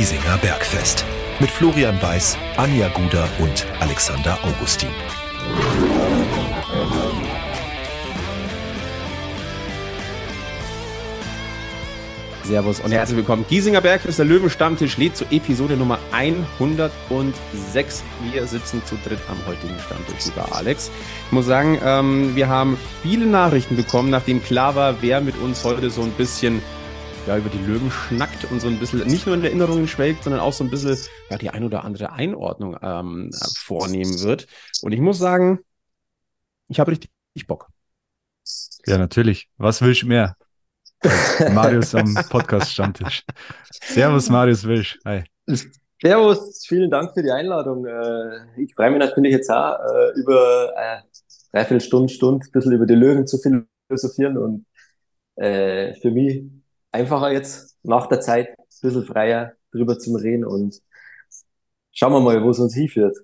[0.00, 1.04] Giesinger Bergfest
[1.40, 4.88] mit Florian Weiß, Anja Guder und Alexander Augustin.
[12.44, 13.44] Servus und herzlich willkommen.
[13.46, 18.02] Giesinger Bergfest, der Löwenstammtisch lädt zu Episode Nummer 106.
[18.32, 20.90] Wir sitzen zu dritt am heutigen Stammtisch, lieber Alex.
[21.26, 25.62] Ich muss sagen, ähm, wir haben viele Nachrichten bekommen, nachdem klar war, wer mit uns
[25.62, 26.62] heute so ein bisschen
[27.26, 30.40] ja, über die Löwen schnackt und so ein bisschen nicht nur in Erinnerungen schwelgt, sondern
[30.40, 30.96] auch so ein bisschen
[31.30, 34.46] ja, die ein oder andere Einordnung ähm, vornehmen wird.
[34.82, 35.60] Und ich muss sagen,
[36.68, 37.10] ich habe richtig
[37.46, 37.68] Bock.
[38.86, 39.48] Ja, natürlich.
[39.56, 40.36] Was willst du mehr?
[41.52, 43.24] Marius am Podcast-Stammtisch.
[43.70, 44.98] Servus, Marius Wilsch.
[45.04, 45.24] Hi.
[46.00, 47.86] Servus, vielen Dank für die Einladung.
[47.86, 50.98] Äh, ich freue mich natürlich jetzt auch, äh, über äh,
[51.52, 54.66] dreiviertel Stunde, Stunde ein bisschen über die Löwen zu philosophieren und
[55.36, 56.42] für mich
[56.92, 60.80] einfacher jetzt nach der Zeit ein bisschen freier drüber zu reden und
[61.92, 63.16] schauen wir mal, wo es uns hinführt.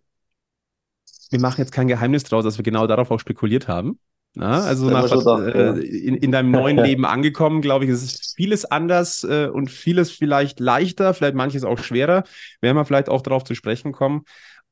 [1.31, 3.99] Wir machen jetzt kein Geheimnis draus, dass wir genau darauf auch spekuliert haben.
[4.39, 5.11] Na, also nach,
[5.47, 9.71] äh, in, in deinem neuen Leben angekommen, glaube ich, ist es vieles anders äh, und
[9.71, 12.23] vieles vielleicht leichter, vielleicht manches auch schwerer.
[12.61, 14.25] Werden wir vielleicht auch darauf zu sprechen kommen.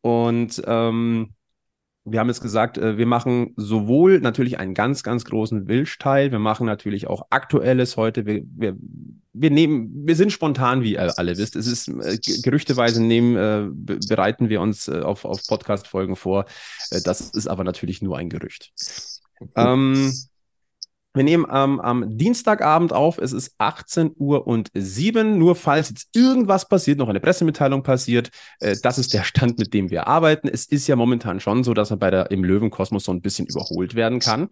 [0.03, 1.35] Und ähm,
[2.05, 6.39] wir haben jetzt gesagt, äh, wir machen sowohl natürlich einen ganz, ganz großen Wilsch-Teil, wir
[6.39, 8.27] machen natürlich auch Aktuelles heute.
[8.27, 8.77] Wir, wir,
[9.33, 11.57] wir nehmen, wir sind spontan, wie ihr alle wisst.
[11.57, 13.69] Es ist äh, gerüchteweise nehmen, äh,
[14.07, 16.45] bereiten wir uns äh, auf, auf Podcast-Folgen vor.
[16.91, 18.73] Äh, das ist aber natürlich nur ein Gerücht.
[19.57, 20.13] Ähm,
[21.15, 25.39] wir nehmen ähm, am Dienstagabend auf, es ist 18 Uhr und 7.
[25.39, 29.73] Nur falls jetzt irgendwas passiert, noch eine Pressemitteilung passiert, äh, das ist der Stand, mit
[29.73, 30.49] dem wir arbeiten.
[30.49, 33.47] Es ist ja momentan schon so, dass man bei der im Löwenkosmos so ein bisschen
[33.47, 34.49] überholt werden kann.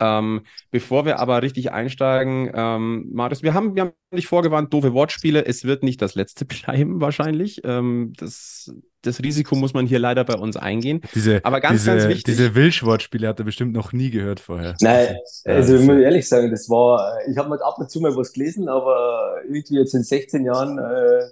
[0.00, 4.92] Ähm, bevor wir aber richtig einsteigen, ähm, Marius, wir haben, wir haben dich vorgewarnt, doofe
[4.92, 5.44] Wortspiele.
[5.44, 7.62] Es wird nicht das letzte bleiben, wahrscheinlich.
[7.64, 8.72] Ähm, das,
[9.06, 11.00] das Risiko muss man hier leider bei uns eingehen.
[11.14, 12.24] Diese, aber ganz, diese, ganz wichtig.
[12.24, 14.74] Diese Wilsch-Wortspiele hat er bestimmt noch nie gehört vorher.
[14.80, 18.16] Nein, also ich muss ehrlich sagen, das war, ich habe mal ab und zu mal
[18.16, 21.24] was gelesen, aber irgendwie jetzt in 16 Jahren äh,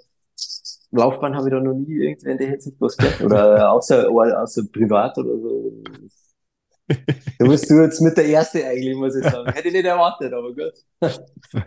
[0.93, 3.21] Laufbahn habe ich da noch nie irgendwann der Hinsicht was gehört.
[3.23, 5.83] Oder außer, außer privat oder so.
[7.39, 9.51] Du bist du jetzt mit der Erste eigentlich, muss ich sagen.
[9.53, 10.73] Hätte ich nicht erwartet, aber gut.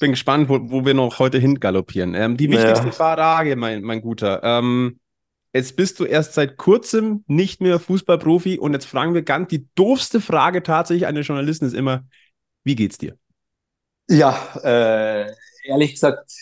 [0.00, 2.14] Bin gespannt, wo, wo wir noch heute hingaloppieren.
[2.14, 2.92] Ähm, die wichtigste ja.
[2.92, 4.42] Frage, mein, mein Guter.
[4.42, 5.00] Ähm,
[5.52, 9.68] jetzt bist du erst seit kurzem nicht mehr Fußballprofi und jetzt fragen wir ganz, die
[9.74, 12.04] doofste Frage tatsächlich eines Journalisten ist immer,
[12.64, 13.16] wie geht's dir?
[14.08, 15.32] Ja, äh,
[15.64, 16.32] ehrlich gesagt,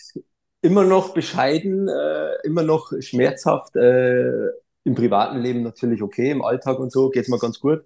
[0.63, 3.77] immer noch bescheiden, äh, immer noch schmerzhaft.
[3.77, 4.49] Äh,
[4.85, 7.85] Im privaten Leben natürlich okay, im Alltag und so geht's mir ganz gut.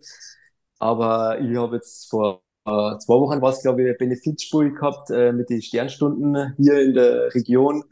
[0.78, 5.10] Aber ich habe jetzt vor äh, zwei Wochen war es, glaube ich, ein Benefizspiel gehabt
[5.10, 7.84] äh, mit den Sternstunden hier in der Region.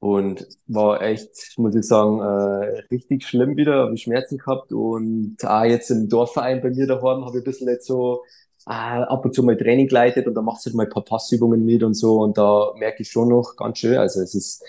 [0.00, 4.72] Und war echt, muss ich sagen, äh, richtig schlimm wieder, habe ich Schmerzen gehabt.
[4.72, 8.22] Und auch jetzt im Dorfverein bei mir daheim habe ich ein bisschen nicht so
[8.66, 11.04] äh, ab und zu mal Training geleitet und da machst du halt mal ein paar
[11.04, 12.20] Passübungen mit und so.
[12.22, 14.62] Und da merke ich schon noch ganz schön, also es ist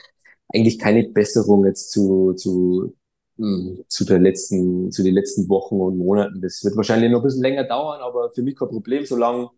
[0.53, 2.95] eigentlich keine Besserung jetzt zu, zu
[3.37, 6.41] zu der letzten, zu den letzten Wochen und Monaten.
[6.41, 9.05] Das wird wahrscheinlich noch ein bisschen länger dauern, aber für mich kein Problem.
[9.05, 9.49] Solange,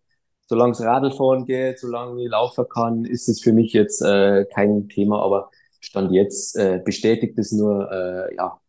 [0.46, 4.90] solange es Radlfahren geht, solange ich laufen kann, ist es für mich jetzt äh, kein
[4.90, 5.22] Thema.
[5.22, 8.60] Aber Stand jetzt äh, bestätigt es nur, äh, ja,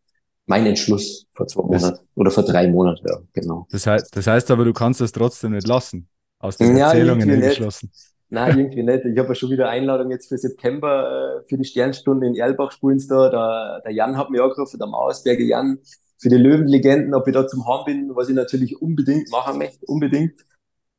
[0.45, 3.67] mein Entschluss vor zwei Monaten oder vor drei Monaten, ja, genau.
[3.71, 6.07] Das heißt, das heißt aber, du kannst es trotzdem nicht lassen.
[6.39, 7.91] Aus den ja, Erzählungen entschlossen.
[8.31, 9.05] Nein, irgendwie nicht.
[9.05, 12.71] Ich habe ja schon wieder Einladung jetzt für September äh, für die Sternstunde in Erlbach
[12.71, 13.29] spielen da.
[13.29, 15.79] Der, der Jan hat mich angerufen, der Mauersberger Jan,
[16.19, 19.85] für die Löwenlegenden, ob ich da zum Heim bin, was ich natürlich unbedingt machen möchte,
[19.87, 20.45] unbedingt.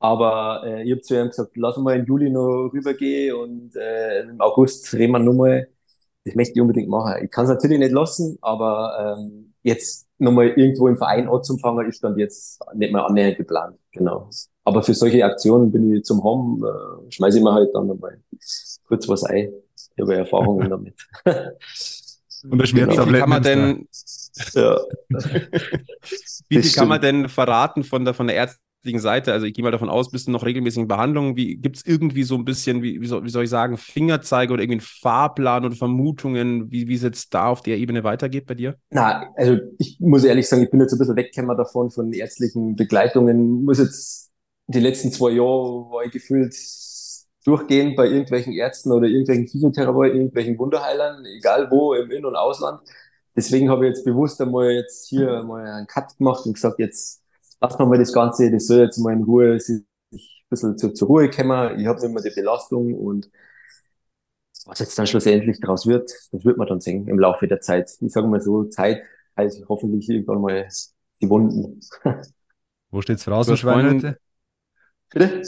[0.00, 4.22] Aber äh, ich habe zu ihm gesagt, lass mal im Juli noch rübergehen und äh,
[4.22, 5.68] im August reden wir nochmal.
[6.24, 7.24] Das möchte ich unbedingt machen.
[7.24, 12.02] Ich kann es natürlich nicht lassen, aber ähm, jetzt nochmal irgendwo im Verein anzufangen, ist
[12.02, 13.78] dann jetzt nicht mehr annähernd geplant.
[13.92, 14.28] Genau.
[14.70, 18.20] Aber für solche Aktionen bin ich zum Home, äh, schmeiße ich mir halt dann nochmal
[18.86, 19.52] kurz was ein.
[19.96, 20.94] Ich habe Erfahrungen damit.
[22.48, 23.16] Und der Schmerztablette.
[23.16, 23.88] Wie kann man denn,
[24.54, 24.78] ja.
[26.48, 29.32] wie viel kann man denn verraten von der, von der ärztlichen Seite?
[29.32, 31.34] Also ich gehe mal davon aus, bist du noch regelmäßig in Behandlung?
[31.34, 34.52] Wie, gibt es irgendwie so ein bisschen, wie, wie, soll, wie soll ich sagen, Fingerzeige
[34.52, 38.46] oder irgendwie einen Fahrplan oder Vermutungen, wie, wie es jetzt da auf der Ebene weitergeht
[38.46, 38.76] bei dir?
[38.90, 42.76] Na, also ich muss ehrlich sagen, ich bin jetzt ein bisschen weggekommen davon, von ärztlichen
[42.76, 43.64] Begleitungen.
[43.64, 44.29] Muss jetzt
[44.70, 46.54] die letzten zwei Jahre war ich gefühlt
[47.44, 52.80] durchgehend bei irgendwelchen Ärzten oder irgendwelchen Physiotherapeuten, irgendwelchen Wunderheilern, egal wo, im In- und Ausland.
[53.34, 57.22] Deswegen habe ich jetzt bewusst einmal jetzt hier mal einen Cut gemacht und gesagt, jetzt
[57.60, 59.82] lassen wir mal das Ganze, das soll jetzt mal in Ruhe sich
[60.12, 60.18] ein
[60.50, 61.78] bisschen zur, zur Ruhe kommen.
[61.80, 63.30] Ich habe nicht mehr die Belastung und
[64.66, 67.90] was jetzt dann schlussendlich daraus wird, das wird man dann sehen im Laufe der Zeit.
[68.00, 69.02] Ich sage mal so, Zeit
[69.36, 70.68] heilt hoffentlich irgendwann mal
[71.20, 71.80] die Wunden.
[72.90, 74.20] Wo steht das Phrasenschwein heute?
[75.10, 75.42] Bitte?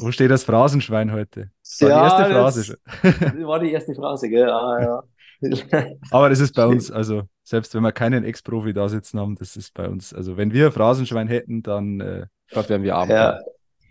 [0.00, 1.50] Wo steht das Phrasenschwein heute?
[1.62, 2.78] Das war ja, die erste Phrase.
[3.02, 3.12] Das
[3.46, 4.50] war die erste Phrase, gell?
[4.50, 5.02] Ah, ja.
[6.10, 9.56] Aber das ist bei uns, also selbst wenn wir keinen Ex-Profi da sitzen haben, das
[9.56, 13.10] ist bei uns, also wenn wir Phrasenschwein hätten, dann äh, wären wir arm.
[13.10, 13.40] Ja,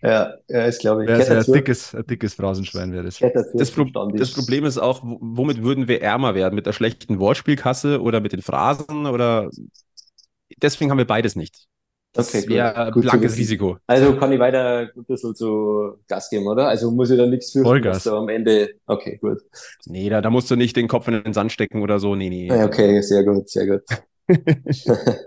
[0.02, 1.08] ja, ja, ist glaube ich.
[1.08, 3.20] Wäre ein dickes, ein dickes Phrasenschwein wäre das.
[3.54, 6.56] Das, Pro das, Problem ist auch, womit würden wir ärmer werden?
[6.56, 9.50] Mit der schlechten Wortspielkasse oder mit den Phrasen oder
[10.62, 11.68] deswegen haben wir beides nicht.
[12.13, 13.77] Das okay, wäre blankes Risiko.
[13.88, 16.68] Also kann ich weiter ein bisschen zu Gas geben, oder?
[16.68, 18.06] Also muss ich da nichts für Vollgas.
[18.06, 18.75] am Ende.
[18.86, 19.39] Okay, gut.
[19.88, 22.15] Nee, da, da musst du nicht den Kopf in den Sand stecken oder so.
[22.15, 22.51] Nee, nee.
[22.51, 23.81] Okay, sehr gut, sehr gut.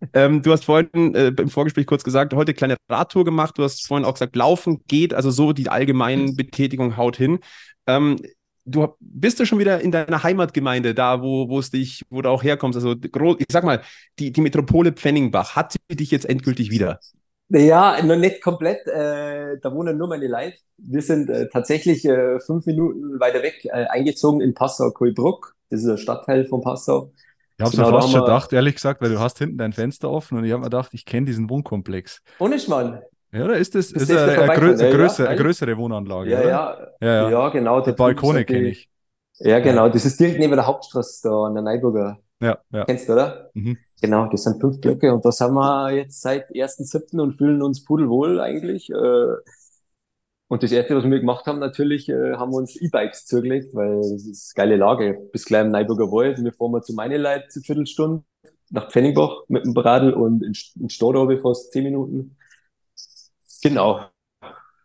[0.14, 3.58] ähm, du hast vorhin äh, im Vorgespräch kurz gesagt, heute kleine Radtour gemacht.
[3.58, 7.40] Du hast vorhin auch gesagt, laufen geht, also so die allgemeine Betätigung haut hin.
[7.88, 8.16] Ähm,
[8.70, 12.28] du bist du schon wieder in deiner Heimatgemeinde, da wo, wo es dich, wo du
[12.28, 12.76] auch herkommst.
[12.76, 13.82] Also ich sag mal,
[14.18, 17.00] die, die Metropole Pfenningbach, hat sie dich jetzt endgültig wieder?
[17.48, 18.86] Ja, noch nicht komplett.
[18.86, 20.56] Äh, da wohnen nur meine Leute.
[20.78, 25.56] Wir sind äh, tatsächlich äh, fünf Minuten weiter weg äh, eingezogen in Passau-Kolbruck.
[25.68, 27.12] Das ist ein Stadtteil von Passau.
[27.56, 29.72] Ich habe es genau, mir fast schon gedacht, ehrlich gesagt, weil du hast hinten dein
[29.72, 32.22] Fenster offen und ich habe mir gedacht, ich kenne diesen Wohnkomplex.
[32.38, 33.02] Ohne Schmarrn.
[33.32, 36.30] Ja, da ist das, ist, ist eine, eine, grö eine, größere, eine größere Wohnanlage.
[36.30, 37.80] Ja, ja, ja, ja, genau.
[37.80, 38.90] Die Balkone kenne ich.
[39.38, 39.88] Ja, genau.
[39.88, 42.18] Das ist direkt neben der Hauptstraße da an der Neuburger.
[42.40, 42.84] Ja, ja.
[42.86, 43.50] Kennst du, oder?
[43.54, 43.76] Mhm.
[44.00, 47.20] Genau, das sind fünf Blöcke und da sind wir jetzt seit 1.7.
[47.20, 48.90] und fühlen uns pudelwohl eigentlich.
[48.90, 49.34] Äh.
[50.48, 53.98] Und das erste, was wir gemacht haben, natürlich, äh, haben wir uns E-Bikes zugelegt, weil
[53.98, 55.28] das ist geile Lage.
[55.32, 56.42] Bis gleich im Neuburger Wald.
[56.42, 58.24] Wir fahren mal zu meine Leute zur Viertelstunde
[58.70, 62.36] nach Pfenningbach mit dem Bradl und in, in ich fast zehn Minuten.
[63.62, 64.00] Genau.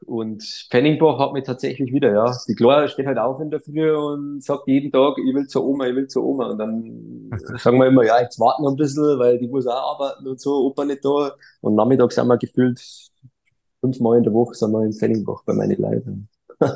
[0.06, 2.38] Und Penningbach hat mich tatsächlich wieder, ja.
[2.48, 5.66] Die Clara steht halt auf in der Früh und sagt jeden Tag, ich will zur
[5.66, 6.50] Oma, ich will zur Oma.
[6.52, 10.00] Und dann sagen wir immer, ja, jetzt warten wir ein bisschen, weil die muss auch
[10.00, 11.36] arbeiten und so, Opa nicht da.
[11.62, 12.80] Und nachmittags sind wir gefühlt
[13.86, 16.30] fünfmal in der Woche sind wir in Penningbach bei meinen Leuten.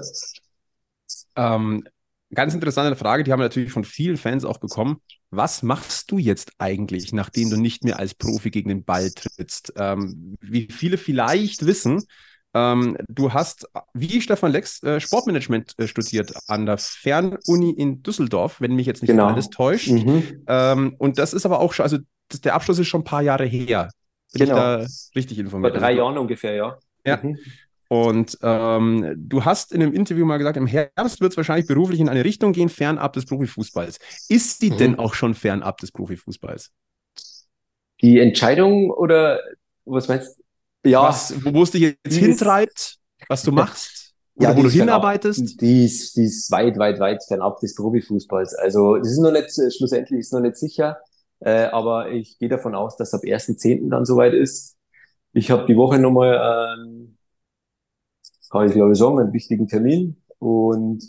[1.36, 1.88] ähm,
[2.34, 5.02] ganz interessante Frage, die haben wir natürlich von vielen Fans auch bekommen.
[5.32, 9.74] Was machst du jetzt eigentlich, nachdem du nicht mehr als Profi gegen den Ball trittst?
[9.78, 12.04] Ähm, wie viele vielleicht wissen,
[12.54, 18.60] ähm, du hast, wie Stefan Lex, äh, Sportmanagement äh, studiert an der Fernuni in Düsseldorf,
[18.60, 19.28] wenn mich jetzt nicht genau.
[19.28, 19.90] alles täuscht.
[19.90, 20.44] Mhm.
[20.48, 22.00] Ähm, und das ist aber auch schon, also
[22.30, 23.90] das, der Abschluss ist schon ein paar Jahre her.
[24.34, 24.56] Bin genau.
[24.56, 25.74] ich da richtig informiert?
[25.74, 26.78] Vor drei Jahren ungefähr, ja.
[27.06, 27.20] Ja.
[27.22, 27.38] Mhm.
[27.90, 32.00] Und ähm, du hast in einem Interview mal gesagt, im Herbst wird es wahrscheinlich beruflich
[32.00, 33.98] in eine Richtung gehen, fernab des Profifußballs.
[34.30, 34.78] Ist sie mhm.
[34.78, 36.72] denn auch schon fernab des Profifußballs?
[38.02, 39.40] Die Entscheidung oder
[39.86, 40.38] was meinst
[40.84, 40.90] du?
[40.90, 41.02] Ja.
[41.02, 42.98] Was, wo es dich jetzt hintreibt,
[43.28, 44.14] was du machst?
[44.36, 45.60] Ja, wo du hinarbeitest?
[45.60, 48.54] die, ist, die ist weit, weit, weit fernab des Profifußballs.
[48.54, 51.00] Also das ist noch nicht, schlussendlich ist noch nicht sicher.
[51.40, 53.90] Äh, aber ich gehe davon aus, dass ab 1.10.
[53.90, 54.78] dann soweit ist.
[55.34, 57.18] Ich habe die Woche nochmal ähm,
[58.50, 60.18] kann ich glaube ich sagen, einen wichtigen Termin.
[60.40, 61.04] Und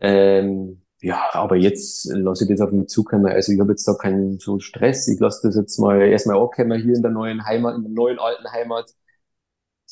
[0.00, 3.26] ähm, ja, aber jetzt lasse ich das auf mich zukommen.
[3.26, 5.08] Also ich habe jetzt da keinen so Stress.
[5.08, 8.18] Ich lasse das jetzt mal erstmal ankommen hier in der neuen Heimat, in der neuen
[8.18, 8.92] alten Heimat.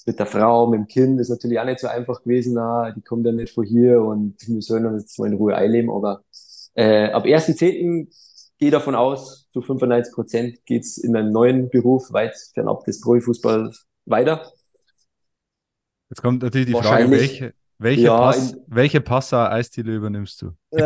[0.07, 2.55] Mit der Frau, mit dem Kind ist natürlich auch nicht so einfach gewesen.
[2.55, 5.55] Na, die kommen dann nicht von hier und wir sollen dann jetzt mal in Ruhe
[5.57, 5.91] einleben.
[5.91, 6.25] Aber
[6.75, 8.09] äh, ab 1.10.
[8.59, 13.87] gehe davon aus, zu 95 Prozent geht's in einem neuen Beruf weit fernab des Profifußballs
[14.07, 14.53] weiter.
[16.11, 20.53] Jetzt kommt natürlich die Frage, welche, welche, ja, Pass, welche Passau-Eisdiele übernimmst du?
[20.71, 20.85] nee,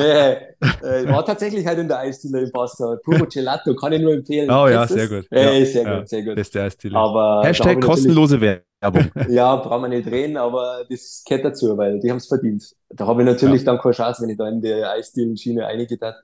[0.00, 2.96] äh, war tatsächlich halt in der Eisdiele in Passau.
[3.04, 4.50] Puro Gelato, kann ich nur empfehlen.
[4.50, 5.26] Oh ja, sehr gut.
[5.30, 6.34] Äh, sehr ja, gut, sehr gut.
[6.36, 6.96] Beste Eisdiele.
[6.96, 9.10] Aber Hashtag kostenlose Werbung.
[9.28, 12.74] ja, brauchen wir nicht reden, aber das gehört dazu, weil die haben es verdient.
[12.88, 13.66] Da habe ich natürlich ja.
[13.66, 16.14] dann keine Chance, wenn ich da in die Eisdielen-Schiene eingetan.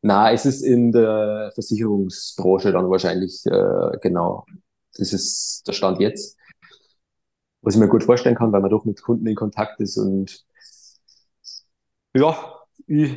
[0.00, 4.46] Na, es ist in der Versicherungsbranche dann wahrscheinlich, äh, genau.
[4.96, 6.36] Das ist der Stand jetzt
[7.62, 10.44] was ich mir gut vorstellen kann, weil man doch mit Kunden in Kontakt ist und
[12.14, 12.36] ja,
[12.86, 13.12] ich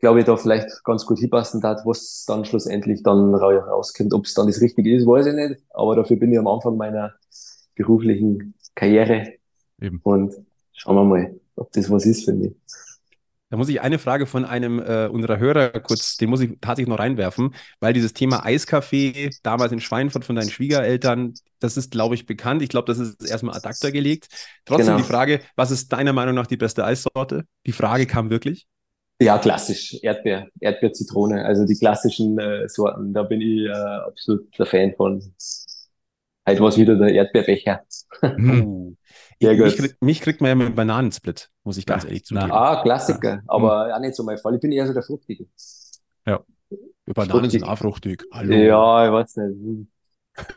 [0.00, 4.12] glaube, ich da vielleicht ganz gut hinpassen hat, was dann schlussendlich dann rauskommt.
[4.14, 5.62] Ob es dann das Richtige ist, weiß ich nicht.
[5.70, 7.12] Aber dafür bin ich am Anfang meiner
[7.76, 9.34] beruflichen Karriere.
[9.80, 10.00] Eben.
[10.02, 10.34] Und
[10.72, 12.54] schauen wir mal, ob das was ist für mich.
[13.50, 16.88] Da muss ich eine Frage von einem äh, unserer Hörer kurz, den muss ich tatsächlich
[16.88, 22.14] noch reinwerfen, weil dieses Thema Eiskaffee damals in Schweinfurt von deinen Schwiegereltern, das ist, glaube
[22.14, 22.62] ich, bekannt.
[22.62, 24.28] Ich glaube, das ist erstmal ad acta gelegt.
[24.64, 24.98] Trotzdem genau.
[24.98, 27.44] die Frage, was ist deiner Meinung nach die beste Eissorte?
[27.66, 28.68] Die Frage kam wirklich.
[29.20, 29.98] Ja, klassisch.
[30.00, 31.44] Erdbeer, Erdbeer, Zitrone.
[31.44, 35.34] Also die klassischen äh, Sorten, da bin ich äh, absolut der Fan von.
[36.46, 37.82] Halt was wieder der Erdbeerbecher.
[38.22, 38.94] uh.
[39.42, 42.52] Ja, mich, krieg, mich, kriegt man ja mit Bananensplit, muss ich ganz ja, ehrlich zugeben.
[42.52, 43.42] Ah, Klassiker, ja.
[43.46, 43.92] aber mhm.
[43.92, 44.54] auch nicht so mein Fall.
[44.54, 45.46] Ich bin eher so der Fruchtige.
[46.26, 46.40] Ja.
[47.06, 47.52] Bananen fruchtig.
[47.52, 48.22] sind auch fruchtig.
[48.32, 48.54] Hallo.
[48.54, 49.88] Ja, ich weiß nicht.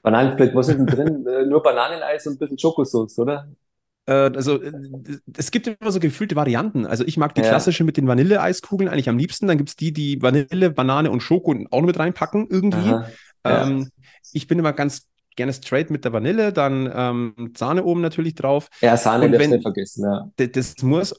[0.01, 1.25] Bananensplit, was ist denn drin?
[1.33, 3.47] Äh, nur Bananeneis und ein bisschen Schokosauce, oder?
[4.05, 4.71] Äh, also, äh,
[5.37, 6.85] es gibt immer so gefühlte Varianten.
[6.85, 7.49] Also, ich mag die ja.
[7.49, 9.47] klassische mit den Vanilleeiskugeln eigentlich am liebsten.
[9.47, 12.89] Dann gibt es die, die Vanille, Banane und Schoko auch noch mit reinpacken, irgendwie.
[12.89, 13.07] Ja.
[13.45, 13.89] Ähm,
[14.33, 18.69] ich bin immer ganz gerne straight mit der Vanille, dann ähm, Sahne oben natürlich drauf.
[18.81, 20.29] Ja, Sahne darfst du nicht vergessen, ja.
[20.37, 21.13] Das, das muss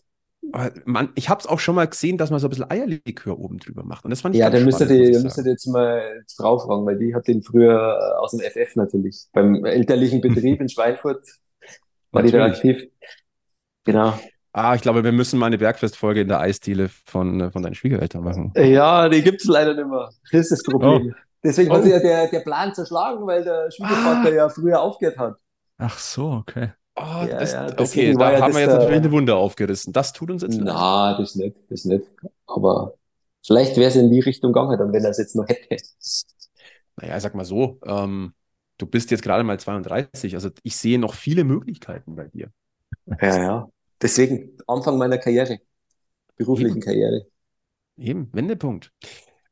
[0.85, 3.59] man, ich habe es auch schon mal gesehen, dass man so ein bisschen Eierlikör oben
[3.59, 4.05] drüber macht.
[4.05, 7.15] Und das fand ich Ja, dann müsstet ihr, müsstet jetzt mal Frau fragen, weil die
[7.15, 9.27] hat den früher äh, aus dem FF natürlich.
[9.33, 11.27] Beim elterlichen Betrieb in Schweinfurt
[12.11, 12.87] war die da aktiv.
[13.85, 14.19] Genau.
[14.53, 17.75] Ah, ich glaube, wir müssen mal eine Bergfestfolge in der Eisdiele von, äh, von deinen
[17.75, 18.53] Schwiegereltern machen.
[18.57, 20.11] Ja, die gibt es leider nicht mehr.
[20.31, 21.13] Das ist das Problem.
[21.13, 21.24] Oh.
[21.45, 21.75] Deswegen oh.
[21.75, 24.35] hat sich ja der, der Plan zerschlagen, weil der Schwiegervater ah.
[24.35, 25.37] ja früher aufgehört hat.
[25.77, 26.73] Ach so, okay.
[26.97, 29.93] Oh, ja, das, ja, okay, da ja haben wir jetzt natürlich eine Wunde aufgerissen.
[29.93, 30.67] Das tut uns jetzt leid.
[30.67, 32.05] Na, das nicht, das nicht.
[32.47, 32.95] Aber
[33.45, 35.77] vielleicht wäre es in die Richtung gegangen, dann, wenn er es jetzt noch hätte.
[36.97, 38.33] Naja, sag mal so, ähm,
[38.79, 42.51] du bist jetzt gerade mal 32, also ich sehe noch viele Möglichkeiten bei dir.
[43.21, 43.69] Ja, ja.
[44.01, 45.59] Deswegen, Anfang meiner Karriere,
[46.37, 46.81] beruflichen Eben.
[46.81, 47.23] Karriere.
[47.97, 48.93] Eben, Wendepunkt.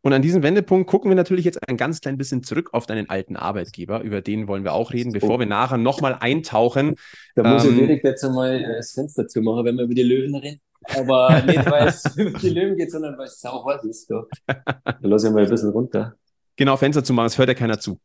[0.02, 3.08] Und an diesem Wendepunkt gucken wir natürlich jetzt ein ganz klein bisschen zurück auf deinen
[3.08, 4.02] alten Arbeitgeber.
[4.02, 5.38] Über den wollen wir auch reden, bevor oh.
[5.38, 6.96] wir nachher nochmal eintauchen.
[7.36, 10.34] Da muss ähm, ich direkt jetzt einmal das Fenster zumachen, wenn wir über die Löwen
[10.34, 10.60] reden.
[10.96, 14.10] Aber nicht, weil es über die Löwen geht, sondern weil es sau heiß ist.
[14.10, 16.16] Da, da lasse ich mal ein bisschen runter.
[16.56, 17.98] Genau, Fenster zu machen, es hört ja keiner zu.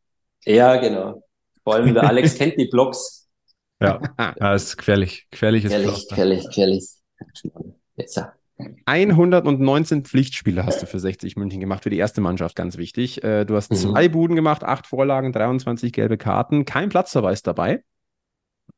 [0.44, 1.22] Ja, genau.
[1.64, 3.28] Vor allem der Alex kennt die Blogs.
[3.80, 4.00] Ja,
[4.38, 5.26] das ist gefährlich.
[5.30, 6.84] Gefährliches gefährlich, gefährlich, gefährlich.
[7.96, 8.22] Jetzt.
[8.86, 13.22] 119 Pflichtspiele hast du für 60 München gemacht, für die erste Mannschaft, ganz wichtig.
[13.22, 13.76] Äh, du hast mhm.
[13.76, 17.82] zwei Buden gemacht, acht Vorlagen, 23 gelbe Karten, kein Platzverweis dabei.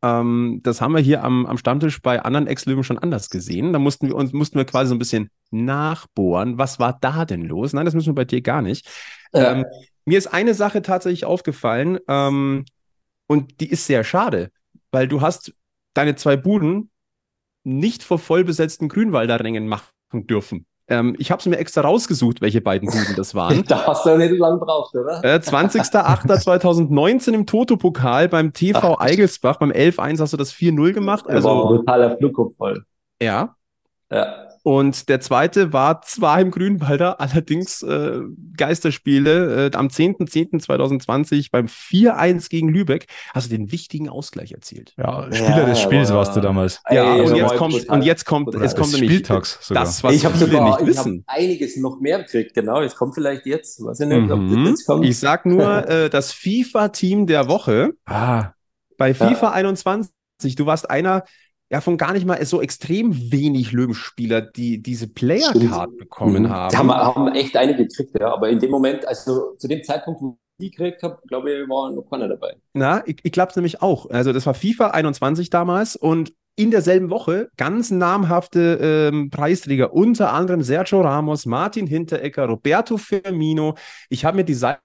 [0.03, 3.73] Ähm, das haben wir hier am, am Stammtisch bei anderen Ex-Löwen schon anders gesehen.
[3.73, 6.59] Da mussten wir uns mussten wir quasi so ein bisschen nachbohren.
[6.59, 7.73] Was war da denn los?
[7.73, 8.89] Nein, das müssen wir bei dir gar nicht.
[9.33, 9.53] Ja.
[9.53, 9.67] Ähm,
[10.05, 12.65] mir ist eine Sache tatsächlich aufgefallen ähm,
[13.27, 14.51] und die ist sehr schade,
[14.91, 15.55] weil du hast
[15.95, 16.91] deine zwei Buden
[17.65, 20.67] nicht vor vollbesetzten Grünwalder Rängen machen dürfen.
[20.89, 23.63] Ähm, ich habe es mir extra rausgesucht, welche beiden Buden das waren.
[23.69, 25.23] da hast du ja nicht lange gebraucht, oder?
[25.23, 29.01] Äh, 20.08.2019 im Toto-Pokal beim TV Ach.
[29.01, 29.59] Eigelsbach.
[29.59, 31.29] Beim 11-1 hast du das 4-0 gemacht.
[31.29, 32.83] Also, war ein brutaler Flugkopfball.
[33.23, 33.55] Ja.
[34.11, 34.50] Ja.
[34.63, 38.21] Und der zweite war zwar im Grünwalder, allerdings äh,
[38.57, 44.93] Geisterspiele äh, am 10.10.2020 beim 4-1 gegen Lübeck hast du den wichtigen Ausgleich erzielt.
[44.99, 46.83] Ja, Spieler ja, des Spiels warst du damals.
[46.91, 49.85] Ja, Ey, und, jetzt kommt, und jetzt kommt, es kommt nämlich Spieltags sogar.
[49.85, 51.25] das, was ich viele sogar, nicht wissen.
[51.27, 52.81] Ich einiges noch mehr gekriegt, genau.
[52.83, 53.83] Es kommt vielleicht jetzt.
[53.83, 54.31] Weiß ich nicht, mhm.
[54.31, 55.05] ob das jetzt kommt.
[55.07, 58.53] Ich sag nur, äh, das FIFA-Team der Woche ah.
[58.99, 59.53] bei FIFA ja.
[59.53, 60.11] 21.
[60.57, 61.25] Du warst einer,
[61.71, 66.51] ja von gar nicht mal so extrem wenig Löwenspieler, die diese Player-Card bekommen mhm.
[66.51, 66.77] haben.
[66.77, 66.91] haben.
[66.91, 68.33] Haben echt einige gekriegt, ja.
[68.33, 71.69] Aber in dem Moment, also zu dem Zeitpunkt, wo ich die gekriegt habe, glaube ich,
[71.69, 72.57] war noch keiner dabei.
[72.75, 74.11] Na, ich, ich glaube es nämlich auch.
[74.11, 80.35] Also das war FIFA 21 damals und in derselben Woche ganz namhafte ähm, Preisträger, unter
[80.35, 83.77] anderem Sergio Ramos, Martin Hinterecker, Roberto Firmino.
[84.11, 84.81] Ich habe mir die Seite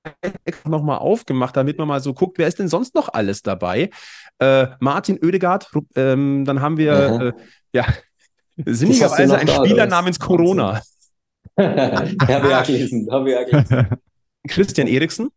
[0.66, 3.90] nochmal aufgemacht, damit man mal so guckt, wer ist denn sonst noch alles dabei?
[4.40, 7.42] Äh, Martin Oedegaard, ähm, dann haben wir, äh,
[7.74, 7.86] ja,
[8.66, 10.82] sinnigerweise ein Spieler namens Corona.
[11.58, 13.88] habe auch gelesen, habe auch gelesen.
[14.48, 15.30] Christian Eriksen,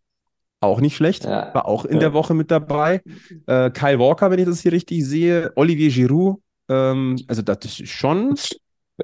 [0.61, 1.55] auch nicht schlecht, ja.
[1.55, 2.01] war auch in ja.
[2.01, 3.03] der Woche mit dabei.
[3.47, 7.89] Äh, Kyle Walker, wenn ich das hier richtig sehe, Olivier Giroud, ähm, also das ist
[7.89, 8.35] schon.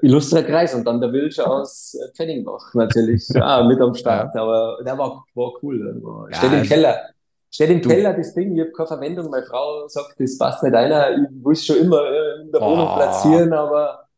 [0.03, 4.79] Illustrer Kreis und dann der Wilsche aus äh, Pfenningbach natürlich ja, mit am Start, aber
[4.85, 6.01] der war, war cool.
[6.03, 7.14] War, steht im Keller.
[7.55, 7.89] Steht im du.
[7.89, 9.31] Keller das Ding, ich habe keine Verwendung.
[9.31, 11.13] Meine Frau sagt, das passt nicht einer.
[11.13, 12.97] Ich muss schon immer äh, in der Wohnung oh.
[12.97, 14.09] platzieren, aber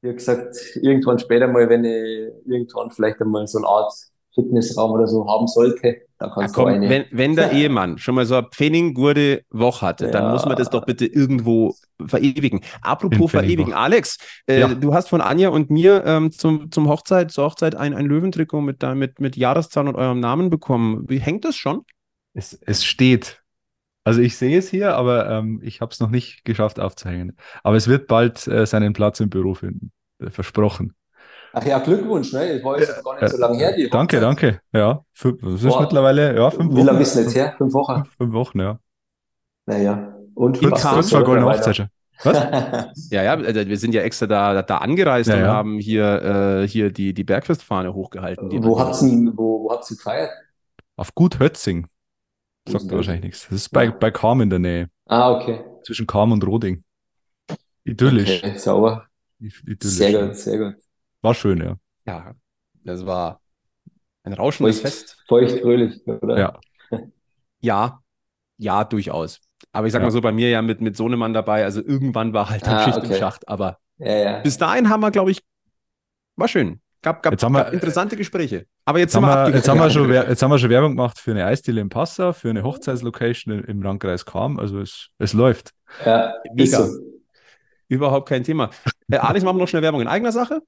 [0.00, 3.92] ich habe gesagt, irgendwann später mal, wenn ich irgendwann vielleicht einmal so eine Art
[4.36, 6.88] Fitnessraum oder so haben sollte, da kannst ja, komm, du eine.
[6.88, 10.12] Wenn, wenn der Ehemann schon mal so eine Pfennig-Gurde Woche hatte, ja.
[10.12, 11.74] dann muss man das doch bitte irgendwo
[12.06, 12.60] verewigen.
[12.82, 14.68] Apropos verewigen, Alex, äh, ja.
[14.68, 18.60] du hast von Anja und mir ähm, zum, zum Hochzeit, zur Hochzeit ein, ein Löwentrikot
[18.60, 21.06] mit, mit, mit Jahreszahl und eurem Namen bekommen.
[21.08, 21.82] Wie hängt das schon?
[22.34, 23.42] Es, es steht.
[24.04, 27.36] Also ich sehe es hier, aber ähm, ich habe es noch nicht geschafft aufzuhängen.
[27.62, 29.92] Aber es wird bald äh, seinen Platz im Büro finden.
[30.18, 30.94] Äh, versprochen.
[31.52, 32.52] Ach ja, Glückwunsch, ne?
[32.52, 33.74] Ich war jetzt gar nicht so lange her.
[33.74, 34.60] Die danke, danke.
[34.72, 35.80] Ja, fünf, das ist Boah.
[35.80, 36.76] mittlerweile ja, fünf Wochen.
[36.76, 37.54] Wie lange ist es jetzt her?
[37.58, 38.04] Fünf Wochen?
[38.16, 38.78] Fünf, Wochen, ja.
[39.66, 40.14] Naja.
[40.34, 41.88] Und wie Und kurz vor goldene Hochzeit.
[42.22, 42.36] Was?
[43.10, 45.48] ja, ja, also wir sind ja extra da, da angereist ja, und ja.
[45.48, 48.50] haben hier, äh, hier die, die Bergfestfahne hochgehalten.
[48.62, 50.30] wo habt ihr wo, wo gefeiert?
[50.96, 51.86] Auf Gut Hötzing.
[52.68, 53.44] Sagt wahrscheinlich nichts.
[53.44, 54.90] Das ist bei, bei Kam in der Nähe.
[55.06, 55.64] Ah, okay.
[55.84, 56.84] Zwischen Kam und Roding.
[57.84, 58.42] idyllisch.
[58.44, 59.06] Okay, sauber.
[59.38, 59.78] Idyllisch.
[59.82, 60.74] Sehr gut, sehr gut.
[61.22, 61.76] War schön, ja.
[62.06, 62.34] Ja,
[62.84, 63.40] das war
[64.22, 65.24] ein rauschendes Feucht, Fest.
[65.26, 66.38] feucht fröhlich, oder?
[66.38, 66.60] Ja.
[67.62, 68.02] Ja,
[68.56, 69.40] ja, durchaus.
[69.72, 70.06] Aber ich sag Ja.
[70.06, 72.84] mal so, bei mir ja mit, mit Sohnemann dabei, also irgendwann war halt dann Ah,
[72.84, 73.18] Schicht im okay.
[73.18, 73.46] Schacht.
[73.48, 74.38] Aber Ja, ja.
[74.40, 75.42] bis dahin haben wir, glaube ich,
[76.36, 76.80] war schön.
[77.02, 78.66] Gab, gab, Jetzt haben wir- gab interessante Gespräche.
[78.84, 81.18] Aber jetzt, Jetzt haben, wir jetzt, haben wir schon, jetzt haben wir schon Werbung gemacht
[81.18, 84.58] für eine Eisdiele in Passau, für eine Hochzeitslocation im, Landkreis Cham.
[84.58, 85.72] Also es, es läuft.
[86.04, 86.82] ja ist Mega.
[86.84, 86.98] so.
[87.88, 88.70] Überhaupt kein Thema.
[89.10, 90.60] Äh, Alex, machen wir noch schnell Werbung in eigener Sache?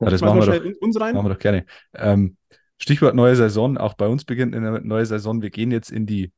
[0.00, 1.14] Ja, das Machen wir schnell doch, uns rein?
[1.14, 1.66] machen wir doch gerne.
[1.94, 2.36] Ähm,
[2.78, 3.78] Stichwort neue Saison.
[3.78, 5.42] Auch bei uns beginnt eine neue Saison.
[5.42, 6.32] Wir gehen jetzt in die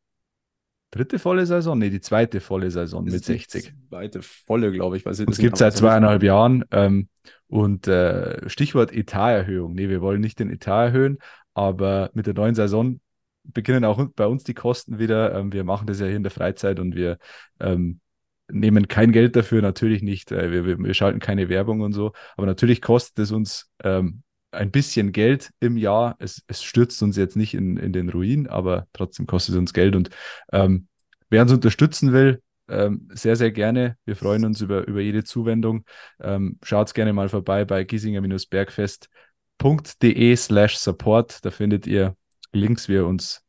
[0.97, 1.79] dritte volle Saison.
[1.79, 3.75] Nee, die zweite volle Saison Das mit ist die 60.
[3.89, 5.05] Zweite volle, glaube ich.
[5.05, 6.65] Weil Uns gibt es seit zweieinhalb Jahren.
[6.71, 7.09] Ähm,
[7.49, 9.75] und äh, Stichwort Etaterhöhung.
[9.75, 11.19] Nee, wir wollen nicht den Etat erhöhen,
[11.55, 13.01] aber mit der neuen Saison
[13.45, 15.35] beginnen auch bei uns die Kosten wieder.
[15.35, 17.19] Ähm, wir machen das ja hier in der Freizeit und wir
[17.61, 18.01] ähm,
[18.49, 20.33] nehmen kein Geld dafür, natürlich nicht.
[20.33, 22.13] Äh, wir, wir, wir schalten keine Werbung und so.
[22.37, 24.23] Aber natürlich kostet es uns ähm,
[24.57, 26.17] ein bisschen Geld im Jahr.
[26.19, 29.73] Es, es stürzt uns jetzt nicht in, in den Ruin, aber trotzdem kostet es uns
[29.73, 29.97] Geld.
[29.97, 30.11] Und
[30.53, 30.89] ähm,
[31.31, 33.97] wer uns unterstützen will, ähm, sehr, sehr gerne.
[34.05, 35.85] Wir freuen uns über, über jede Zuwendung.
[36.21, 41.45] Ähm, Schaut gerne mal vorbei bei giesinger-bergfest.de slash support.
[41.45, 42.17] Da findet ihr
[42.53, 43.45] Links, wie ihr uns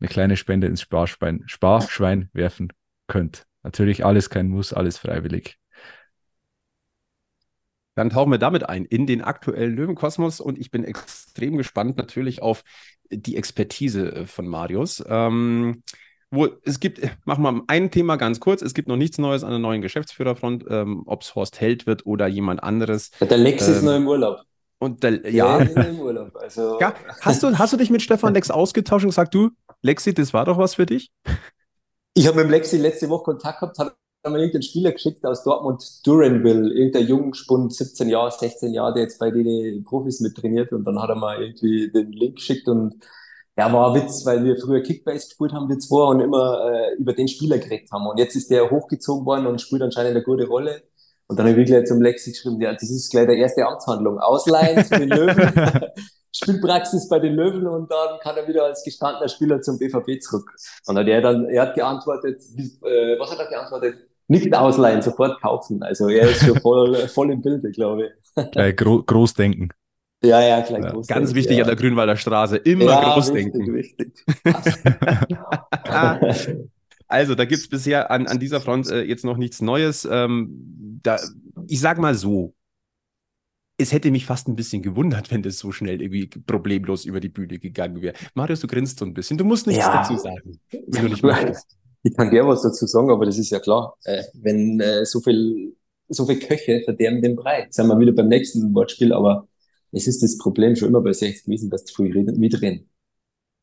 [0.00, 2.72] eine kleine Spende ins Sparschwein, Sparschwein werfen
[3.06, 3.46] könnt.
[3.62, 5.58] Natürlich alles kein Muss, alles freiwillig.
[7.94, 12.42] Dann tauchen wir damit ein in den aktuellen Löwenkosmos und ich bin extrem gespannt natürlich
[12.42, 12.64] auf
[13.10, 15.04] die Expertise äh, von Marius.
[15.06, 15.82] Ähm,
[16.30, 18.60] wo es gibt, machen wir ein Thema ganz kurz.
[18.60, 22.06] Es gibt noch nichts Neues an der neuen Geschäftsführerfront, ähm, ob es Horst Held wird
[22.06, 23.10] oder jemand anderes.
[23.20, 24.42] Der Lex ist Ähm, noch im Urlaub.
[24.78, 26.36] Und der, Der ja, ist noch im Urlaub.
[26.36, 29.50] Also, ja, hast du, hast du dich mit Stefan Lex ausgetauscht und gesagt, du,
[29.82, 31.12] Lexi, das war doch was für dich?
[32.14, 33.96] Ich habe mit dem Lexi letzte Woche Kontakt gehabt, hat
[34.30, 39.18] mir irgendeinen Spieler geschickt aus Dortmund, Duranville, irgendein Jungspund, 17 Jahre, 16 Jahre, der jetzt
[39.18, 42.96] bei den Profis mit trainiert und dann hat er mal irgendwie den Link geschickt und
[43.56, 46.94] ja, war ein Witz, weil wir früher Kickbase gespielt haben, wir zwei, und immer äh,
[46.96, 48.06] über den Spieler geredet haben.
[48.06, 50.82] Und jetzt ist der hochgezogen worden und spielt anscheinend eine gute Rolle.
[51.26, 54.18] Und dann habe ich gleich zum Lexi geschrieben, ja, das ist gleich der erste Amtshandlung.
[54.18, 55.52] Ausleihen zu den Löwen,
[56.32, 60.50] Spielpraxis bei den Löwen und dann kann er wieder als gestandener Spieler zum BVB zurück.
[60.86, 63.96] Und hat er dann, er hat geantwortet, äh, was hat er geantwortet?
[64.28, 65.82] Nicht ausleihen, sofort kaufen.
[65.82, 68.50] Also er ist schon voll, voll im Bilde, glaube ich.
[68.52, 69.70] Gleich gro Großdenken.
[70.22, 70.80] Ja, ja, klar.
[70.80, 71.64] Ja, groß Ganz denken, wichtig ja.
[71.64, 73.74] an der Grünwalder Straße, immer ja, groß wichtig, denken.
[73.74, 74.24] Wichtig.
[77.06, 80.08] Also, da gibt es bisher an, an dieser Front äh, jetzt noch nichts Neues.
[80.10, 81.18] Ähm, da,
[81.68, 82.54] ich sag mal so,
[83.76, 87.28] es hätte mich fast ein bisschen gewundert, wenn das so schnell irgendwie problemlos über die
[87.28, 88.14] Bühne gegangen wäre.
[88.34, 89.36] Marius, du grinst so ein bisschen.
[89.36, 89.92] Du musst nichts Ja.
[89.92, 91.76] dazu sagen, wenn du nicht möchtest.
[92.04, 93.96] Ich kann gerne was dazu sagen, aber das ist ja klar.
[94.04, 95.74] Äh, wenn äh, so viel,
[96.08, 97.66] so viel Köche verderben den Brei.
[97.70, 99.48] Sind wir wieder beim nächsten Wortspiel, aber
[99.90, 102.90] es ist das Problem schon immer bei 60 gewesen, dass zu früh reden- mitreden.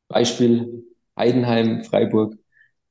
[0.08, 0.84] Beispiel
[1.18, 2.36] Heidenheim, Freiburg.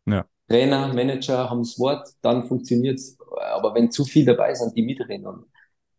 [0.07, 0.25] Ja.
[0.49, 3.17] Trainer, Manager haben das Wort, dann funktioniert's.
[3.53, 5.47] Aber wenn zu viel dabei sind, die mitreden, und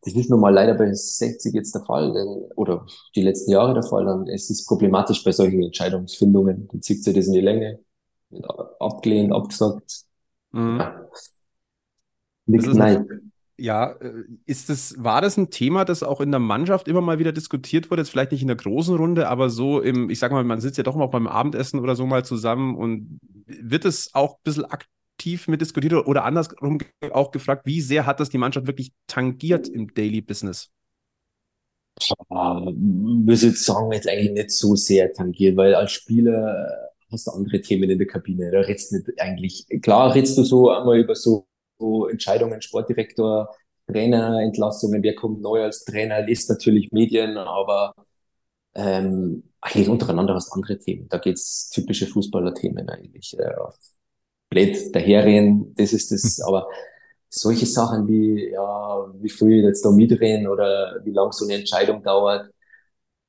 [0.04, 2.86] das ist nun mal leider bei 60 jetzt der Fall, denn, oder
[3.16, 6.70] die letzten Jahre der Fall, dann ist es problematisch bei solchen Entscheidungsfindungen.
[6.70, 7.80] Dann zieht sich das in die Länge,
[8.80, 10.04] abgelehnt, abgesagt.
[10.52, 10.80] Mhm.
[10.80, 11.06] Ja.
[12.48, 13.32] Das ist nein.
[13.58, 17.20] Ja, äh, ist das, war das ein Thema, das auch in der Mannschaft immer mal
[17.20, 18.02] wieder diskutiert wurde?
[18.02, 20.78] Jetzt vielleicht nicht in der großen Runde, aber so im, ich sag mal, man sitzt
[20.78, 24.66] ja doch mal beim Abendessen oder so mal zusammen und wird es auch ein bisschen
[24.66, 26.80] aktiv mit diskutiert oder- andersrum
[27.12, 30.72] auch gefragt, wie sehr hat das die Mannschaft wirklich tangiert im Daily Business?
[32.30, 37.32] Ah, muss jetzt sagen, jetzt eigentlich nicht so sehr tangiert, weil als Spieler hast du
[37.32, 38.52] andere Themen in der Kabine.
[38.52, 41.48] Da redst du nicht eigentlich, klar redst du so einmal über so,
[41.80, 43.50] so Entscheidungen, Sportdirektor,
[43.88, 47.94] Trainerentlassungen, wer kommt neu als Trainer, liest natürlich Medien, aber
[48.76, 51.08] ähm, eigentlich untereinander hast du andere Themen.
[51.10, 53.38] Da geht's typische Fußballer-Themen eigentlich.
[53.40, 53.54] Äh,
[54.50, 56.68] blöd daherreden, das ist das, aber
[57.30, 62.04] solche Sachen wie, ja, wie viel jetzt da mitreden oder wie lang so eine Entscheidung
[62.04, 62.52] dauert,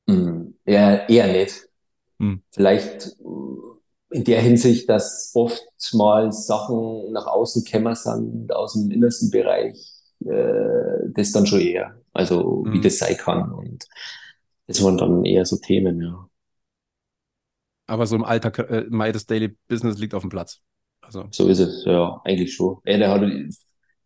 [0.07, 1.69] mh, eher, eher nicht.
[2.21, 2.43] Hm.
[2.51, 3.72] Vielleicht mh,
[4.13, 9.77] in der Hinsicht, dass oftmals Sachen nach außen kämmer sind, aus dem innersten Bereich,
[10.25, 12.83] äh, das dann schon eher, also wie Hm.
[12.83, 13.53] das sein kann.
[13.53, 13.87] Und
[14.67, 16.29] das waren dann eher so Themen, ja.
[17.87, 20.61] Aber so im Alltag, äh, das Daily Business liegt auf dem Platz.
[21.01, 22.79] Also, So ist es, ja, eigentlich schon.
[22.87, 23.51] Ja, der hat, im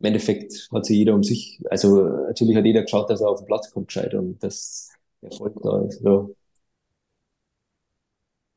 [0.01, 3.47] Endeffekt hat sich jeder um sich, also natürlich hat jeder geschaut, dass er auf den
[3.47, 4.91] Platz kommt, gescheit und dass
[5.23, 6.03] der Erfolg da ist.
[6.03, 6.27] Ja.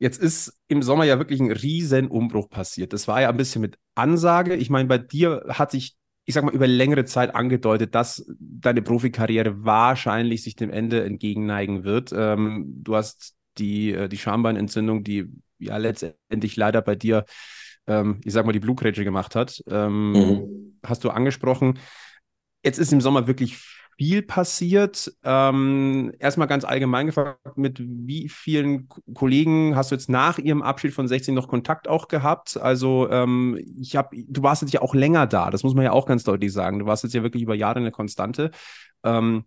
[0.00, 2.92] Jetzt ist im Sommer ja wirklich ein riesen Umbruch passiert.
[2.92, 4.56] Das war ja ein bisschen mit Ansage.
[4.56, 5.96] Ich meine, bei dir hat sich
[6.30, 11.82] ich sag mal, über längere Zeit angedeutet, dass deine Profikarriere wahrscheinlich sich dem Ende entgegenneigen
[11.82, 12.12] wird.
[12.14, 15.26] Ähm, du hast die, äh, die Schambeinentzündung, die
[15.58, 17.24] ja letztendlich leider bei dir,
[17.88, 19.60] ähm, ich sag mal, die Blutgrätsche gemacht hat.
[19.68, 20.78] Ähm, mhm.
[20.84, 21.78] Hast du angesprochen.
[22.64, 25.12] Jetzt ist im Sommer wirklich viel passiert.
[25.24, 30.94] Ähm, erstmal ganz allgemein gefragt, mit wie vielen Kollegen hast du jetzt nach ihrem Abschied
[30.94, 32.56] von 16 noch Kontakt auch gehabt?
[32.56, 35.92] Also ähm, ich habe, du warst jetzt ja auch länger da, das muss man ja
[35.92, 36.78] auch ganz deutlich sagen.
[36.78, 38.52] Du warst jetzt ja wirklich über Jahre eine Konstante.
[39.04, 39.44] Ähm,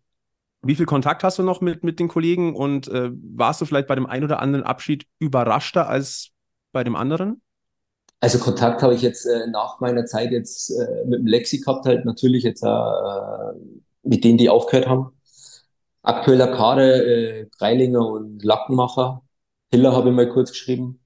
[0.62, 3.88] wie viel Kontakt hast du noch mit, mit den Kollegen und äh, warst du vielleicht
[3.88, 6.30] bei dem einen oder anderen Abschied überraschter als
[6.72, 7.42] bei dem anderen?
[8.20, 11.88] Also Kontakt habe ich jetzt äh, nach meiner Zeit jetzt äh, mit dem Lexi gehabt,
[11.88, 12.68] halt natürlich jetzt äh,
[14.04, 15.12] mit denen, die aufgehört haben.
[16.02, 19.24] Aktueller Kader, äh, Greilinger und Lackenmacher.
[19.72, 21.00] Hiller habe ich mal kurz geschrieben.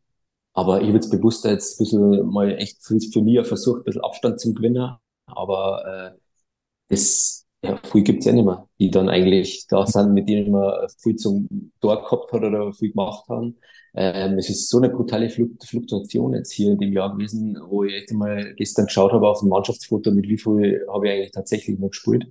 [0.54, 3.84] Aber ich habe jetzt bewusst jetzt ein bisschen mal echt für, für mich versucht, ein
[3.86, 5.02] bisschen Abstand zum Gewinner.
[5.28, 6.20] Aber äh,
[6.90, 10.88] das, ja, viel gibt's ja nicht mehr, die dann eigentlich da sind, mit denen man
[11.00, 13.58] viel zum Tor gehabt hat oder viel gemacht haben.
[13.96, 17.94] Ähm, es ist so eine brutale Fluktuation jetzt hier in dem Jahr gewesen, wo ich
[17.96, 21.80] echt mal gestern geschaut habe auf ein Mannschaftsfoto, mit wie viel habe ich eigentlich tatsächlich
[21.80, 22.28] noch gespielt.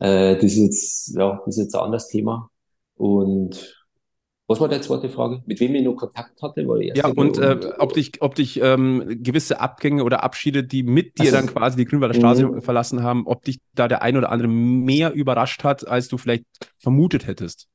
[0.00, 2.50] Äh, das ist jetzt, ja, das ist jetzt ein anderes Thema.
[2.96, 3.80] Und
[4.50, 5.42] was war die zweite Frage?
[5.46, 6.66] Mit wem ich noch Kontakt hatte?
[6.66, 11.18] War ja, und, äh, ob dich, ob dich ähm, gewisse Abgänge oder Abschiede, die mit
[11.18, 12.60] dir also, dann quasi die Grünwalder Straße mhm.
[12.60, 16.44] verlassen haben, ob dich da der ein oder andere mehr überrascht hat, als du vielleicht
[16.78, 17.68] vermutet hättest?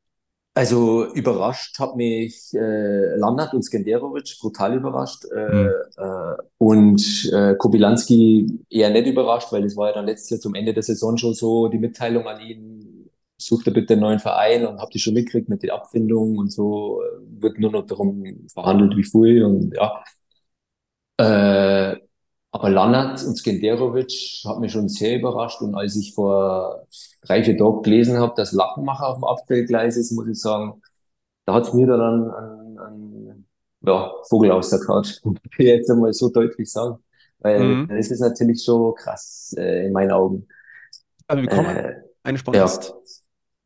[0.58, 5.26] Also überrascht hat mich äh, Landert und Skenderovic, brutal überrascht.
[5.26, 5.70] Äh, mhm.
[5.98, 10.56] äh, und äh, Kobilanski eher nicht überrascht, weil es war ja dann letztes Jahr zum
[10.56, 14.66] Ende der Saison schon so die Mitteilung an ihn, sucht er bitte einen neuen Verein
[14.66, 18.24] und habt ihr schon mitgekriegt mit den Abfindungen und so, äh, wird nur noch darum
[18.54, 20.04] verhandelt wie früher und ja.
[21.18, 21.98] Äh,
[22.52, 24.14] aber Lannert und Skenderovic
[24.46, 25.62] hat mich schon sehr überrascht.
[25.62, 26.88] Und als ich vor
[27.26, 30.82] vier Tagen gelesen habe, dass Lachenmacher auf dem Abstellgleis ist, muss ich sagen,
[31.46, 33.48] da hat es mir dann einen, einen,
[33.82, 35.20] ja, Vogel aus der Couch,
[35.58, 36.98] jetzt einmal so deutlich sagen.
[37.40, 37.88] Weil mhm.
[37.90, 40.48] das ist natürlich schon krass äh, in meinen Augen.
[41.28, 42.90] Also wir kommen äh, eine Sportast.
[42.90, 42.96] Ja.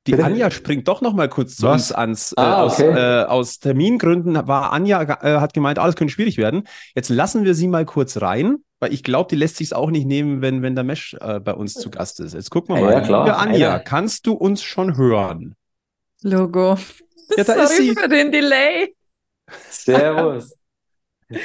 [0.10, 0.26] Die Bitte?
[0.26, 1.92] Anja springt doch noch mal kurz zu Was?
[1.92, 2.32] uns ans.
[2.32, 2.90] Äh, ah, okay.
[2.90, 6.64] aus, äh, aus, Termingründen war Anja, äh, hat gemeint, alles könnte schwierig werden.
[6.96, 10.08] Jetzt lassen wir sie mal kurz rein, weil ich glaube, die lässt sich auch nicht
[10.08, 12.34] nehmen, wenn, wenn der Mesh äh, bei uns zu Gast ist.
[12.34, 12.92] Jetzt gucken wir mal.
[12.92, 13.26] Ja, klar.
[13.26, 13.84] Liebe Anja, Alter.
[13.84, 15.56] kannst du uns schon hören?
[16.24, 16.76] Logo.
[17.38, 17.96] Ja, da Sorry ist sie.
[17.96, 18.96] für den Delay.
[19.70, 20.56] Servus.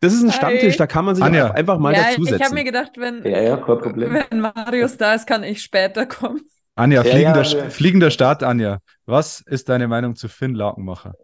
[0.00, 1.52] Das ist ein Stammtisch, da kann man sich Anja.
[1.52, 2.36] einfach mal ja, dazusetzen.
[2.36, 6.42] Ich habe mir gedacht, wenn, ja, ja, wenn Marius da ist, kann ich später kommen.
[6.76, 8.78] Anja, ja, fliegender, ja, fliegender Start, Anja.
[9.06, 11.14] Was ist deine Meinung zu Finn Lakenmacher?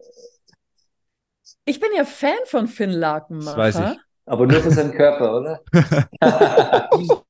[1.65, 3.57] Ich bin ja Fan von Finn Lakenmacher.
[3.57, 4.01] Das weiß ich.
[4.27, 5.61] Aber nur für seinen Körper, oder?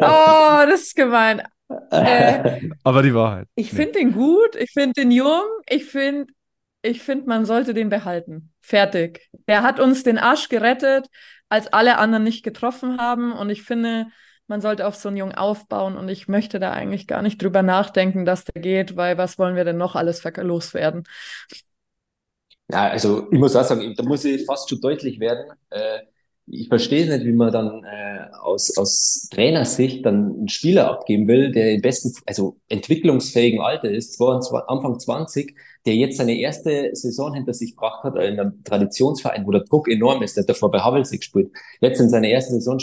[0.00, 1.42] oh, das ist gemein.
[1.90, 3.46] Äh, Aber die Wahrheit.
[3.54, 3.78] Ich nee.
[3.78, 6.32] finde ihn gut, ich finde ihn jung, ich finde,
[6.82, 8.52] ich find, man sollte den behalten.
[8.60, 9.28] Fertig.
[9.46, 11.06] Er hat uns den Arsch gerettet,
[11.48, 13.32] als alle anderen nicht getroffen haben.
[13.32, 14.06] Und ich finde,
[14.48, 17.62] man sollte auf so einen Jungen aufbauen und ich möchte da eigentlich gar nicht drüber
[17.62, 21.04] nachdenken, dass der geht, weil was wollen wir denn noch alles loswerden?
[22.70, 25.52] Ja, also ich muss auch sagen, da muss ich fast schon deutlich werden.
[25.70, 26.00] Äh,
[26.46, 31.52] ich verstehe nicht, wie man dann äh, aus, aus Trainersicht dann einen Spieler abgeben will,
[31.52, 35.54] der im besten, also entwicklungsfähigen Alter ist, 22, Anfang 20,
[35.86, 39.88] der jetzt seine erste Saison hinter sich gebracht hat, in einem Traditionsverein, wo der Druck
[39.88, 41.50] enorm ist, der hat davor bei Havelsig gespielt.
[41.80, 42.78] Jetzt in seiner ersten Saison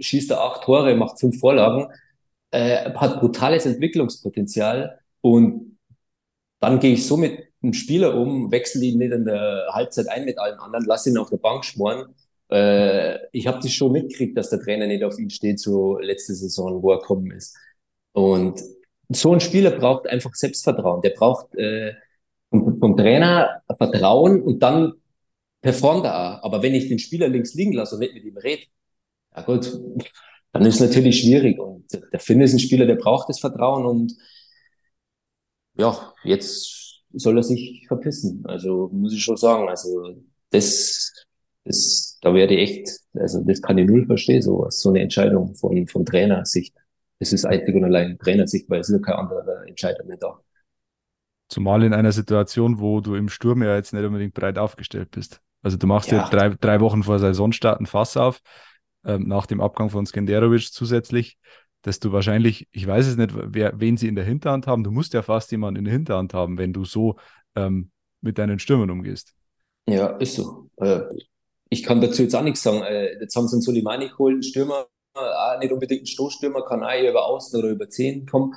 [0.00, 1.86] schießt er acht Tore, macht fünf Vorlagen,
[2.50, 5.78] äh, hat brutales Entwicklungspotenzial und
[6.60, 10.24] dann gehe ich so mit einem Spieler um, wechsle ihn nicht in der Halbzeit ein
[10.24, 12.14] mit allen anderen, lass ihn auf der Bank schmoren.
[12.50, 16.34] Äh, ich habe das schon mitgekriegt, dass der Trainer nicht auf ihn steht, so letzte
[16.34, 17.56] Saison, wo er gekommen ist.
[18.12, 18.62] Und
[19.08, 21.02] so ein Spieler braucht einfach Selbstvertrauen.
[21.02, 21.94] Der braucht äh,
[22.62, 24.92] vom, vom Trainer Vertrauen und dann
[25.60, 26.44] performt er auch.
[26.44, 28.64] Aber wenn ich den Spieler links liegen lasse und nicht mit ihm rede,
[29.34, 29.72] ja gut,
[30.52, 31.58] dann ist es natürlich schwierig.
[31.58, 34.14] Und der Finn ist ein Spieler, der braucht das Vertrauen und
[35.76, 38.44] ja, jetzt soll er sich verpissen.
[38.46, 39.68] Also muss ich schon sagen.
[39.68, 40.16] Also
[40.50, 41.12] das,
[41.64, 45.54] das, da werde ich echt, also das kann ich null verstehen, so, so eine Entscheidung
[45.56, 46.74] von, von Trainersicht.
[47.18, 50.40] Das ist einzig und allein Trainersicht, weil es ist ja kein anderer Entscheider mehr da.
[51.48, 55.40] Zumal in einer Situation, wo du im Sturm ja jetzt nicht unbedingt breit aufgestellt bist.
[55.62, 58.40] Also du machst ja, ja drei, drei Wochen vor Saisonstart ein Fass auf,
[59.04, 61.38] ähm, nach dem Abgang von Skenderovic zusätzlich,
[61.82, 64.90] dass du wahrscheinlich, ich weiß es nicht, wer, wen sie in der Hinterhand haben, du
[64.90, 67.16] musst ja fast jemanden in der Hinterhand haben, wenn du so
[67.56, 69.34] ähm, mit deinen Stürmern umgehst.
[69.86, 70.70] Ja, ist so.
[70.76, 71.02] Äh,
[71.68, 72.82] ich kann dazu jetzt auch nichts sagen.
[72.82, 76.82] Äh, jetzt haben sie einen Soleimani geholt, einen Stürmer, auch nicht unbedingt ein Stoßstürmer, kann
[76.82, 78.54] auch über Außen oder über Zehn kommen.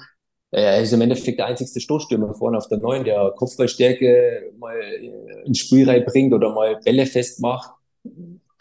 [0.51, 4.79] Er ist im Endeffekt der einzigste Stoßstürmer vorne auf der Neuen, der Kopfballstärke mal
[5.45, 7.71] ins Spiel reinbringt oder mal Bälle festmacht.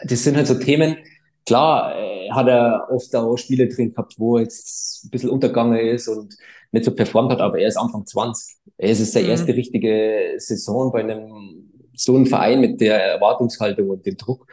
[0.05, 0.97] Das sind halt so Themen.
[1.45, 5.79] Klar, äh, hat er oft auch Spiele drin gehabt, wo er jetzt ein bisschen untergegangen
[5.79, 6.35] ist und
[6.73, 8.57] nicht so performt hat, aber er ist Anfang 20.
[8.79, 9.31] Er ist seine mhm.
[9.31, 14.47] erste richtige Saison bei einem so einem Verein mit der Erwartungshaltung und dem Druck.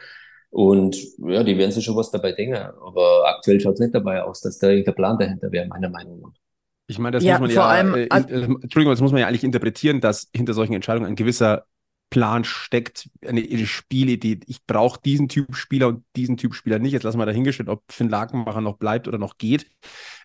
[0.50, 2.56] Und ja, die werden sich schon was dabei denken.
[2.56, 6.20] Aber aktuell schaut es nicht dabei aus, dass da irgendein Plan dahinter wäre, meiner Meinung
[6.20, 6.43] nach.
[6.86, 9.26] Ich meine, das ja, muss man ja, allem, äh, äh, Entschuldigung, das muss man ja
[9.26, 11.64] eigentlich interpretieren, dass hinter solchen Entscheidungen ein gewisser
[12.10, 14.40] Plan steckt, eine, eine Spielidee.
[14.46, 16.92] Ich brauche diesen Typ Spieler und diesen Typ Spieler nicht.
[16.92, 19.66] Jetzt lassen wir dahingestellt, ob Finn Lakenmacher noch bleibt oder noch geht.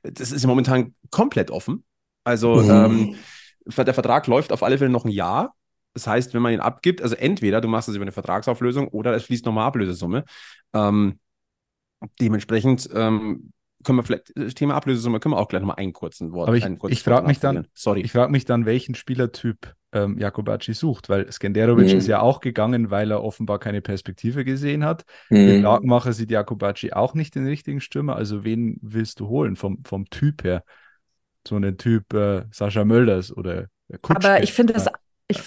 [0.03, 1.83] Das ist momentan komplett offen.
[2.23, 2.69] Also mhm.
[2.69, 3.15] ähm,
[3.75, 5.55] der Vertrag läuft auf alle Fälle noch ein Jahr.
[5.93, 9.15] Das heißt, wenn man ihn abgibt, also entweder du machst es über eine Vertragsauflösung oder
[9.15, 10.25] es fließt nochmal Ablösesumme.
[10.73, 11.19] Ähm,
[12.21, 13.51] dementsprechend ähm,
[13.83, 16.47] können wir vielleicht, das Thema Ablösesumme können wir auch gleich nochmal einen kurzen Wort.
[16.47, 18.01] Aber ich, ich frage mich dann, sorry.
[18.01, 21.97] Ich frage mich dann, welchen Spielertyp ähm, Jakobacci sucht, weil Skenderovic mhm.
[21.97, 25.05] ist ja auch gegangen, weil er offenbar keine Perspektive gesehen hat.
[25.29, 25.35] Mhm.
[25.35, 28.15] Den Lagenmacher sieht Jakobacci auch nicht den richtigen Stürmer.
[28.15, 30.63] Also wen willst du holen vom, vom Typ her?
[31.47, 33.67] So einen Typ äh, Sascha Mölders oder
[34.01, 34.27] Kutschke.
[34.27, 34.87] Aber ich finde das,
[35.27, 35.39] ich,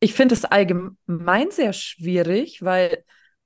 [0.00, 3.04] ich finde es allgemein sehr schwierig, weil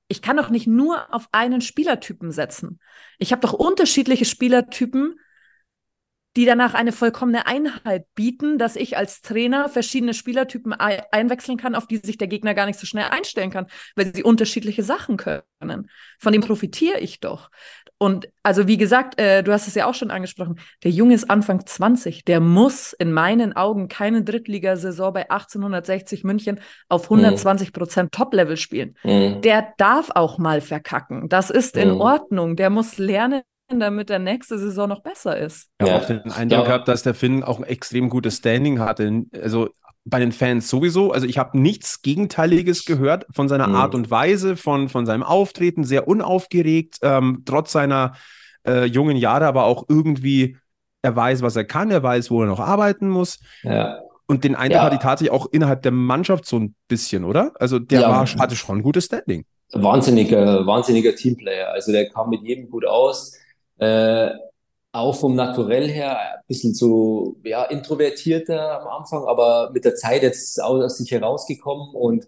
[0.09, 2.79] ich kann doch nicht nur auf einen Spielertypen setzen.
[3.19, 5.15] Ich habe doch unterschiedliche Spielertypen,
[6.35, 11.87] die danach eine vollkommene Einheit bieten, dass ich als Trainer verschiedene Spielertypen einwechseln kann, auf
[11.87, 15.89] die sich der Gegner gar nicht so schnell einstellen kann, weil sie unterschiedliche Sachen können.
[16.19, 17.49] Von dem profitiere ich doch.
[18.01, 21.29] Und also wie gesagt, äh, du hast es ja auch schon angesprochen, der Junge ist
[21.29, 28.13] Anfang 20, der muss in meinen Augen keine Drittligasaison bei 1860 München auf 120 Prozent
[28.13, 28.95] Top-Level spielen.
[29.03, 29.41] Mhm.
[29.41, 31.27] Der darf auch mal verkacken.
[31.27, 32.01] Das ist in mhm.
[32.01, 32.55] Ordnung.
[32.55, 35.67] Der muss lernen, damit der nächste Saison noch besser ist.
[35.81, 36.65] Ich habe auch den Eindruck ja.
[36.65, 39.25] gehabt, dass der Finn auch ein extrem gutes Standing hatte.
[39.41, 39.69] Also
[40.09, 41.11] bei den Fans sowieso.
[41.11, 43.75] Also ich habe nichts Gegenteiliges gehört von seiner mhm.
[43.75, 48.13] Art und Weise, von, von seinem Auftreten, sehr unaufgeregt, ähm, trotz seiner
[48.67, 50.57] äh, jungen Jahre, aber auch irgendwie,
[51.01, 53.39] er weiß, was er kann, er weiß, wo er noch arbeiten muss.
[53.63, 53.99] Ja.
[54.27, 54.83] Und den Eindruck ja.
[54.83, 57.53] hatte ich tatsächlich auch innerhalb der Mannschaft so ein bisschen, oder?
[57.59, 58.09] Also der ja.
[58.09, 59.45] war, hatte schon ein gutes Standing.
[59.71, 61.71] Wahnsinniger, wahnsinniger Teamplayer.
[61.71, 63.37] Also der kam mit jedem gut aus.
[63.77, 64.29] Äh,
[64.91, 70.23] auch vom Naturell her ein bisschen so ja, introvertierter am Anfang, aber mit der Zeit
[70.23, 72.27] jetzt aus sich herausgekommen und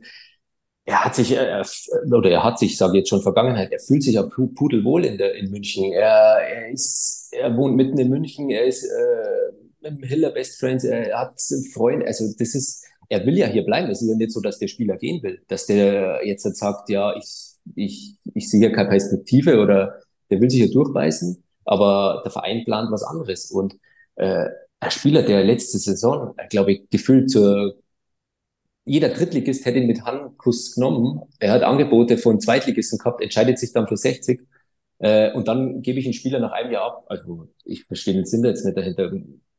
[0.85, 1.65] er hat sich, er,
[2.11, 5.17] oder er hat sich, sage ich jetzt schon Vergangenheit, er fühlt sich ja pudelwohl in,
[5.17, 5.91] der, in München.
[5.91, 10.59] Er, er, ist, er wohnt mitten in München, er ist äh, mit dem Hiller Best
[10.59, 11.39] Friends, er hat
[11.73, 13.89] Freunde, also das ist, er will ja hier bleiben.
[13.89, 17.15] Es ist ja nicht so, dass der Spieler gehen will, dass der jetzt sagt, ja,
[17.15, 22.31] ich, ich, ich sehe hier keine Perspektive oder der will sich hier durchbeißen aber der
[22.31, 23.51] Verein plant was anderes.
[23.51, 23.75] Und
[24.15, 24.47] äh,
[24.79, 27.75] ein Spieler, der letzte Saison, äh, glaube ich, gefühlt zur
[28.85, 31.21] jeder Drittligist hätte ihn mit Handkuss genommen.
[31.39, 34.41] Er hat Angebote von Zweitligisten gehabt, entscheidet sich dann für 60.
[34.99, 37.05] Äh, und dann gebe ich einen Spieler nach einem Jahr ab.
[37.07, 39.11] Also ich verstehe den Sinn jetzt nicht dahinter.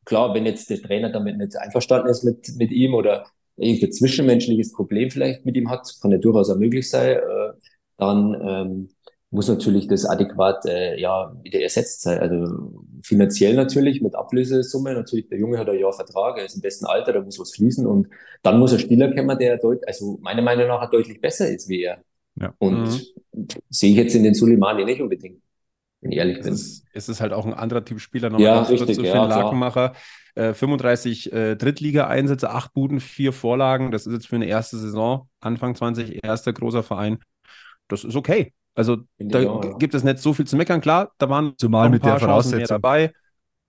[0.05, 4.73] Klar, wenn jetzt der Trainer damit nicht einverstanden ist mit, mit ihm oder irgendein zwischenmenschliches
[4.73, 7.53] Problem vielleicht mit ihm hat, kann ja durchaus auch möglich sein, äh,
[7.99, 8.89] dann ähm,
[9.33, 12.19] muss natürlich das adäquat äh, ja wieder ersetzt sein.
[12.19, 14.93] Also finanziell natürlich mit Ablösesumme.
[14.93, 17.55] Natürlich, der Junge hat ein Jahr Vertrag, er ist im besten Alter, da muss was
[17.55, 17.87] fließen.
[17.87, 18.09] Und
[18.43, 21.83] dann muss ein Spieler kommen, der deut also meiner Meinung nach deutlich besser ist wie
[21.83, 22.03] er.
[22.37, 22.55] Ja.
[22.59, 22.85] Und
[23.33, 23.49] mhm.
[23.71, 25.41] sehe ich jetzt in den Suleimani nicht unbedingt,
[26.03, 26.53] wenn ich ehrlich es bin.
[26.53, 28.29] Ist, es ist halt auch ein anderer Typ Spieler.
[28.29, 29.95] Nochmal ja, richtig, zu Finn ja, Lakenmacher.
[30.35, 33.93] Äh, 35 äh, Drittliga-Einsätze, acht Buden, vier Vorlagen.
[33.93, 37.19] Das ist jetzt für eine erste Saison, Anfang 20, erster großer Verein.
[37.89, 38.53] Das ist okay.
[38.75, 40.81] Also da auch, gibt es nicht so viel zu meckern.
[40.81, 43.13] Klar, da waren zumal mit der Voraussetzung dabei.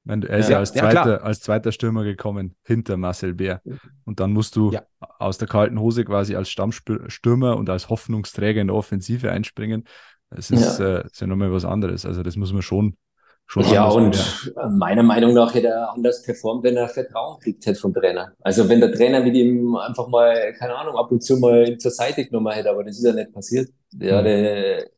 [0.06, 3.62] Wenn, er ist ja, ja als, zweiter, ja, als zweiter Stürmer gekommen hinter Marcel Bär.
[4.04, 4.84] Und dann musst du ja.
[5.18, 9.86] aus der kalten Hose quasi als Stammstürmer und als Hoffnungsträger in der Offensive einspringen.
[10.30, 12.06] Das ist ja, äh, ist ja nochmal was anderes.
[12.06, 12.98] Also das muss man schon,
[13.46, 14.78] schon Ja, und werden.
[14.78, 18.34] meiner Meinung nach hätte er anders performt, wenn er Vertrauen kriegt hätte vom Trainer.
[18.42, 21.92] Also wenn der Trainer mit ihm einfach mal, keine Ahnung, ab und zu mal zur
[21.92, 23.70] Seite genommen hätte, aber das ist ja nicht passiert.
[24.00, 24.26] Ja, mhm.
[24.26, 24.90] der,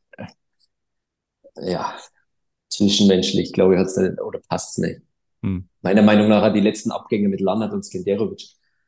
[1.58, 1.96] ja,
[2.70, 5.02] zwischenmenschlich, glaube ich, hat's da, oder passt's nicht.
[5.42, 5.68] Hm.
[5.82, 8.48] Meiner Meinung nach hat die letzten Abgänge mit Landert und Skenderovic.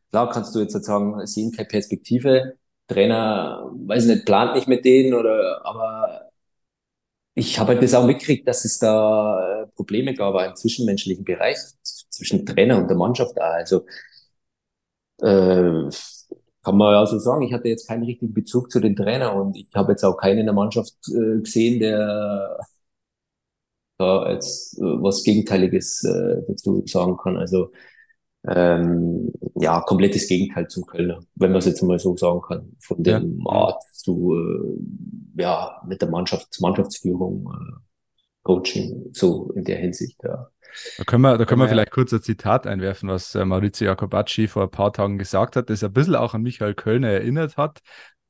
[0.09, 2.57] Klar kannst du jetzt sagen, sehen keine Perspektive.
[2.87, 6.31] Trainer, weiß nicht, plant nicht mit denen oder, aber
[7.35, 11.57] ich habe halt das auch mitgekriegt, dass es da äh, Probleme gab im zwischenmenschlichen Bereich
[11.83, 13.39] zwischen Trainer und der Mannschaft.
[13.39, 13.85] Also
[15.21, 15.89] äh,
[16.67, 19.55] kann man ja so sagen, ich hatte jetzt keinen richtigen Bezug zu den Trainer und
[19.55, 22.59] ich habe jetzt auch keinen in der Mannschaft äh, gesehen, der
[23.97, 27.37] da jetzt äh, was Gegenteiliges äh, dazu sagen kann.
[27.37, 27.71] Also
[28.49, 33.01] ähm, ja, komplettes Gegenteil zum Kölner, wenn man es jetzt mal so sagen kann, von
[33.01, 33.45] der ja.
[33.45, 37.79] Art zu, äh, ja, mit der Mannschafts Mannschaftsführung, äh,
[38.43, 40.49] Coaching, so in der Hinsicht, ja.
[40.97, 44.47] Da können wir, da können wir vielleicht kurz ein Zitat einwerfen, was äh, Maurizio Jacobacci
[44.47, 47.79] vor ein paar Tagen gesagt hat, das ein bisschen auch an Michael Kölner erinnert hat,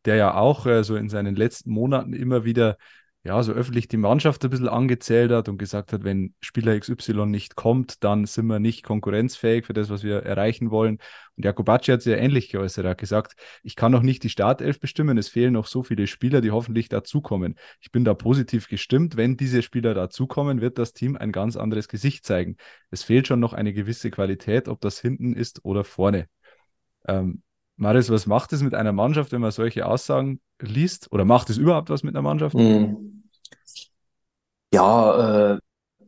[0.06, 2.78] der ja auch äh, so in seinen letzten Monaten immer wieder
[3.28, 7.26] ja, so öffentlich die Mannschaft ein bisschen angezählt hat und gesagt hat, wenn Spieler XY
[7.26, 11.00] nicht kommt, dann sind wir nicht konkurrenzfähig für das, was wir erreichen wollen.
[11.36, 12.86] Und Jakobacci hat sich ja ähnlich geäußert.
[12.86, 16.08] Er hat gesagt, ich kann noch nicht die Startelf bestimmen, es fehlen noch so viele
[16.08, 17.56] Spieler, die hoffentlich dazukommen.
[17.82, 19.18] Ich bin da positiv gestimmt.
[19.18, 22.56] Wenn diese Spieler dazukommen, wird das Team ein ganz anderes Gesicht zeigen.
[22.92, 26.28] Es fehlt schon noch eine gewisse Qualität, ob das hinten ist oder vorne.
[27.06, 27.44] Ähm,
[27.76, 31.12] Marius, was macht es mit einer Mannschaft, wenn man solche Aussagen liest?
[31.12, 32.56] Oder macht es überhaupt was mit einer Mannschaft?
[32.56, 33.17] Mhm.
[34.74, 35.60] Ja, äh,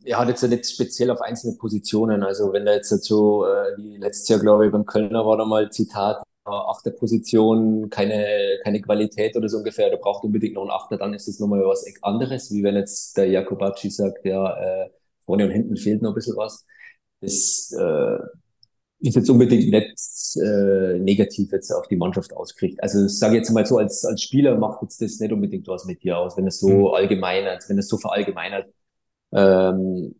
[0.04, 2.22] er hat jetzt nicht speziell auf einzelne Positionen.
[2.22, 5.44] Also wenn da jetzt so, äh, wie letztes Jahr, glaube ich, beim Kölner war da
[5.44, 10.70] mal Zitat, achte Position, keine, keine Qualität oder so ungefähr, da braucht unbedingt noch einen
[10.70, 14.90] Achter, dann ist das nochmal was anderes, wie wenn jetzt der Jakobacci sagt, ja, äh,
[15.20, 16.66] vorne und hinten fehlt noch ein bisschen was.
[17.20, 18.18] Das, äh,
[19.00, 22.82] ist jetzt unbedingt nicht äh, negativ jetzt auf die Mannschaft ausgerichtet.
[22.82, 25.86] Also ich sage jetzt mal so, als, als Spieler macht jetzt das nicht unbedingt was
[25.86, 26.94] mit dir aus, wenn es so mhm.
[26.94, 28.66] allgemeinert, wenn es so verallgemeinert.
[29.32, 30.14] Ähm,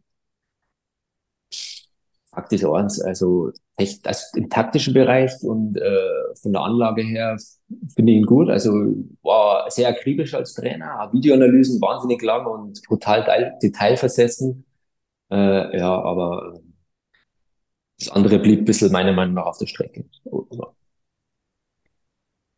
[2.30, 7.36] faktisch eins, also echt, also im taktischen Bereich und äh, von der Anlage her
[7.94, 8.48] finde ich ihn gut.
[8.48, 8.72] Also
[9.22, 14.64] war sehr akribisch als Trainer, Videoanalysen wahnsinnig lang und brutal detailversessen.
[15.30, 16.60] Äh, ja, aber
[18.00, 20.04] das andere blieb ein bisschen meiner Meinung nach auf der Strecke.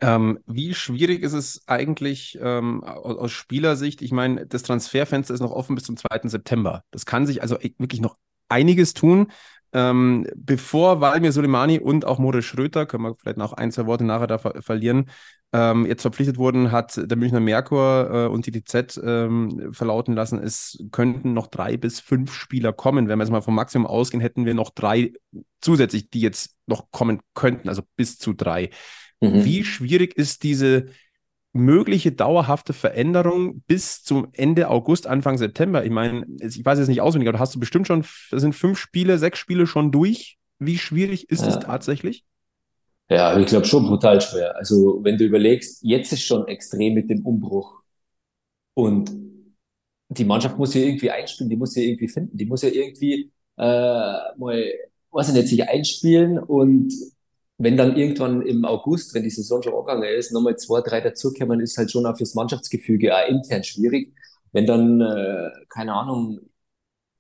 [0.00, 4.02] Ähm, wie schwierig ist es eigentlich ähm, aus, aus, Spielersicht?
[4.02, 6.28] Ich meine, das Transferfenster ist noch offen bis zum 2.
[6.28, 6.84] September.
[6.90, 8.16] Das kann sich also wirklich noch
[8.48, 9.30] einiges tun.
[9.72, 14.04] Ähm, bevor Valmir Soleimani und auch Moritz Schröter, können wir vielleicht noch ein, zwei Worte
[14.04, 15.10] nachher da ver verlieren,
[15.54, 20.38] ähm, jetzt verpflichtet wurden, hat der Münchner Merkur äh, und die DZ ähm, verlauten lassen,
[20.38, 23.08] es könnten noch drei bis fünf Spieler kommen.
[23.08, 25.12] Wenn wir jetzt mal vom Maximum ausgehen, hätten wir noch drei
[25.60, 28.70] zusätzlich, die jetzt noch kommen könnten, also bis zu drei.
[29.20, 29.44] Mhm.
[29.44, 30.86] Wie schwierig ist diese
[31.52, 35.84] mögliche dauerhafte Veränderung bis zum Ende August, Anfang September?
[35.84, 39.18] Ich meine, ich weiß jetzt nicht auswendig, aber hast du bestimmt schon, sind fünf Spiele,
[39.18, 40.38] sechs Spiele schon durch?
[40.58, 42.24] Wie schwierig ist es tatsächlich?
[43.08, 44.56] Ja, ich glaube schon brutal schwer.
[44.56, 47.82] Also wenn du überlegst, jetzt ist schon extrem mit dem Umbruch.
[48.74, 49.12] Und
[50.08, 53.30] die Mannschaft muss ja irgendwie einspielen, die muss ja irgendwie finden, die muss ja irgendwie
[53.56, 54.64] äh, mal,
[55.10, 56.92] weiß ich nicht, sich einspielen und
[57.62, 61.60] wenn dann irgendwann im August, wenn die Saison schon angegangen ist, nochmal zwei, drei dazukommen,
[61.60, 64.12] ist halt schon auch fürs Mannschaftsgefüge auch intern schwierig.
[64.50, 66.40] Wenn dann, äh, keine Ahnung,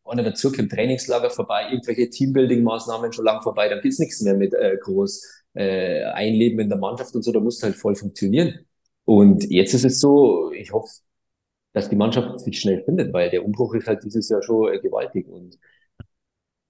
[0.04, 4.76] einer dazukommt, Trainingslager vorbei, irgendwelche Teambuilding-Maßnahmen schon lang vorbei, dann gibt's nichts mehr mit äh,
[4.80, 8.66] groß äh, Einleben in der Mannschaft und so, da muss halt voll funktionieren.
[9.04, 10.90] Und jetzt ist es so, ich hoffe,
[11.72, 14.80] dass die Mannschaft sich schnell findet, weil der Umbruch ist halt dieses Jahr schon äh,
[14.80, 15.28] gewaltig.
[15.28, 15.58] Und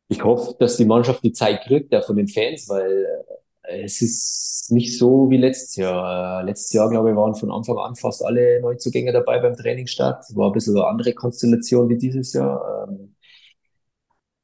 [0.09, 4.03] ich hoffe, dass die Mannschaft die Zeit kriegt, ja, von den Fans, weil äh, es
[4.03, 6.41] ist nicht so wie letztes Jahr.
[6.41, 10.25] Äh, letztes Jahr, glaube ich, waren von Anfang an fast alle Neuzugänge dabei beim Trainingsstart.
[10.35, 12.89] War ein bisschen eine andere Konstellation wie dieses Jahr.
[12.89, 13.15] Ähm,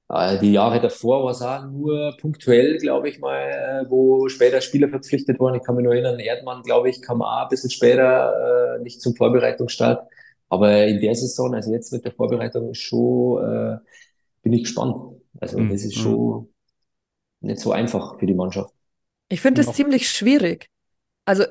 [0.09, 3.41] äh, die Jahre davor war es auch nur punktuell, glaube ich mal,
[3.85, 5.57] äh, wo später Spieler verpflichtet wurden.
[5.57, 9.15] Ich kann mich nur erinnern, Erdmann, glaube ich, kam auch ein bisschen später, nicht zum
[9.17, 10.09] Vorbereitungsstart.
[10.49, 13.81] Aber in der Saison, also jetzt mit der Vorbereitung, ist schon,
[14.43, 14.97] bin ich gespannt.
[15.41, 15.71] Also mhm.
[15.71, 16.49] das ist schon
[17.41, 18.73] nicht so einfach für die Mannschaft.
[19.29, 20.69] Ich finde es ziemlich schwierig.
[21.25, 21.45] Also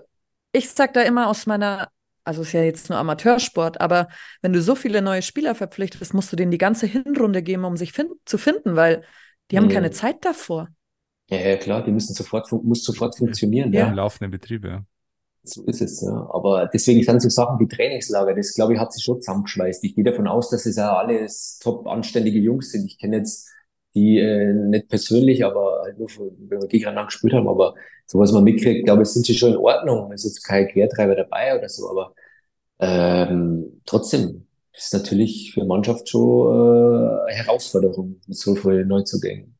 [0.51, 1.89] ich sage da immer aus meiner
[2.27, 4.09] also ist ja jetzt nur Amateursport, aber
[4.41, 7.77] wenn du so viele neue Spieler verpflichtest, musst du denen die ganze Hinrunde geben, um
[7.77, 9.03] sich fin zu finden, weil
[9.49, 10.67] die haben keine Zeit davor.
[11.29, 13.71] Ja, ja, klar, die müssen sofort, muss sofort funktionieren.
[13.71, 13.87] Ja, ja.
[13.87, 14.83] im laufenden Betrieb, ja.
[15.43, 16.29] So ist es, ja.
[16.33, 19.85] Aber deswegen sind so Sachen wie Trainingslager, das glaube ich, hat sich schon zusammengeschweißt.
[19.85, 22.87] Ich gehe davon aus, dass es ja alles top anständige Jungs sind.
[22.87, 23.49] Ich kenne jetzt
[23.97, 27.75] die äh, nicht persönlich, aber halt nur, von, wenn wir gegeneinander gespielt haben, aber
[28.05, 30.11] so was man mitkriegt, glaube ich, sind sie schon in Ordnung.
[30.11, 32.13] Es ist jetzt kein Quertreiber dabei oder so, aber
[32.79, 39.57] ähm, trotzdem ist natürlich für Mannschaft schon äh, eine Herausforderung mit so vielen Neuzugängen.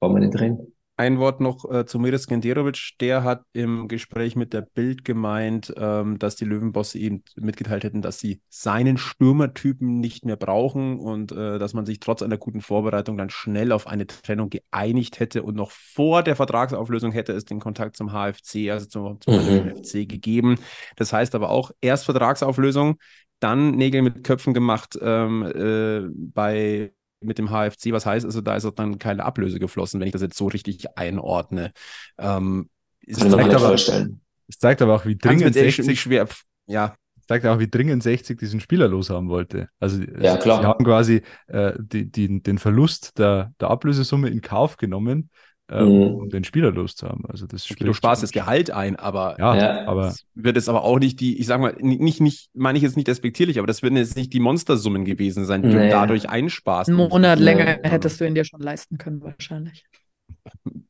[0.00, 0.72] Brauchen wir nicht drin.
[0.98, 2.92] Ein Wort noch äh, zu Miris Genderovic.
[3.00, 8.00] Der hat im Gespräch mit der Bild gemeint, ähm, dass die Löwenbosse ihm mitgeteilt hätten,
[8.00, 12.62] dass sie seinen Stürmertypen nicht mehr brauchen und äh, dass man sich trotz einer guten
[12.62, 17.44] Vorbereitung dann schnell auf eine Trennung geeinigt hätte und noch vor der Vertragsauflösung hätte es
[17.44, 19.76] den Kontakt zum HFC, also zum, zum mhm.
[19.76, 20.56] FC gegeben.
[20.96, 22.96] Das heißt aber auch erst Vertragsauflösung,
[23.38, 26.92] dann Nägel mit Köpfen gemacht ähm, äh, bei
[27.26, 27.92] mit dem HFC.
[27.92, 30.46] Was heißt also, da ist auch dann keine Ablöse geflossen, wenn ich das jetzt so
[30.46, 31.72] richtig einordne.
[32.18, 32.68] Ähm,
[33.06, 36.26] es, zeigt aber, es zeigt aber auch, wie dringend 60 schwer.
[36.66, 36.94] Ja,
[37.26, 39.68] zeigt auch, wie dringend 60 diesen Spieler loshaben wollte.
[39.80, 40.60] Also ja, klar.
[40.60, 45.30] sie haben quasi äh, die, die, den Verlust der, der Ablösesumme in Kauf genommen,
[45.68, 46.14] ähm, mhm.
[46.14, 47.24] um den Spieler loszuhaben.
[47.26, 49.86] Also das okay, du sparst das Gehalt ein, aber, ja, ja.
[49.86, 52.96] aber wird es aber auch nicht die, ich sag mal, nicht, nicht, meine ich jetzt
[52.96, 55.74] nicht respektierlich, aber das würden jetzt nicht die Monstersummen gewesen sein, die nee.
[55.74, 56.88] du dadurch einsparst.
[56.88, 57.90] Einen Monat länger ja.
[57.90, 59.84] hättest du ihn dir schon leisten können, wahrscheinlich.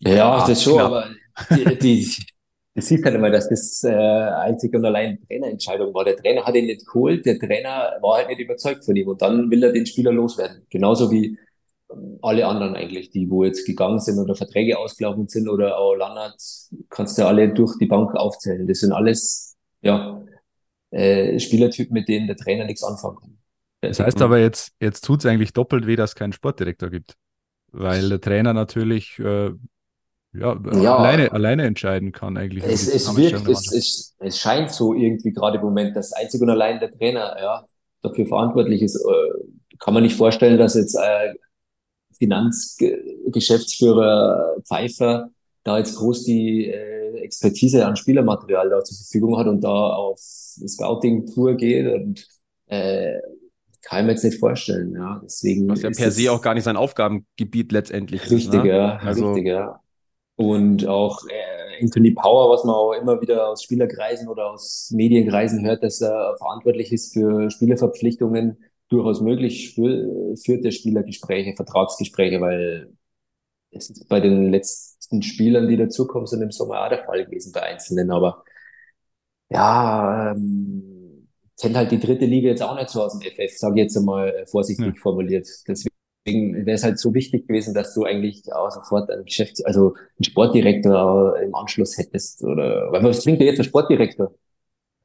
[0.00, 0.86] Ja, ja das schon, klar.
[0.86, 1.06] aber
[1.56, 2.16] die, die,
[2.74, 6.04] das sieht halt immer, dass das äh, einzig und allein Trainerentscheidung war.
[6.04, 9.22] Der Trainer hat ihn nicht geholt, der Trainer war halt nicht überzeugt von ihm und
[9.22, 10.66] dann will er den Spieler loswerden.
[10.68, 11.38] Genauso wie
[12.22, 16.40] alle anderen eigentlich, die wo jetzt gegangen sind oder Verträge ausgelaufen sind oder auch Lannert,
[16.90, 18.66] kannst du alle durch die Bank aufzählen.
[18.66, 20.22] Das sind alles ja
[20.90, 23.38] äh, Spielertypen, mit denen der Trainer nichts anfangen kann.
[23.82, 27.14] Das heißt aber jetzt, jetzt tut es eigentlich doppelt weh, dass es keinen Sportdirektor gibt.
[27.72, 29.50] Weil der Trainer natürlich äh,
[30.38, 32.64] ja, ja, alleine, alleine entscheiden kann eigentlich.
[32.64, 36.50] Es, es wirkt, es, es, es scheint so irgendwie gerade im Moment, dass einzig und
[36.50, 37.64] allein der Trainer ja,
[38.02, 38.96] dafür verantwortlich ist.
[38.96, 41.34] Äh, kann man nicht vorstellen, dass jetzt äh,
[42.18, 45.30] Finanzgeschäftsführer Pfeiffer
[45.66, 50.20] da jetzt groß die äh, Expertise an Spielermaterial da zur Verfügung hat und da auf
[50.20, 52.26] Scouting-Tour geht und
[52.66, 53.18] äh,
[53.82, 54.94] kann ich mir jetzt nicht vorstellen.
[54.94, 58.54] Ja, deswegen Was ja per se auch gar nicht sein Aufgabengebiet letztendlich richtig, ist.
[58.54, 58.68] Ne?
[58.68, 59.80] Ja, also, richtig, ja.
[60.36, 65.64] Und auch äh, Anthony Power, was man auch immer wieder aus Spielerkreisen oder aus Medienkreisen
[65.64, 68.58] hört, dass er verantwortlich ist für Spielerverpflichtungen,
[68.88, 72.92] durchaus möglich, für, führt der Spielergespräche, Vertragsgespräche, weil
[73.70, 77.52] es ist bei den letzten Spielern, die dazukommen, sind im Sommer auch der Fall gewesen
[77.52, 78.10] bei Einzelnen.
[78.10, 78.44] Aber
[79.50, 81.28] ja, ähm,
[81.60, 83.96] kennt halt die dritte Liga jetzt auch nicht so aus dem FF, sage ich jetzt
[83.96, 84.94] einmal vorsichtig ja.
[85.00, 85.48] formuliert.
[85.66, 89.94] Deswegen wäre es halt so wichtig gewesen, dass du eigentlich auch sofort einen Geschäfts-, also
[89.94, 92.42] einen Sportdirektor im Anschluss hättest.
[92.42, 94.32] Oder, weil was bringt dir jetzt ein Sportdirektor?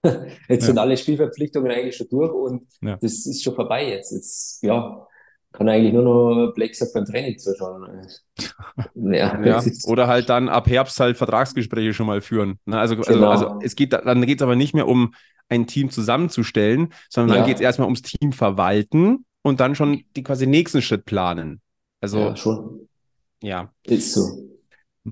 [0.49, 0.67] jetzt ja.
[0.67, 2.97] sind alle Spielverpflichtungen eigentlich schon durch und ja.
[2.97, 4.11] das ist schon vorbei jetzt.
[4.11, 5.07] Jetzt, ja,
[5.51, 8.07] kann eigentlich nur noch Blake sagt beim Training zuschauen.
[8.95, 9.63] ja, ja.
[9.85, 12.57] Oder halt dann ab Herbst halt Vertragsgespräche schon mal führen.
[12.65, 12.79] Ne?
[12.79, 13.29] Also, also, genau.
[13.29, 15.13] also, es geht, dann geht es aber nicht mehr um
[15.49, 20.23] ein Team zusammenzustellen, sondern dann geht es erstmal ums Team verwalten und dann schon die
[20.23, 21.61] quasi nächsten Schritt planen.
[21.99, 22.87] Also ja, schon.
[23.43, 23.73] Ja.
[23.83, 24.50] Ist so.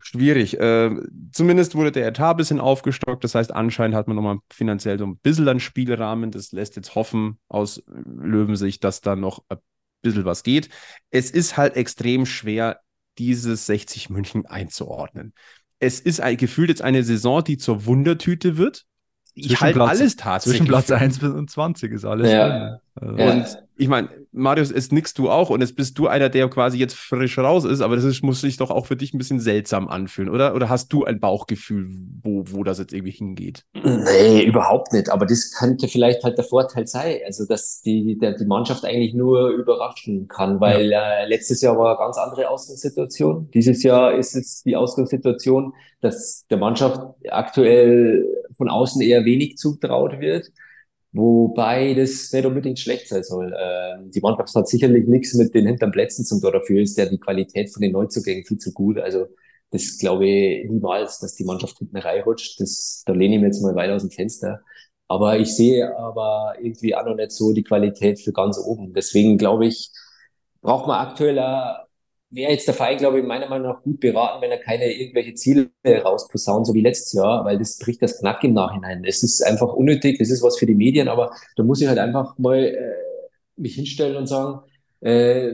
[0.01, 0.59] Schwierig.
[0.59, 0.91] Äh,
[1.31, 3.23] zumindest wurde der Etat ein bisschen aufgestockt.
[3.23, 6.29] Das heißt, anscheinend hat man nochmal finanziell so ein bisschen einen Spielrahmen.
[6.31, 9.57] Das lässt jetzt hoffen aus Löwensicht, dass da noch ein
[10.01, 10.69] bisschen was geht.
[11.09, 12.81] Es ist halt extrem schwer,
[13.17, 15.33] dieses 60 München einzuordnen.
[15.79, 18.85] Es ist ein, gefühlt jetzt eine Saison, die zur Wundertüte wird.
[19.33, 20.59] Ich halte alles tatsächlich.
[20.59, 22.47] Zwischen Platz 1 und 20 ist alles ja.
[22.47, 22.77] drin.
[23.01, 23.23] Also.
[23.23, 26.77] Und ich meine, Marius, es nix du auch und es bist du einer, der quasi
[26.77, 29.39] jetzt frisch raus ist, aber das ist, muss sich doch auch für dich ein bisschen
[29.39, 30.53] seltsam anfühlen, oder?
[30.53, 31.87] Oder hast du ein Bauchgefühl,
[32.21, 33.65] wo, wo das jetzt irgendwie hingeht?
[33.73, 35.09] Nee, überhaupt nicht.
[35.09, 39.13] Aber das könnte vielleicht halt der Vorteil sein, also dass die, der, die Mannschaft eigentlich
[39.13, 41.21] nur überraschen kann, weil ja.
[41.21, 43.49] äh, letztes Jahr war eine ganz andere Ausgangssituation.
[43.53, 48.25] Dieses Jahr ist es die Ausgangssituation, dass der Mannschaft aktuell
[48.57, 50.51] von außen eher wenig zutraut wird
[51.11, 53.53] Wobei das nicht unbedingt schlecht sein soll.
[53.59, 56.51] Ähm, die Mannschaft hat sicherlich nichts mit den hinteren Plätzen zum Tor.
[56.51, 58.99] Dafür ist ja die Qualität von den Neuzugängen viel zu gut.
[58.99, 59.25] Also
[59.71, 62.59] das glaube ich niemals, dass die Mannschaft hinten reinrutscht.
[62.59, 64.61] Das, da lehne ich mir jetzt mal weit aus dem Fenster.
[65.07, 68.93] Aber ich sehe aber irgendwie auch noch nicht so die Qualität für ganz oben.
[68.93, 69.91] Deswegen glaube ich,
[70.61, 71.39] braucht man aktuell
[72.31, 75.33] wäre jetzt der Verein, glaube ich, meiner Meinung nach gut beraten, wenn er keine irgendwelche
[75.33, 79.03] Ziele rausposaunt, so wie letztes Jahr, weil das bricht das Knack im Nachhinein.
[79.03, 81.97] Es ist einfach unnötig, das ist was für die Medien, aber da muss ich halt
[81.97, 82.93] einfach mal äh,
[83.55, 84.61] mich hinstellen und sagen,
[85.01, 85.53] äh,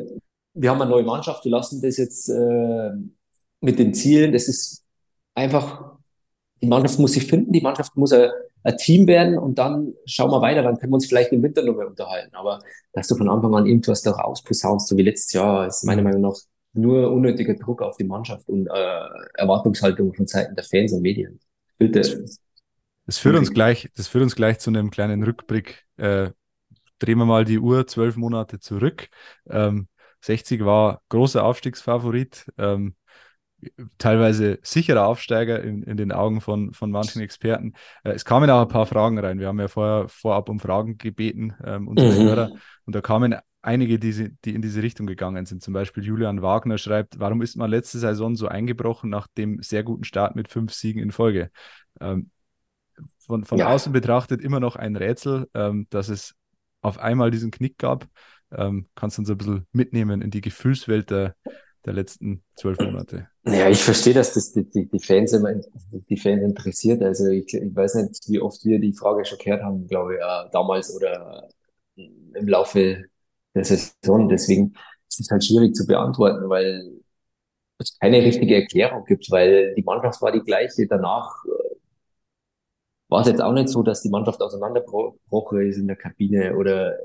[0.54, 2.92] wir haben eine neue Mannschaft, wir lassen das jetzt äh,
[3.62, 4.84] mit den Zielen, das ist
[5.34, 5.98] einfach,
[6.62, 8.30] die Mannschaft muss sich finden, die Mannschaft muss ein,
[8.64, 11.62] ein Team werden und dann schauen wir weiter, dann können wir uns vielleicht im Winter
[11.64, 12.34] noch mehr unterhalten.
[12.36, 12.60] Aber
[12.94, 16.22] dass du von Anfang an irgendwas da rausposaunst, so wie letztes Jahr, ist meiner Meinung
[16.22, 16.36] nach
[16.76, 21.40] nur unnötiger Druck auf die Mannschaft und äh, Erwartungshaltung von Seiten der Fans und Medien.
[21.78, 22.26] Bitte.
[23.06, 25.84] Das führt uns gleich, das führt uns gleich zu einem kleinen Rückblick.
[25.98, 26.32] Äh,
[27.00, 29.10] drehen wir mal die Uhr zwölf Monate zurück.
[29.50, 29.88] Ähm,
[30.22, 32.96] 60 war großer Aufstiegsfavorit, ähm,
[33.98, 37.74] teilweise sicherer Aufsteiger in, in den Augen von, von manchen Experten.
[38.04, 39.40] Äh, es kamen auch ein paar Fragen rein.
[39.40, 42.28] Wir haben ja vorher vorab um Fragen gebeten, ähm, unsere mhm.
[42.28, 42.52] Hörer,
[42.86, 45.64] und da kamen einige, die, die in diese Richtung gegangen sind.
[45.64, 49.84] Zum Beispiel Julian Wagner schreibt, warum ist man letzte Saison so eingebrochen nach dem sehr
[49.84, 51.50] guten Start mit fünf Siegen in Folge?
[52.00, 52.30] Ähm,
[53.20, 53.68] von von ja.
[53.70, 56.36] außen betrachtet immer noch ein Rätsel, ähm, dass es
[56.82, 58.08] auf einmal diesen Knick gab.
[58.52, 61.36] Ähm, kannst du uns ein bisschen mitnehmen in die Gefühlswelt der,
[61.84, 63.28] der letzten zwölf Monate?
[63.48, 65.54] Ja, ich verstehe, dass das die, die, die Fans immer
[65.92, 67.02] die Fans interessiert.
[67.02, 70.20] Also ich, ich weiß nicht, wie oft wir die Frage schon gehört haben, glaube ich,
[70.20, 71.50] äh, damals oder
[71.96, 73.06] im Laufe
[73.56, 74.30] der Saison.
[74.30, 74.74] Deswegen
[75.10, 76.92] ist es halt schwierig zu beantworten, weil
[77.80, 80.88] es keine richtige Erklärung gibt, weil die Mannschaft war die gleiche.
[80.88, 81.76] Danach äh,
[83.10, 86.96] war es jetzt auch nicht so, dass die Mannschaft auseinanderbrochen ist in der Kabine oder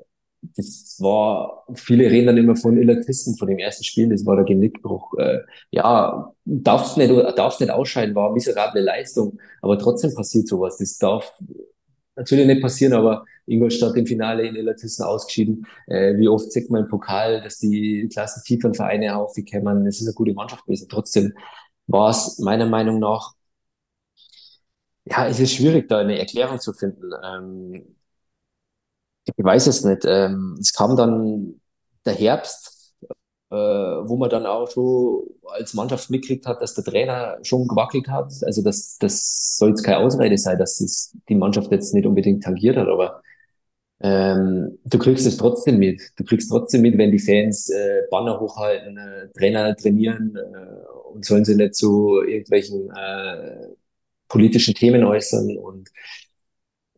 [0.57, 4.47] das war, viele reden dann immer von Elatisten von dem ersten Spiel, das war der
[4.47, 5.13] Genickbruch.
[5.19, 5.41] Äh,
[5.71, 10.79] ja, darfst nicht, darfst nicht ausscheiden, war eine miserable Leistung, aber trotzdem passiert sowas.
[10.79, 11.35] Das darf
[12.17, 15.67] natürlich nicht passieren, aber Ingolstadt im Finale in Elatisten ausgeschieden.
[15.87, 20.07] Äh, wie oft sieht man im Pokal, dass die Klassen tieferen Vereine aufgekommen, es ist
[20.07, 20.89] eine gute Mannschaft gewesen.
[20.89, 21.35] Trotzdem
[21.87, 23.35] war es meiner Meinung nach,
[25.05, 27.11] ja, es ist schwierig, da eine Erklärung zu finden.
[27.25, 27.97] Ähm,
[29.25, 30.05] ich weiß es nicht.
[30.05, 31.61] Ähm, es kam dann
[32.05, 32.95] der Herbst,
[33.51, 38.09] äh, wo man dann auch schon als Mannschaft mitgekriegt hat, dass der Trainer schon gewackelt
[38.09, 38.33] hat.
[38.45, 42.45] Also das, das soll jetzt keine Ausrede sein, dass das die Mannschaft jetzt nicht unbedingt
[42.45, 43.23] tangiert hat, aber
[44.01, 46.01] ähm, du kriegst es trotzdem mit.
[46.17, 51.25] Du kriegst trotzdem mit, wenn die Fans äh, Banner hochhalten, äh, Trainer trainieren äh, und
[51.25, 53.69] sollen sie nicht zu irgendwelchen äh,
[54.29, 55.91] politischen Themen äußern und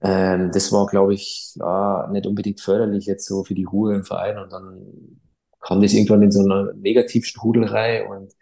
[0.03, 4.05] ähm, das war, glaube ich, ja, nicht unbedingt förderlich jetzt so für die Ruhe im
[4.05, 4.39] Verein.
[4.39, 5.21] Und dann
[5.61, 8.33] kam das irgendwann in so einer Negativstrudelei und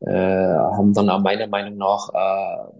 [0.00, 2.72] äh, haben dann auch meiner Meinung nach äh,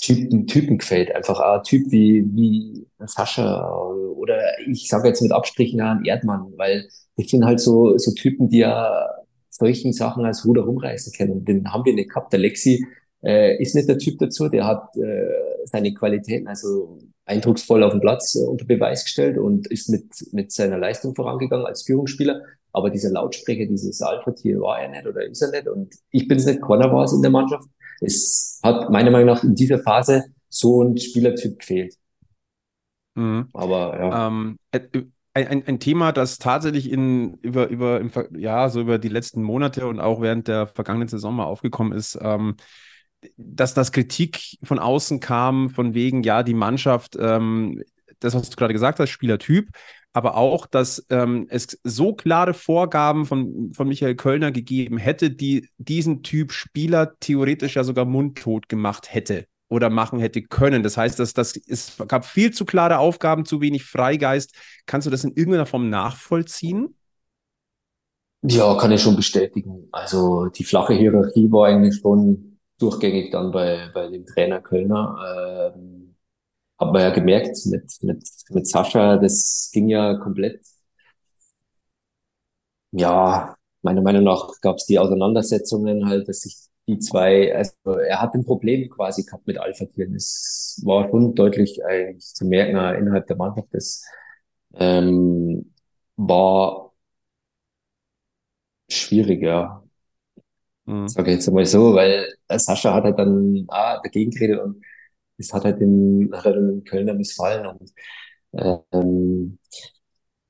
[0.00, 1.14] Typen, Typen gefällt.
[1.14, 3.70] Einfach ein Typ wie, wie Sascha
[4.16, 8.48] oder ich sage jetzt mit Abstrichen an Erdmann, weil ich finde halt so, so Typen,
[8.48, 9.06] die ja
[9.50, 11.44] solchen Sachen als Ruder rumreißen können.
[11.44, 12.32] Den haben wir nicht gehabt.
[12.32, 12.86] Der Lexi
[13.22, 15.28] äh, ist nicht der Typ dazu, der hat äh,
[15.64, 20.52] seine Qualitäten also eindrucksvoll auf dem Platz äh, unter Beweis gestellt und ist mit, mit
[20.52, 22.40] seiner Leistung vorangegangen als Führungsspieler.
[22.72, 25.68] Aber dieser Lautsprecher, dieses Alpha-Tier war er nicht oder ist er nicht.
[25.68, 27.68] Und ich bin es nicht, keiner war es in der Mannschaft.
[28.00, 31.96] Es hat meiner Meinung nach in dieser Phase so ein Spielertyp gefehlt.
[33.14, 33.48] Mhm.
[33.52, 34.26] Aber ja.
[34.26, 34.80] Ähm, äh,
[35.32, 39.42] ein, ein, ein, Thema, das tatsächlich in, über, über, im, ja, so über die letzten
[39.42, 42.56] Monate und auch während der vergangenen Saison mal aufgekommen ist, ähm,
[43.36, 47.82] dass das Kritik von außen kam, von wegen, ja, die Mannschaft, ähm,
[48.18, 49.70] das, was du gerade gesagt hast, Spielertyp,
[50.12, 55.68] aber auch, dass ähm, es so klare Vorgaben von, von Michael Kölner gegeben hätte, die
[55.78, 60.82] diesen Typ Spieler theoretisch ja sogar mundtot gemacht hätte oder machen hätte können.
[60.82, 64.54] Das heißt, dass das es gab viel zu klare Aufgaben, zu wenig Freigeist.
[64.86, 66.96] Kannst du das in irgendeiner Form nachvollziehen?
[68.42, 69.88] Ja, kann ich schon bestätigen.
[69.92, 75.72] Also die flache Hierarchie war eigentlich schon durchgängig dann bei, bei dem Trainer Kölner.
[75.76, 75.99] Ähm,
[76.80, 80.64] hat man ja gemerkt mit, mit, mit Sascha, das ging ja komplett.
[82.92, 86.56] Ja, meiner Meinung nach gab es die Auseinandersetzungen halt, dass sich
[86.88, 90.14] die zwei, also er hat ein Problem quasi gehabt mit Alpha-Tieren.
[90.14, 93.68] Es war schon deutlich eigentlich zu merken innerhalb der Mannschaft.
[93.72, 94.04] Das
[94.74, 95.72] ähm,
[96.16, 96.92] war
[98.88, 99.82] schwierig, ja.
[100.86, 101.08] Mhm.
[101.08, 104.82] Sage ich jetzt einmal so, weil Sascha hat halt dann ah, dagegen geredet und
[105.40, 107.92] das hat halt den, hat halt Kölner missfallen und
[108.92, 109.58] ähm,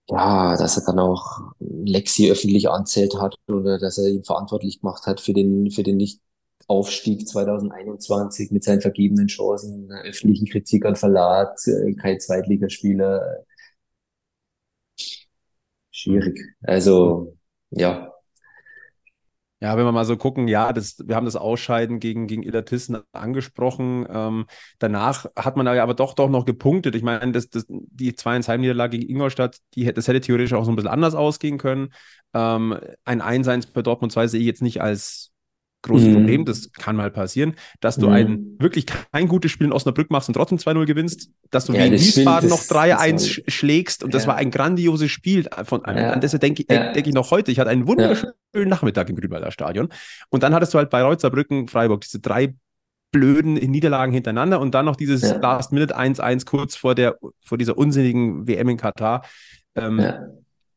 [0.09, 5.07] ja, dass er dann auch Lexi öffentlich anzählt hat oder dass er ihn verantwortlich gemacht
[5.07, 11.61] hat für den, für den Nicht-Aufstieg 2021 mit seinen vergebenen Chancen, öffentlichen Kritik an Verlat,
[11.67, 13.45] äh, kein Zweitligaspieler.
[15.91, 16.41] Schwierig.
[16.63, 17.37] Also,
[17.71, 18.10] ja,
[19.61, 22.99] ja, wenn wir mal so gucken, ja, das, wir haben das Ausscheiden gegen, gegen Illertissen
[23.13, 24.07] angesprochen.
[24.11, 24.47] Ähm,
[24.79, 26.95] danach hat man aber doch, doch noch gepunktet.
[26.95, 30.77] Ich meine, das, das, die 2-1-Heimniederlage gegen Ingolstadt, die, das hätte theoretisch auch so ein
[30.77, 31.93] bisschen anders ausgehen können.
[32.33, 35.31] Ähm, ein 1-1 bei Dortmund 2 sehe ich jetzt nicht als
[35.83, 36.15] großes mhm.
[36.15, 38.13] Problem, das kann mal passieren, dass du mhm.
[38.13, 41.87] ein wirklich kein gutes Spiel in Osnabrück machst und trotzdem 2-0 gewinnst, dass du ja,
[41.87, 44.19] wie Wiesbaden noch 3-1 schlägst und ja.
[44.19, 45.49] das war ein grandioses Spiel.
[45.65, 46.11] Von, ja.
[46.11, 46.93] An das denke ja.
[46.93, 47.51] denk ich noch heute.
[47.51, 49.89] Ich hatte einen wunderschönen Nachmittag im Grünwalder Stadion
[50.29, 52.55] und dann hattest du halt bei Reutzer-Brücken, Freiburg, diese drei
[53.13, 58.47] blöden Niederlagen hintereinander und dann noch dieses Last-Minute 1-1 kurz vor, der, vor dieser unsinnigen
[58.47, 59.25] WM in Katar.
[59.75, 60.01] Ähm,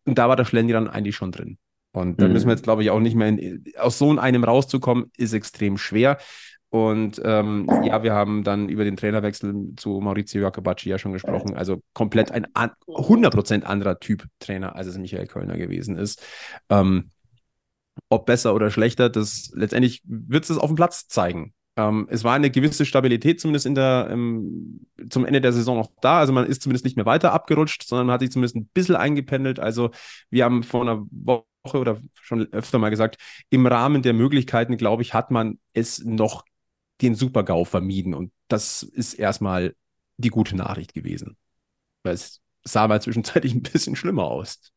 [0.06, 1.58] und da war der Schlendi dann eigentlich schon drin.
[1.94, 2.34] Und da mhm.
[2.34, 5.78] müssen wir jetzt, glaube ich, auch nicht mehr in, aus so einem rauszukommen, ist extrem
[5.78, 6.18] schwer.
[6.70, 11.56] Und ähm, ja, wir haben dann über den Trainerwechsel zu Maurizio Jacobacci ja schon gesprochen.
[11.56, 16.26] Also komplett ein an, 100% anderer Typ Trainer, als es Michael Kölner gewesen ist.
[16.70, 17.12] Ähm,
[18.10, 21.54] ob besser oder schlechter, das letztendlich wird es auf dem Platz zeigen.
[21.76, 25.91] Ähm, es war eine gewisse Stabilität zumindest in der, ähm, zum Ende der Saison noch
[26.02, 26.18] da.
[26.18, 28.96] Also man ist zumindest nicht mehr weiter abgerutscht, sondern man hat sich zumindest ein bisschen
[28.96, 29.60] eingependelt.
[29.60, 29.91] Also
[30.32, 33.18] wir haben vor einer Woche oder schon öfter mal gesagt,
[33.49, 36.45] im Rahmen der Möglichkeiten, glaube ich, hat man es noch
[37.01, 38.14] den Super-GAU vermieden.
[38.14, 39.76] Und das ist erstmal
[40.18, 41.38] die gute Nachricht gewesen.
[42.03, 44.72] Weil es sah mal zwischenzeitlich ein bisschen schlimmer aus.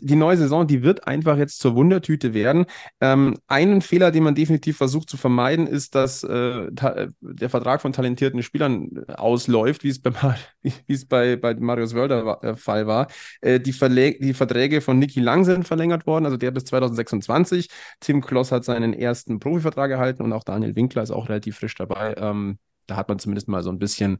[0.00, 2.66] Die neue Saison, die wird einfach jetzt zur Wundertüte werden.
[3.00, 7.92] Ähm, einen Fehler, den man definitiv versucht zu vermeiden, ist, dass äh, der Vertrag von
[7.92, 10.12] talentierten Spielern ausläuft, wie es bei,
[10.62, 13.08] wie es bei, bei Marius Wörder der Fall war.
[13.40, 13.72] Äh, die,
[14.20, 17.68] die Verträge von Niki Lang sind verlängert worden, also der bis 2026.
[18.00, 21.74] Tim Kloss hat seinen ersten Profivertrag erhalten und auch Daniel Winkler ist auch relativ frisch
[21.74, 22.14] dabei.
[22.16, 22.58] Ähm,
[22.88, 24.18] da hat man zumindest mal so ein bisschen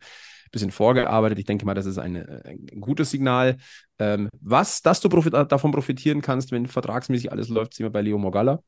[0.50, 1.38] bisschen vorgearbeitet.
[1.38, 3.56] Ich denke mal, das ist eine, ein gutes Signal.
[3.98, 8.00] Ähm, was, dass du profit davon profitieren kannst, wenn vertragsmäßig alles läuft, sehen wir bei
[8.00, 8.62] Leo Mogala.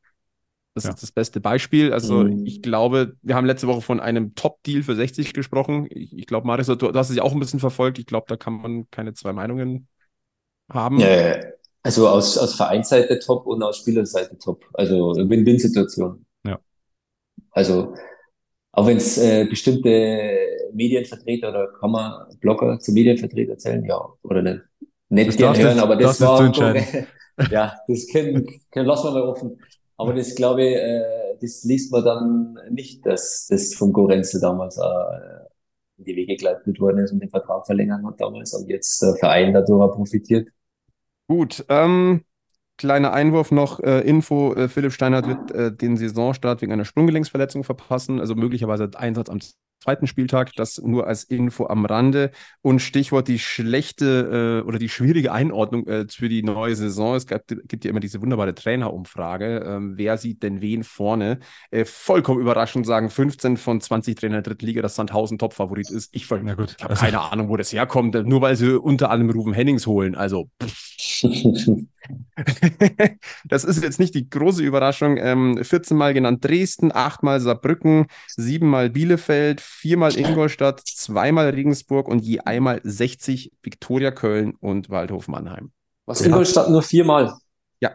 [0.75, 0.91] Das ja.
[0.91, 1.93] ist das beste Beispiel.
[1.93, 2.47] Also mhm.
[2.47, 5.89] ich glaube, wir haben letzte Woche von einem Top-Deal für 60 gesprochen.
[5.91, 7.99] Ich, ich glaube, Marius, du, du, hast es ja auch ein bisschen verfolgt.
[7.99, 9.89] Ich glaube, da kann man keine zwei Meinungen
[10.71, 11.01] haben.
[11.01, 11.41] Ja,
[11.83, 14.65] also aus, aus Vereinsseite top und aus Spielerseite top.
[14.75, 16.25] Also Win-Win-Situation.
[16.45, 16.61] Ja.
[17.51, 17.95] Also
[18.73, 20.39] auch wenn es äh, bestimmte
[20.73, 24.61] Medienvertreter oder kann man Blogger zu Medienvertreter zählen, ja, oder nicht.
[25.09, 26.77] Nicht gern hören, das, aber das, das war,
[27.51, 29.59] ja, das können, können, lassen wir mal offen.
[29.97, 31.03] Aber das glaube ich, äh,
[31.41, 34.81] das liest man dann nicht, dass das von Gorenzel damals äh,
[35.99, 39.15] in die Wege geleitet worden ist und den Vertrag verlängern hat damals und jetzt der
[39.17, 40.49] Verein dadurch profitiert.
[41.27, 42.25] Gut, ähm,
[42.81, 47.63] Kleiner Einwurf noch, äh, Info, äh, Philipp Steinhardt wird äh, den Saisonstart wegen einer Sprunggelenksverletzung
[47.63, 49.39] verpassen, also möglicherweise Einsatz am
[49.83, 52.31] zweiten Spieltag, das nur als Info am Rande.
[52.63, 57.17] Und Stichwort die schlechte äh, oder die schwierige Einordnung äh, für die neue Saison.
[57.17, 59.63] Es gibt, gibt ja immer diese wunderbare Trainerumfrage.
[59.67, 61.41] Ähm, wer sieht denn wen vorne?
[61.71, 66.09] Äh, vollkommen überraschend sagen 15 von 20 Trainer der dritten Liga, dass Sandhausen Topfavorit ist.
[66.15, 69.53] Ich, ich habe also, keine Ahnung, wo das herkommt, nur weil sie unter anderem Ruben
[69.53, 70.15] Hennings holen.
[70.15, 70.49] Also.
[73.45, 75.17] das ist jetzt nicht die große Überraschung.
[75.19, 81.33] Ähm, 14 Mal genannt Dresden, 8 Mal Saarbrücken, 7 Mal Bielefeld, 4 Mal Ingolstadt, 2
[81.33, 85.73] Mal Regensburg und je einmal 60 Viktoria Köln und Waldhof Mannheim.
[86.07, 87.35] Was Ingolstadt nur viermal?
[87.81, 87.93] Ja.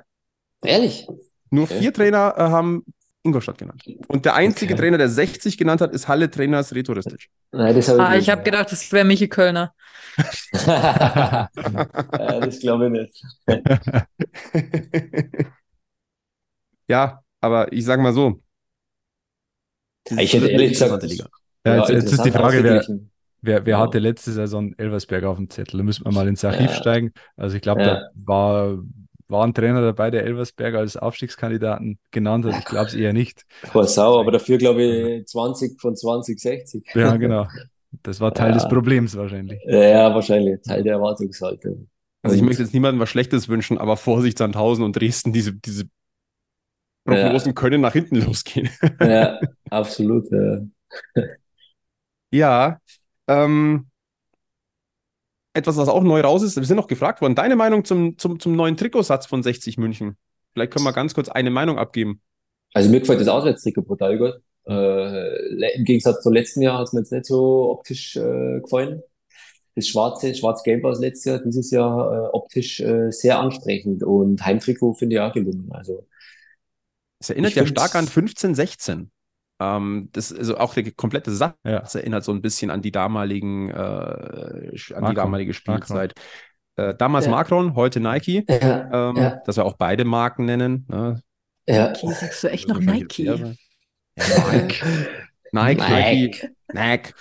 [0.64, 1.08] Ehrlich?
[1.50, 1.80] Nur okay.
[1.80, 2.86] vier Trainer äh, haben
[3.26, 3.84] Ingolstadt genannt.
[4.08, 4.84] Und der einzige okay.
[4.84, 7.30] Trainer, der 60 genannt hat, ist Halle Trainers retouristisch.
[7.52, 9.74] Nein, das hab ich ah, ich habe gedacht, das wäre Michi Kölner.
[10.68, 11.50] ja,
[12.14, 13.24] das glaube ich nicht.
[16.88, 18.42] ja, aber ich sage mal so.
[20.18, 21.04] Ich hätte ehrlich gesagt.
[21.66, 22.86] Ja, jetzt, jetzt ist die Frage, wer,
[23.42, 25.80] wer, wer hatte letzte Saison Elversberg auf dem Zettel?
[25.80, 26.76] Da müssen wir mal ins Archiv ja.
[26.76, 27.12] steigen.
[27.36, 27.88] Also ich glaube, ja.
[27.88, 28.78] da war
[29.28, 32.60] war ein Trainer dabei, der Elversberg als Aufstiegskandidaten genannt hat?
[32.60, 33.44] Ich glaube es eher nicht.
[33.74, 36.86] Boah, sau, aber dafür glaube ich 20 von 20, 60.
[36.94, 37.48] Ja, genau.
[38.04, 38.56] Das war Teil ja.
[38.56, 39.60] des Problems wahrscheinlich.
[39.66, 40.62] Ja, wahrscheinlich.
[40.62, 41.90] Teil der Erwartungshaltung.
[42.22, 45.86] Also ich möchte jetzt niemandem was Schlechtes wünschen, aber Vorsicht, Sandhausen und Dresden, diese, diese
[47.06, 47.54] Prognosen ja.
[47.54, 48.70] können nach hinten losgehen.
[49.00, 50.28] Ja, absolut.
[50.32, 50.62] Ja,
[52.32, 52.80] ja
[53.28, 53.88] ähm,
[55.56, 56.58] etwas, was auch neu raus ist.
[56.58, 57.36] Wir sind noch gefragt worden.
[57.36, 60.18] Deine Meinung zum, zum, zum neuen Trikotsatz von 60 München?
[60.54, 62.22] Vielleicht können wir ganz kurz eine Meinung abgeben.
[62.74, 64.34] Also mir gefällt das Auswärtstrikot brutal gut.
[64.68, 69.02] Äh, Im Gegensatz zum letzten Jahr hat es mir jetzt nicht so optisch äh, gefallen.
[69.76, 74.46] Das schwarze, schwarz-gelb war das letzte Jahr, dieses Jahr äh, optisch äh, sehr ansprechend und
[74.46, 75.70] Heimtrikot finde ich auch gelungen.
[75.72, 76.08] Also
[77.20, 79.12] es erinnert ja stark an 15, 16.
[79.60, 81.84] Ähm, das, also auch der komplette Satz ja.
[81.94, 85.10] erinnert so ein bisschen an die damaligen, äh, an Macron.
[85.10, 86.14] die damalige Spielzeit.
[86.76, 87.32] Äh, damals ja.
[87.32, 88.44] Macron, heute Nike.
[88.50, 89.10] Ja.
[89.10, 89.42] Ähm, ja.
[89.46, 90.86] Dass wir auch beide Marken nennen.
[90.90, 91.22] Ne?
[91.68, 91.88] Ja.
[91.90, 93.24] Nike, sagst du echt noch Nike?
[93.24, 93.36] Ja,
[94.52, 94.84] Nike.
[95.52, 97.14] Nike, Nike, Nike.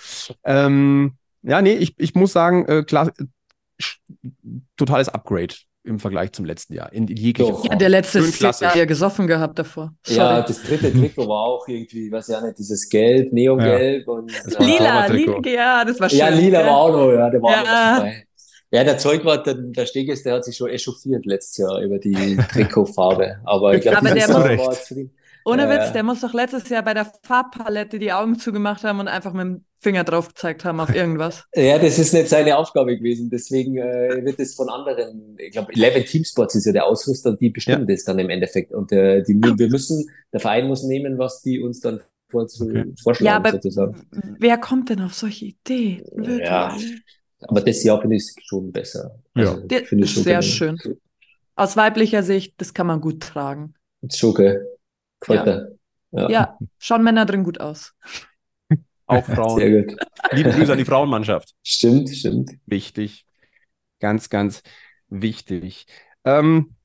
[0.43, 3.13] Ähm, ja, nee, ich, ich muss sagen, äh, klar,
[4.75, 5.55] totales Upgrade
[5.85, 6.91] im Vergleich zum letzten Jahr.
[6.91, 7.67] In jeglicher Form.
[7.69, 9.93] Ja, der letzte Jahr ja gesoffen gehabt davor.
[10.03, 10.17] Sorry.
[10.17, 14.13] Ja, das dritte Trikot war auch irgendwie, weiß ja nicht, dieses Gelb, Neongelb ja.
[14.13, 16.19] und Lila, lila, ja, das war schön.
[16.19, 16.67] Ja, Lila ja.
[16.67, 17.61] war auch noch, ja, der war ja.
[17.61, 18.25] auch dabei.
[18.71, 22.35] Ja, der Zeugwart, der, der Steges, der hat sich schon echauffiert letztes Jahr über die
[22.51, 23.39] Trikotfarbe.
[23.45, 25.09] Aber ich glaube, das war.
[25.47, 29.07] Ohne Witz, der muss doch letztes Jahr bei der Farbpalette die Augen zugemacht haben und
[29.07, 31.43] einfach mit dem Finger drauf gezeigt haben auf irgendwas.
[31.55, 33.29] ja, das ist nicht seine Aufgabe gewesen.
[33.29, 37.51] Deswegen äh, wird es von anderen, ich glaube, Eleven Teamsports ist ja der Ausrüster, die
[37.51, 37.93] bestimmen ja.
[37.93, 38.73] das dann im Endeffekt.
[38.73, 42.93] Und äh, die, wir müssen, der Verein muss nehmen, was die uns dann vorzu, okay.
[43.01, 44.07] vorschlagen, ja, aber sozusagen.
[44.39, 46.03] Wer kommt denn auf solche Ideen?
[46.39, 46.75] Ja,
[47.41, 49.19] aber das Jahr finde ich schon besser.
[49.35, 50.79] Also, ja, das ist sehr schön.
[51.55, 53.75] Aus weiblicher Sicht, das kann man gut tragen.
[54.11, 54.33] Schon?
[54.33, 55.67] Gefällt ja.
[56.11, 56.29] Ja.
[56.29, 57.93] ja, schauen Männer drin gut aus.
[59.05, 59.59] Auch Frauen.
[59.59, 59.97] Sehr gut.
[60.31, 61.53] Liebe Grüße an die Frauenmannschaft.
[61.63, 62.51] Stimmt, stimmt.
[62.65, 63.25] Wichtig.
[63.99, 64.61] Ganz, ganz
[65.07, 65.85] wichtig.
[66.23, 66.75] Ähm,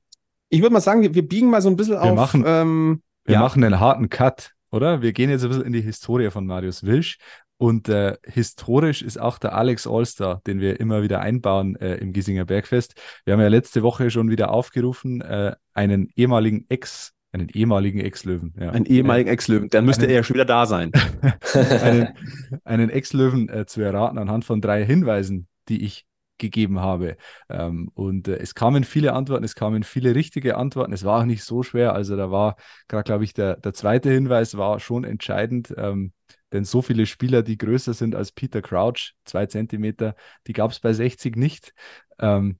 [0.49, 2.15] ich würde mal sagen, wir, wir, biegen mal so ein bisschen wir auf.
[2.15, 3.39] Machen, ähm, wir ja.
[3.39, 5.01] machen einen harten Cut, oder?
[5.01, 7.17] Wir gehen jetzt ein bisschen in die Historie von Marius Wilsch.
[7.57, 12.11] Und äh, historisch ist auch der Alex Allstar, den wir immer wieder einbauen äh, im
[12.11, 12.95] Giesinger Bergfest.
[13.23, 18.53] Wir haben ja letzte Woche schon wieder aufgerufen, äh, einen ehemaligen Ex- einen ehemaligen Ex-Löwen.
[18.59, 18.71] Ja.
[18.71, 20.91] Einen ehemaligen Ex-Löwen, dann müsste einen, er ja schon wieder da sein.
[21.53, 22.09] einen,
[22.65, 26.05] einen Ex-Löwen äh, zu erraten anhand von drei Hinweisen, die ich
[26.37, 27.15] gegeben habe.
[27.49, 30.91] Ähm, und äh, es kamen viele Antworten, es kamen viele richtige Antworten.
[30.91, 31.93] Es war auch nicht so schwer.
[31.93, 32.57] Also da war
[32.89, 35.73] gerade, glaube ich, der, der zweite Hinweis war schon entscheidend.
[35.77, 36.11] Ähm,
[36.51, 40.15] denn so viele Spieler, die größer sind als Peter Crouch, zwei Zentimeter,
[40.47, 41.73] die gab es bei 60 nicht.
[42.19, 42.57] Ähm,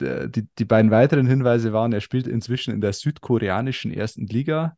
[0.00, 4.76] die, die beiden weiteren Hinweise waren, er spielt inzwischen in der südkoreanischen ersten Liga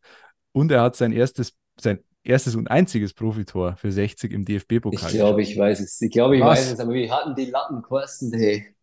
[0.53, 5.11] und er hat sein erstes, sein erstes und einziges Profitor für 60 im DFB-Pokal.
[5.11, 6.01] Ich glaube, ich weiß es.
[6.01, 6.59] Ich glaube, ich Was?
[6.59, 8.75] weiß es, aber wir hatten die Latten kosten, hey.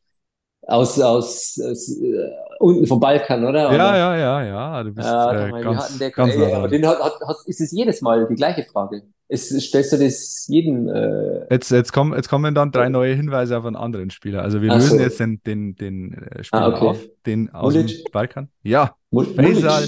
[0.64, 2.30] Aus, aus, aus uh,
[2.60, 3.72] unten vom Balkan, oder?
[3.72, 4.84] Ja, ja, ja, ja.
[4.84, 8.02] Du bist ja, äh, ganz, der, ganz ey, aber den hat, hat, ist es jedes
[8.02, 9.04] Mal die gleiche Frage.
[9.30, 10.88] Ist, stellst du das jeden.
[10.88, 14.42] Äh jetzt, jetzt, kommen, jetzt kommen dann drei neue Hinweise auf einen anderen Spieler.
[14.42, 15.04] Also wir Ach lösen so.
[15.04, 16.86] jetzt den, den, den äh, Spieler ah, okay.
[16.86, 18.06] auf, den aus Mulic.
[18.06, 18.50] dem Balkan.
[18.64, 19.88] Ja, Faisal,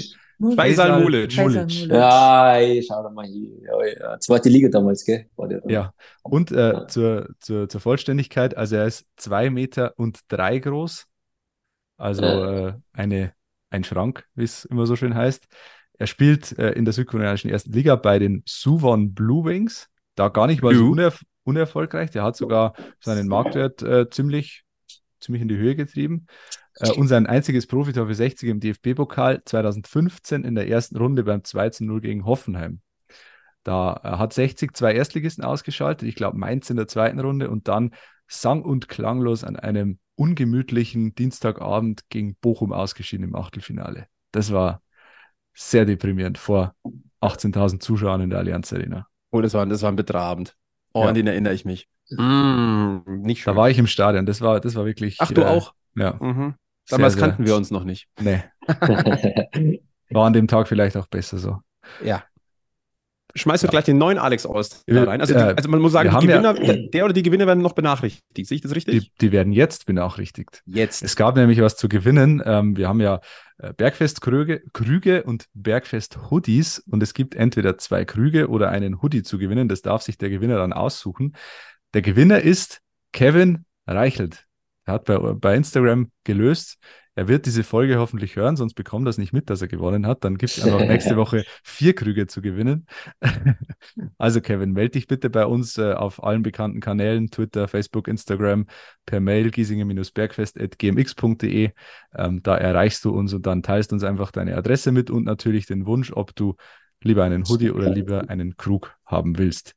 [0.56, 1.38] Faisal Mulic.
[1.38, 1.86] Mulic.
[1.86, 3.48] Ja, ey, schau doch mal hier.
[3.62, 4.20] Ja, ja.
[4.20, 5.26] Zweite Liga damals, gell?
[5.68, 6.86] ja, und äh, ja.
[6.86, 11.06] Zur, zur, zur Vollständigkeit, also er ist zwei Meter und drei groß.
[11.96, 13.32] Also äh, eine,
[13.70, 15.46] ein Schrank, wie es immer so schön heißt.
[16.00, 19.90] Er spielt äh, in der südkoreanischen ersten Liga bei den Suwon Blue Wings.
[20.14, 22.10] Da gar nicht mal so unerf unerfolgreich.
[22.10, 24.64] Der hat sogar seinen Marktwert äh, ziemlich,
[25.20, 26.26] ziemlich in die Höhe getrieben.
[26.76, 31.44] Äh, und sein einziges Profitor für 60 im DFB-Pokal 2015 in der ersten Runde beim
[31.44, 32.80] 2 0 gegen Hoffenheim.
[33.62, 37.68] Da äh, hat 60 zwei Erstligisten ausgeschaltet, ich glaube Mainz in der zweiten Runde und
[37.68, 37.90] dann
[38.26, 44.06] sang- und klanglos an einem ungemütlichen Dienstagabend gegen Bochum ausgeschieden im Achtelfinale.
[44.32, 44.80] Das war
[45.60, 46.74] sehr deprimierend vor
[47.20, 49.06] 18.000 Zuschauern in der Allianz Arena.
[49.30, 50.56] Oh, das war, das war ein Betrabend.
[50.94, 51.08] Oh, ja.
[51.08, 51.88] an den erinnere ich mich.
[52.10, 53.54] Mm, nicht schön.
[53.54, 54.26] Da war ich im Stadion.
[54.26, 55.18] Das war, das war wirklich.
[55.20, 55.74] Ach, du äh, auch?
[55.94, 56.16] Ja.
[56.18, 56.54] Mhm.
[56.88, 58.08] Damals sehr, kannten wir uns noch nicht.
[58.18, 58.42] Nee.
[60.10, 61.58] war an dem Tag vielleicht auch besser so.
[62.02, 62.24] Ja.
[63.34, 63.70] Schmeißt du ja.
[63.70, 65.20] gleich den neuen Alex aus rein?
[65.20, 68.46] Also, die, also, man muss sagen, Gewinner, ja, der oder die Gewinner werden noch benachrichtigt.
[68.46, 69.00] Sehe ich das richtig?
[69.00, 70.62] Die, die, werden jetzt benachrichtigt.
[70.66, 71.02] Jetzt.
[71.02, 72.42] Es gab nämlich was zu gewinnen.
[72.44, 73.20] Ähm, wir haben ja
[73.58, 79.38] äh, Bergfest-Krüge Krüge und Bergfest-Hoodies und es gibt entweder zwei Krüge oder einen Hoodie zu
[79.38, 79.68] gewinnen.
[79.68, 81.34] Das darf sich der Gewinner dann aussuchen.
[81.94, 82.80] Der Gewinner ist
[83.12, 84.46] Kevin Reichelt.
[84.84, 86.78] Er hat bei, bei Instagram gelöst.
[87.20, 90.06] Er wird diese Folge hoffentlich hören, sonst bekommt er es nicht mit, dass er gewonnen
[90.06, 90.24] hat.
[90.24, 92.86] Dann gibt es einfach nächste Woche vier Krüge zu gewinnen.
[94.16, 98.64] also Kevin, melde dich bitte bei uns äh, auf allen bekannten Kanälen, Twitter, Facebook, Instagram,
[99.04, 101.72] per Mail giesinger-bergfest.gmx.de.
[102.16, 105.66] Ähm, da erreichst du uns und dann teilst uns einfach deine Adresse mit und natürlich
[105.66, 106.56] den Wunsch, ob du
[107.02, 109.74] lieber einen Hoodie oder lieber einen Krug haben willst.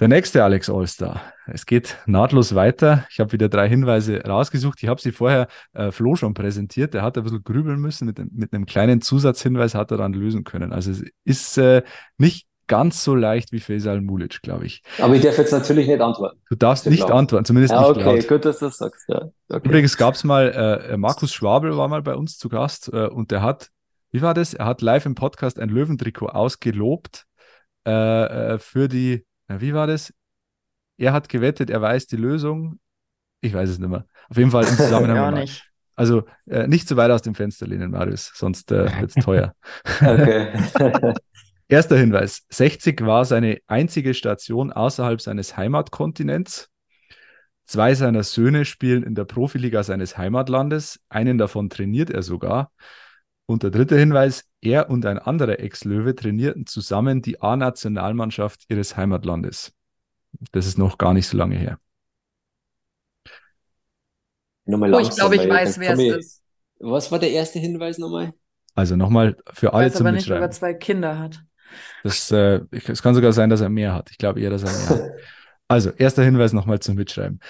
[0.00, 1.20] Der nächste Alex Allstar.
[1.48, 3.04] Es geht nahtlos weiter.
[3.10, 4.80] Ich habe wieder drei Hinweise rausgesucht.
[4.80, 6.94] Ich habe sie vorher äh, Flo schon präsentiert.
[6.94, 8.06] Er hat ein bisschen grübeln müssen.
[8.06, 10.72] Mit, mit einem kleinen Zusatzhinweis hat er dann lösen können.
[10.72, 11.82] Also es ist äh,
[12.16, 14.84] nicht ganz so leicht wie Faisal Mulic, glaube ich.
[15.00, 16.38] Aber ich darf jetzt natürlich nicht antworten.
[16.48, 17.10] Du darfst nicht laut.
[17.10, 18.28] antworten, zumindest ja, nicht okay, laut.
[18.28, 19.08] gut, dass du das sagst.
[19.08, 19.30] Ja.
[19.48, 19.68] Okay.
[19.68, 23.32] Übrigens gab es mal, äh, Markus Schwabel war mal bei uns zu Gast äh, und
[23.32, 23.70] der hat,
[24.12, 24.54] wie war das?
[24.54, 27.24] Er hat live im Podcast ein Löwentrikot ausgelobt
[27.84, 27.90] äh,
[28.54, 30.12] äh für die na, wie war das?
[30.96, 32.80] Er hat gewettet, er weiß die Lösung.
[33.40, 34.06] Ich weiß es nicht mehr.
[34.28, 35.16] Auf jeden Fall im Zusammenhang.
[35.16, 35.64] ja, nicht.
[35.96, 39.54] Also äh, nicht zu weit aus dem Fenster lehnen, Marius, sonst äh, wird es teuer.
[41.68, 42.44] Erster Hinweis.
[42.50, 46.70] 60 war seine einzige Station außerhalb seines Heimatkontinents.
[47.66, 51.00] Zwei seiner Söhne spielen in der Profiliga seines Heimatlandes.
[51.10, 52.72] Einen davon trainiert er sogar.
[53.44, 59.72] Und der dritte Hinweis, er und ein anderer Ex-Löwe trainierten zusammen die A-Nationalmannschaft ihres Heimatlandes.
[60.52, 61.78] Das ist noch gar nicht so lange her.
[64.64, 66.42] Nochmal oh, ich glaube, ich weiß, wer es ist.
[66.80, 68.34] Was war der erste Hinweis nochmal?
[68.74, 71.42] Also nochmal für alle ich weiß zum aber nicht, ob er zwei Kinder hat.
[72.02, 74.10] Das, äh, es kann sogar sein, dass er mehr hat.
[74.10, 75.10] Ich glaube eher, dass er mehr hat.
[75.70, 77.40] Also, erster Hinweis nochmal zum Mitschreiben.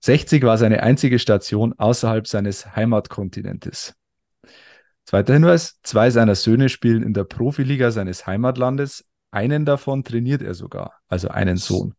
[0.00, 3.94] 60 war seine einzige Station außerhalb seines Heimatkontinentes.
[5.12, 10.54] Zweiter Hinweis, zwei seiner Söhne spielen in der Profiliga seines Heimatlandes, einen davon trainiert er
[10.54, 11.92] sogar, also einen Sohn.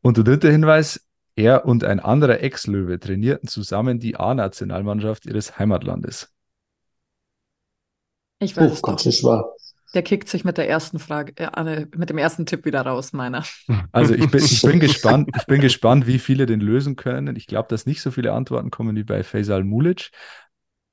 [0.00, 6.32] Und der dritte Hinweis, er und ein anderer Ex-Löwe trainierten zusammen die A-Nationalmannschaft ihres Heimatlandes.
[8.38, 8.78] Ich weiß.
[8.78, 9.44] Oh, ganz schwer.
[9.94, 13.44] Der kickt sich mit der ersten Frage, äh, mit dem ersten Tipp wieder raus, meiner.
[13.90, 17.34] Also ich bin, ich bin gespannt, ich bin gespannt, wie viele den lösen können.
[17.34, 20.10] Ich glaube, dass nicht so viele Antworten kommen wie bei Faisal Mulic.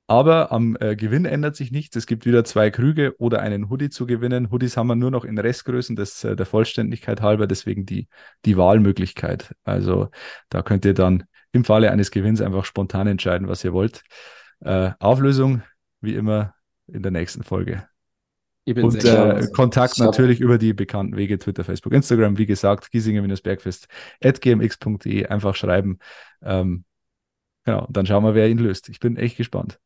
[0.06, 1.96] Aber am äh, Gewinn ändert sich nichts.
[1.96, 4.50] Es gibt wieder zwei Krüge oder einen Hoodie zu gewinnen.
[4.50, 8.08] Hoodies haben wir nur noch in Restgrößen, das äh, der Vollständigkeit halber, deswegen die,
[8.44, 9.54] die Wahlmöglichkeit.
[9.64, 10.10] Also
[10.50, 14.02] da könnt ihr dann im Falle eines Gewinns einfach spontan entscheiden, was ihr wollt.
[14.60, 15.62] Äh, Auflösung,
[16.00, 16.54] wie immer,
[16.86, 17.88] in der nächsten Folge
[18.66, 23.88] und äh, Kontakt natürlich über die bekannten Wege, Twitter, Facebook, Instagram, wie gesagt, giesinger-bergfest
[24.22, 25.98] at gmx.de, einfach schreiben.
[26.42, 26.84] Ähm,
[27.64, 28.88] genau, dann schauen wir, wer ihn löst.
[28.88, 29.78] Ich bin echt gespannt.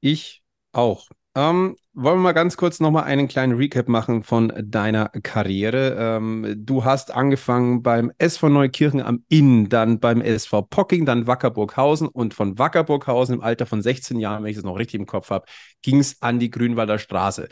[0.00, 0.42] Ich
[0.72, 1.08] auch.
[1.36, 5.94] Ähm, wollen wir mal ganz kurz nochmal einen kleinen Recap machen von deiner Karriere.
[5.98, 12.08] Ähm, du hast angefangen beim SV Neukirchen am Inn, dann beim SV Pocking, dann Wackerburghausen
[12.08, 15.28] und von Wackerburghausen im Alter von 16 Jahren, wenn ich es noch richtig im Kopf
[15.28, 15.44] habe,
[15.82, 17.48] ging es an die Grünwalder Straße.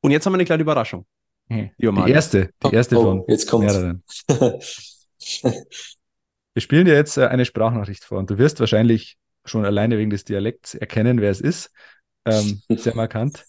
[0.00, 1.04] Und jetzt haben wir eine kleine Überraschung.
[1.48, 1.70] Hm.
[1.78, 3.74] Die erste, die erste oh, von jetzt kommt's.
[3.74, 4.02] mehreren.
[6.54, 10.10] wir spielen dir jetzt äh, eine Sprachnachricht vor und du wirst wahrscheinlich schon alleine wegen
[10.10, 11.70] des Dialekts erkennen, wer es ist.
[12.24, 13.44] Ähm, sehr markant.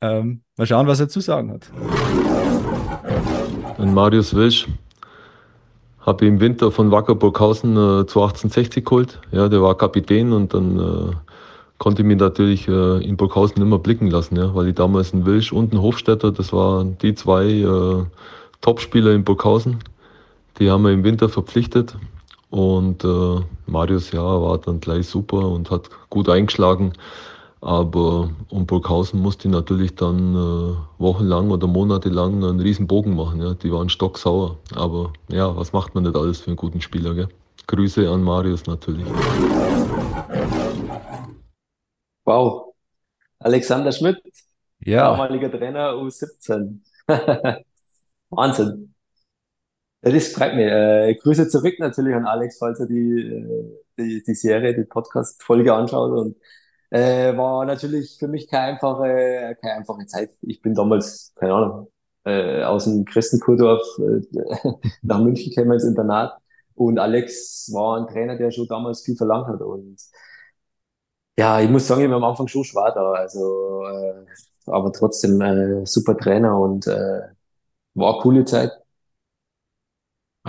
[0.00, 1.70] Ähm, mal schauen, was er zu sagen hat.
[3.78, 4.68] Und Marius Wilsch
[6.00, 9.20] habe im Winter von Wackerburghausen äh, zu 1860 geholt.
[9.32, 11.14] Ja, der war Kapitän und dann äh,
[11.78, 15.26] konnte ich mich natürlich äh, in Burghausen immer blicken lassen, ja, weil ich damals ein
[15.26, 18.04] Wilsch und ein Hofstädter, das waren die zwei äh,
[18.60, 19.78] Topspieler in Burghausen.
[20.58, 21.96] Die haben wir im Winter verpflichtet
[22.50, 26.92] und äh, Marius ja war dann gleich super und hat gut eingeschlagen.
[27.62, 33.40] Aber um Burghausen musste ich natürlich dann äh, wochenlang oder monatelang einen riesen Bogen machen.
[33.40, 33.54] Ja.
[33.54, 34.56] Die waren stocksauer.
[34.74, 37.14] Aber ja, was macht man nicht alles für einen guten Spieler?
[37.14, 37.28] Gell?
[37.66, 39.06] Grüße an Marius natürlich.
[42.24, 42.74] Wow.
[43.38, 44.18] Alexander Schmidt,
[44.80, 45.10] ja.
[45.10, 46.78] damaliger Trainer U17.
[48.30, 48.89] Wahnsinn.
[50.02, 50.64] Das freut mich.
[50.66, 55.74] Äh, Grüße zurück natürlich an Alex, falls er die, äh, die, die Serie, die Podcast-Folge
[55.74, 56.12] anschaut.
[56.12, 56.36] Und
[56.90, 60.30] äh, war natürlich für mich keine einfache, keine einfache Zeit.
[60.42, 61.88] Ich bin damals, keine Ahnung,
[62.24, 64.22] äh, aus dem Christenkurdorf äh,
[65.02, 66.38] nach München gekommen ins Internat.
[66.74, 69.60] Und Alex war ein Trainer, der schon damals viel verlangt hat.
[69.60, 69.98] Und
[71.38, 73.12] ja, ich muss sagen, ich war am Anfang schon schwer da.
[73.12, 74.24] Also, äh,
[74.66, 77.20] aber trotzdem äh, super Trainer und äh,
[77.94, 78.72] war coole Zeit.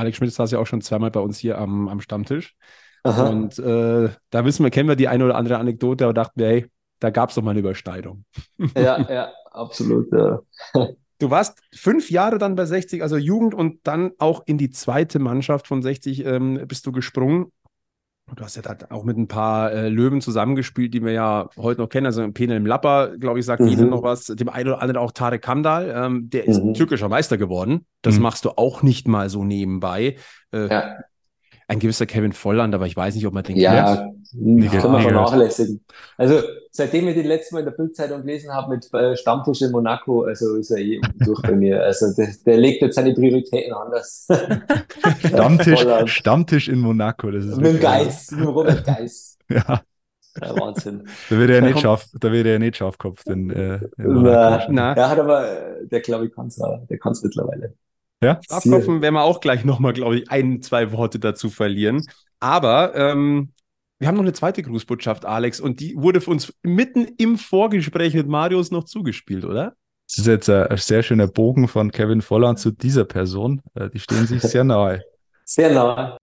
[0.02, 2.56] Alex Schmidt saß ja auch schon zweimal bei uns hier am, am Stammtisch.
[3.04, 3.30] Aha.
[3.30, 6.47] Und äh, da wissen wir, kennen wir die eine oder andere Anekdote und dachten wir,
[6.47, 6.66] hey,
[6.99, 8.26] da gab es doch mal eine Überschneidung.
[8.76, 10.12] Ja, ja, absolut.
[10.12, 10.41] Ja.
[11.18, 15.20] Du warst fünf Jahre dann bei 60, also Jugend und dann auch in die zweite
[15.20, 17.52] Mannschaft von 60 ähm, bist du gesprungen.
[18.36, 21.82] Du hast ja da auch mit ein paar äh, Löwen zusammengespielt, die wir ja heute
[21.82, 22.06] noch kennen.
[22.06, 23.68] Also Penel im Lapper, glaube ich, sagt mhm.
[23.68, 24.26] jedem noch was.
[24.26, 25.94] Dem einen oder anderen auch Tarek Kandal.
[25.96, 26.74] Ähm, der ist mhm.
[26.74, 27.86] türkischer Meister geworden.
[28.02, 28.24] Das mhm.
[28.24, 30.16] machst du auch nicht mal so nebenbei.
[30.54, 30.96] Äh, ja
[31.72, 34.34] ein gewisser Kevin Volland, aber ich weiß nicht, ob man den ja, kennt.
[34.34, 35.82] Nee, kann man vernachlässigen.
[36.18, 39.72] Also seitdem ich den letzten Mal in der Bildzeitung gelesen habe mit äh, Stammtisch in
[39.72, 41.82] Monaco, also ist er eh durch bei mir.
[41.82, 44.28] Also der, der, legt jetzt seine Prioritäten anders.
[45.26, 47.32] Stammtisch, Stammtisch in Monaco.
[47.32, 49.40] Das ist mit dem Geist, mit dem Robert Geist.
[49.50, 49.82] ja.
[50.42, 51.08] Ja, Wahnsinn.
[51.30, 54.66] Da wird er ja nicht scharf, da wird er ja nicht scharfkopf, denn, äh, na,
[54.70, 54.94] na.
[54.94, 55.46] Er hat aber,
[55.84, 57.74] der glaube ich kann's, der kann's mittlerweile.
[58.22, 58.40] Ja?
[58.50, 62.06] Abkopfen werden wir auch gleich nochmal, glaube ich, ein, zwei Worte dazu verlieren.
[62.40, 63.54] Aber ähm,
[64.00, 68.14] wir haben noch eine zweite Grußbotschaft, Alex, und die wurde für uns mitten im Vorgespräch
[68.14, 69.76] mit Marius noch zugespielt, oder?
[70.08, 73.62] Das ist jetzt ein sehr schöner Bogen von Kevin Volland zu dieser Person.
[73.76, 75.04] Äh, die stehen sich sehr nahe.
[75.46, 76.18] Sehr nahe.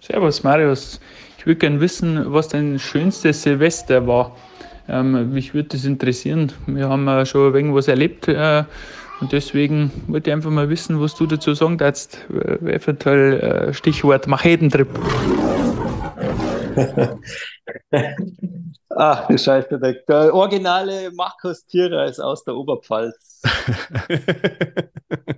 [0.00, 1.00] Servus, Marius.
[1.38, 4.36] Ich würde gerne wissen, was dein schönstes Silvester war.
[4.88, 6.52] Ähm, mich würde das interessieren.
[6.66, 8.64] Wir haben äh, schon irgendwas erlebt äh,
[9.20, 12.26] und deswegen wollte ich einfach mal wissen, was du dazu sagen darfst.
[12.32, 14.88] Äh, eventuell äh, Stichwort Machetentrip.
[18.90, 23.42] Ach, du Scheiße, der, der originale Markus Thierer ist aus der Oberpfalz.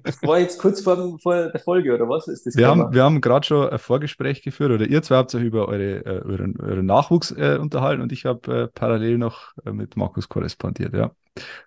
[0.04, 2.56] das war jetzt kurz vor, vor, der Folge, oder was ist das?
[2.56, 5.66] Wir haben, wir haben gerade schon ein Vorgespräch geführt, oder ihr zwei habt euch über
[5.68, 9.96] eure, äh, euren, euren Nachwuchs äh, unterhalten und ich habe äh, parallel noch äh, mit
[9.96, 11.10] Markus korrespondiert, ja.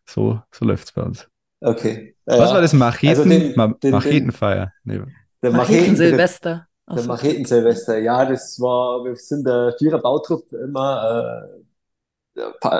[0.05, 1.27] So, so läuft es bei uns.
[1.59, 2.15] Okay.
[2.25, 2.73] Was war das?
[2.73, 3.09] Macheten?
[3.09, 4.71] Also den, Ma den, Machetenfeier.
[4.83, 5.01] Nee.
[5.41, 6.67] Der Macheten Silvester.
[6.89, 11.62] Der Macheten Silvester, ja, das war, wir sind der Vierer Bautrupp immer, äh,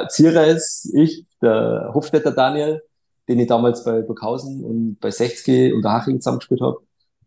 [0.09, 2.81] Zierer ist ich, der Hofstädter Daniel,
[3.27, 6.79] den ich damals bei Burghausen und bei 60 und Haching zusammengespielt habe.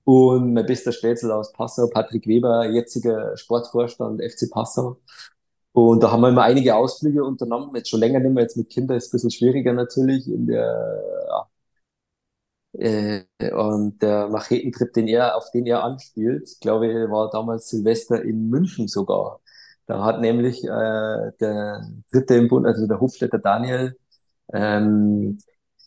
[0.04, 4.98] Und mein bester Spätzl aus Passau, Patrick Weber, jetziger Sportvorstand FC Passau.
[5.72, 7.74] Und da haben wir immer einige Ausflüge unternommen.
[7.76, 10.28] Jetzt schon länger nicht mehr, jetzt mit Kindern ist ein bisschen schwieriger natürlich.
[10.28, 11.48] In der, ja.
[12.72, 18.22] Äh, und der Machetentrip, den er, auf den er anspielt, glaube ich, war damals Silvester
[18.22, 19.40] in München sogar.
[19.86, 23.96] Da hat nämlich äh, der Dritte im Bund, also der Hofstädter Daniel,
[24.52, 25.38] ähm,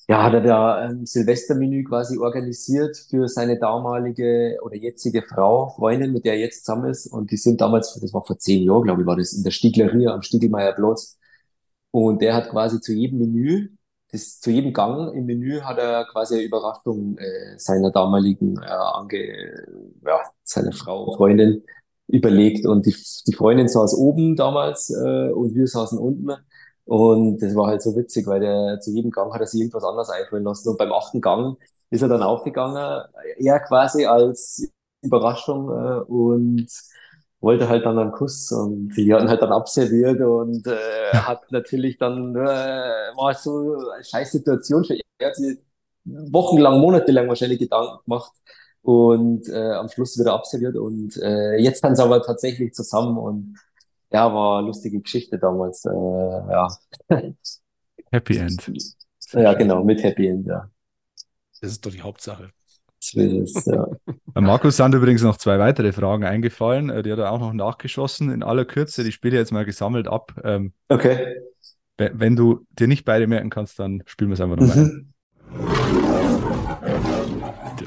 [0.07, 6.13] ja, hat er da ein Silvestermenü quasi organisiert für seine damalige oder jetzige Frau, Freundin,
[6.13, 7.07] mit der er jetzt zusammen ist.
[7.07, 9.51] Und die sind damals, das war vor zehn Jahren, glaube ich, war das in der
[9.51, 11.19] Stieglerie am Stiegelmeier Platz.
[11.91, 13.69] Und der hat quasi zu jedem Menü,
[14.11, 18.65] das, zu jedem Gang im Menü hat er quasi eine Überraschung äh, seiner damaligen, äh,
[18.65, 19.63] ange,
[20.03, 21.63] ja, seiner Frau, Freundin
[22.09, 22.65] überlegt.
[22.65, 22.95] Und die,
[23.27, 26.31] die Freundin saß oben damals äh, und wir saßen unten.
[26.85, 29.83] Und das war halt so witzig, weil der zu jedem Gang hat er sich irgendwas
[29.83, 30.69] anderes einfallen lassen.
[30.69, 31.57] Und beim achten Gang
[31.91, 33.03] ist er dann aufgegangen,
[33.37, 34.67] er quasi als
[35.01, 36.67] Überraschung äh, und
[37.41, 41.97] wollte halt dann einen Kuss und die hatten halt dann abserviert und äh, hat natürlich
[41.97, 45.01] dann, äh, war so eine scheiß Situation für ihn.
[45.19, 45.57] Er hat sich
[46.05, 48.33] wochenlang, monatelang wahrscheinlich Gedanken gemacht
[48.81, 53.55] und äh, am Schluss wieder abserviert und äh, jetzt dann sie aber tatsächlich zusammen und
[54.11, 55.85] ja, war eine lustige Geschichte damals.
[55.85, 56.67] Äh, ja.
[58.11, 58.71] Happy End.
[59.33, 60.69] Ja, genau, mit Happy End, ja.
[61.61, 62.51] Das ist doch die Hauptsache.
[63.13, 63.87] Ist, ja.
[64.33, 66.89] Markus sind übrigens noch zwei weitere Fragen eingefallen.
[66.89, 69.03] Äh, die hat er auch noch nachgeschossen in aller Kürze.
[69.03, 70.33] Die spiele ich jetzt mal gesammelt ab.
[70.43, 71.41] Ähm, okay.
[71.97, 75.13] Wenn du dir nicht beide merken kannst, dann spielen wir es einfach nochmal mhm.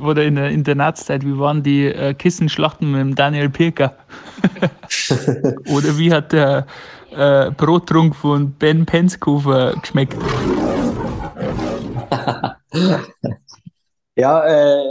[0.02, 3.94] Oder in der Internatszeit, wie waren die äh, Kissenschlachten mit dem Daniel Pirker?
[5.72, 6.66] Oder wie hat der
[7.12, 10.16] äh, Brottrunk von Ben Penskofer geschmeckt?
[14.16, 14.82] ja, äh,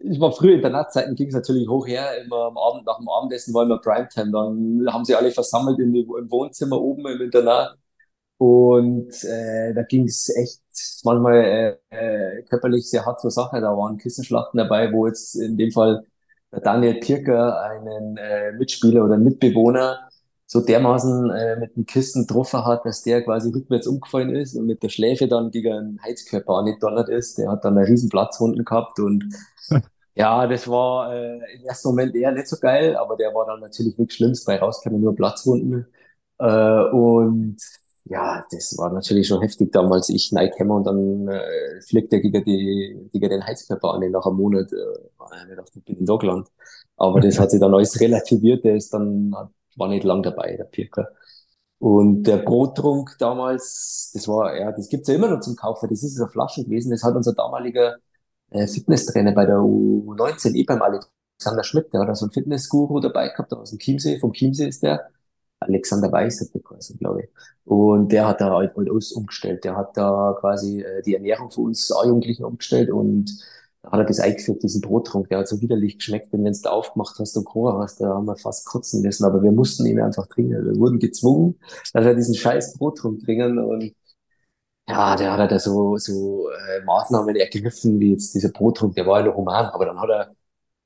[0.00, 2.98] ich war früher in der Nachtzeiten, ging es natürlich hoch her, immer am Abend, nach
[2.98, 7.20] dem Abendessen war immer Primetime, dann haben sie alle versammelt in, im Wohnzimmer oben im
[7.22, 7.76] Internat
[8.36, 10.60] und äh, da ging es echt
[11.04, 15.56] manchmal äh, äh, körperlich sehr hart zur Sache, da waren Kissenschlachten dabei, wo jetzt in
[15.56, 16.04] dem Fall
[16.50, 20.08] Daniel Pirker einen äh, Mitspieler oder Mitbewohner
[20.50, 24.66] so dermaßen äh, mit dem Kissen getroffen hat, dass der quasi rückwärts umgefallen ist und
[24.66, 27.36] mit der Schläfe dann gegen einen Heizkörper angedonnert ist.
[27.36, 29.24] Der hat dann einen riesen Platzwunden gehabt und
[30.14, 33.60] ja, das war äh, im ersten Moment eher nicht so geil, aber der war dann
[33.60, 35.86] natürlich nichts Schlimmes, bei rauskamen nur Platzwunden.
[36.38, 37.58] Äh, und
[38.08, 40.08] ja, das war natürlich schon heftig damals.
[40.08, 44.10] Ich Nike und dann äh, fliegt er gegen, die, gegen den Heizkörper an.
[44.10, 44.76] Nach einem Monat äh,
[45.42, 46.48] ich gedacht, ich bin in Dockland.
[46.96, 48.64] Aber das hat sich dann alles relativiert.
[48.64, 49.34] Der ist dann,
[49.76, 51.08] war nicht lang dabei, der Pirker.
[51.78, 55.88] Und der Brottrunk damals, das war, ja, das gibt's ja immer noch zum Kaufen.
[55.88, 56.90] Das ist eine Flasche gewesen.
[56.90, 57.98] Das hat unser damaliger
[58.50, 63.00] äh, Fitnesstrainer bei der U19, eh beim Alexander Schmidt, der hat da so einen Fitnessguru
[63.00, 64.18] dabei gehabt, aus dem Chiemsee.
[64.18, 65.10] Vom Chiemsee ist der.
[65.68, 67.28] Alexander Weiß hat der geheißen, glaube ich.
[67.64, 69.64] Und der hat da halt alles umgestellt.
[69.64, 73.38] Der hat da quasi äh, die Ernährung für uns A-Jugendlichen umgestellt und
[73.82, 75.28] da hat er das eingeführt, diesen Brottrunk.
[75.28, 78.08] Der hat so widerlich geschmeckt, denn wenn du da aufgemacht hast und Cola hast, da
[78.08, 79.24] haben wir fast kotzen müssen.
[79.24, 80.64] Aber wir mussten ihn einfach trinken.
[80.64, 81.60] Wir wurden gezwungen,
[81.92, 83.94] dass er diesen scheiß Brottrunk trinken und
[84.88, 89.20] ja, der hat da so, so äh, Maßnahmen ergriffen, wie jetzt dieser Brottrunk, der war
[89.20, 90.34] ja noch human, aber dann hat er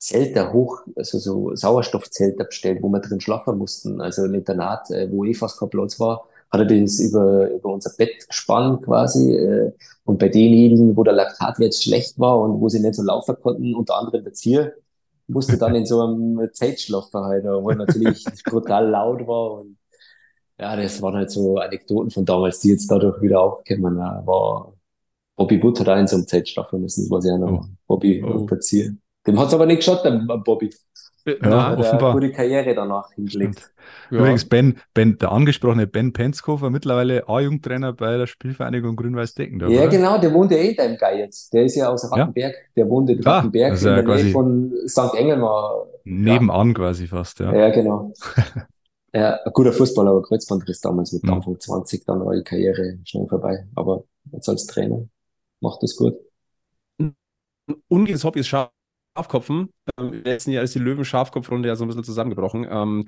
[0.02, 4.00] Zelte hoch, also so Sauerstoffzelte bestellt, wo wir drin schlafen mussten.
[4.00, 7.68] Also ein Internat, äh, wo eh fast kein Platz war, hat er das über, über
[7.72, 9.32] unser Bett gespannt quasi.
[9.32, 9.72] Äh,
[10.04, 13.76] und bei denjenigen, wo der Laktatwert schlecht war und wo sie nicht so laufen konnten,
[13.76, 14.74] unter anderem der Zier,
[15.28, 19.60] musste dann in so einem Zelt schlafen halt, wo natürlich brutal laut war.
[19.60, 19.78] Und
[20.58, 23.98] ja, das waren halt so Anekdoten von damals, die jetzt dadurch wieder aufkommen.
[23.98, 24.74] War
[25.36, 27.62] Bobby Wood hat auch in so einem Zelt schlafen müssen, das war ja noch.
[27.62, 27.66] Oh.
[27.86, 28.32] Bobby oh.
[28.32, 28.96] und der Zier.
[29.26, 30.70] Dem hat es aber nicht geschaut, dem Bobby.
[31.24, 32.10] Ja, ja hat offenbar.
[32.10, 33.72] eine gute Karriere danach hingelegt.
[34.10, 34.18] Ja.
[34.18, 39.60] Übrigens, Ben, Ben, der angesprochene Ben Penskofer, mittlerweile A-Jugendtrainer bei der Spielvereinigung Grün-Weiß-Decken.
[39.60, 39.88] Ja, oder?
[39.88, 41.52] genau, der wohnt ja eh da im Guy jetzt.
[41.52, 42.52] Der ist ja aus Rattenberg.
[42.52, 42.60] Ja?
[42.76, 45.14] Der wohnt in ah, Rattenberg also in der Nähe von St.
[45.14, 45.86] Engelmar.
[46.04, 46.74] Nebenan ja.
[46.74, 47.54] quasi fast, ja.
[47.54, 48.12] Ja, genau.
[49.14, 53.28] ja, ein guter Fußballer, aber Kreuzbandriss damals mit Anfang 20, dann war die Karriere schnell
[53.28, 53.64] vorbei.
[53.76, 54.02] Aber
[54.32, 55.04] jetzt als Trainer
[55.60, 56.16] macht das gut.
[57.86, 58.72] Ungehendes Hobby ist scharf
[59.16, 59.72] Schafkopfen.
[59.98, 62.66] Ähm, Im letzten Jahr ist die Löwen-Schafkopfrunde ja so ein bisschen zusammengebrochen.
[62.68, 63.06] Ähm,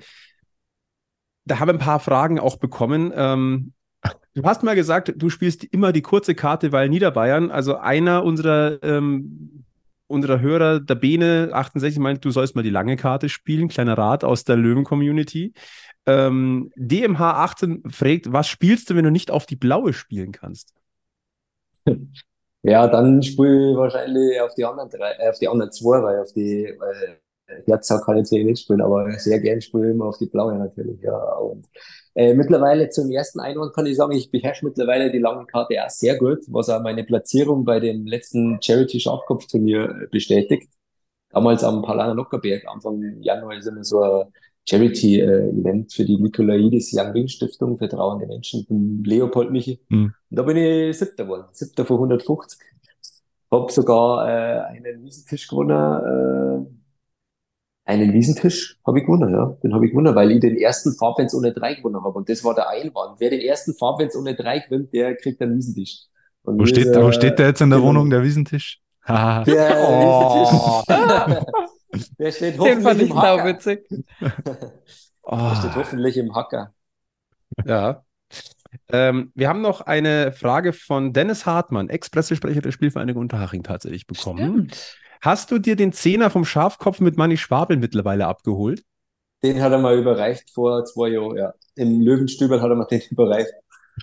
[1.45, 3.11] da haben wir ein paar Fragen auch bekommen.
[3.15, 3.73] Ähm,
[4.33, 8.81] du hast mal gesagt, du spielst immer die kurze Karte, weil Niederbayern, also einer unserer,
[8.83, 9.63] ähm,
[10.07, 13.67] unserer Hörer, der Bene 68, meint, du sollst mal die lange Karte spielen.
[13.67, 15.53] Kleiner Rat aus der Löwen-Community.
[16.07, 20.73] Ähm, DMH 18 fragt, was spielst du, wenn du nicht auf die blaue spielen kannst?
[22.67, 26.19] Ja, dann spiele ich wahrscheinlich auf die anderen drei, äh, auf die anderen zwei, weil
[26.19, 27.19] auf die, weil
[27.67, 31.15] Herzog kann ich nicht spielen, aber sehr gern spiele immer auf die blaue natürlich, ja.
[31.35, 31.67] Und
[32.15, 35.89] äh, mittlerweile zum ersten Einwand kann ich sagen, ich beherrsche mittlerweile die lange Karte auch
[35.89, 40.69] sehr gut, was auch meine Platzierung bei dem letzten Charity Schafkopfturnier bestätigt.
[41.29, 44.33] Damals am Palana Lockerberg, Anfang Januar ist immer so ein
[44.67, 49.79] Charity-Event für die Nikolaidis Young Wing Stiftung für trauernde Menschen von Leopold Michi.
[49.89, 50.13] Mhm.
[50.29, 52.59] Und da bin ich siebter geworden, siebter von 150.
[53.51, 59.55] Hab sogar äh, einen Wiesentisch gewonnen, äh, einen Wiesentisch habe ich gewonnen, ja.
[59.63, 62.17] Den habe ich gewonnen, weil ich den ersten Farbfans ohne drei gewonnen habe.
[62.17, 63.19] Und das war der Einwand.
[63.19, 65.99] Wer den ersten Farbfans ohne drei gewinnt, der kriegt einen Wiesentisch.
[66.41, 68.81] Und wo, steht, ist, äh, wo steht der jetzt in der Wohnung, der Wiesentisch?
[69.07, 70.81] der oh.
[70.87, 71.45] Wiesentisch.
[72.19, 73.45] Der steht hoffentlich Den fand ich im Hacker.
[73.45, 73.87] witzig.
[75.23, 75.37] oh.
[75.49, 76.73] Der steht hoffentlich im Hacker.
[77.65, 78.03] Ja.
[78.89, 84.69] Ähm, wir haben noch eine Frage von Dennis Hartmann, Ex-Pressesprecher der Spielvereinigung Unterhaching, tatsächlich bekommen.
[84.69, 84.97] Stimmt.
[85.21, 88.83] Hast du dir den Zehner vom Schafkopf mit Manni Schwabel mittlerweile abgeholt?
[89.43, 91.53] Den hat er mal überreicht vor zwei Jahren, ja.
[91.75, 93.51] Im Löwenstübel hat er mal den überreicht.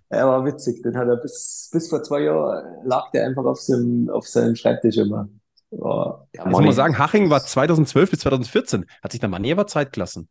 [0.09, 3.61] Er war witzig, den hat er bis, bis vor zwei Jahren lag der einfach auf
[3.61, 5.28] seinem, auf seinem Schreibtisch immer.
[5.73, 8.87] Ja, also muss sagen, Haching war 2012 bis 2014.
[9.03, 10.29] Hat sich der Mann aber Zeitklassen.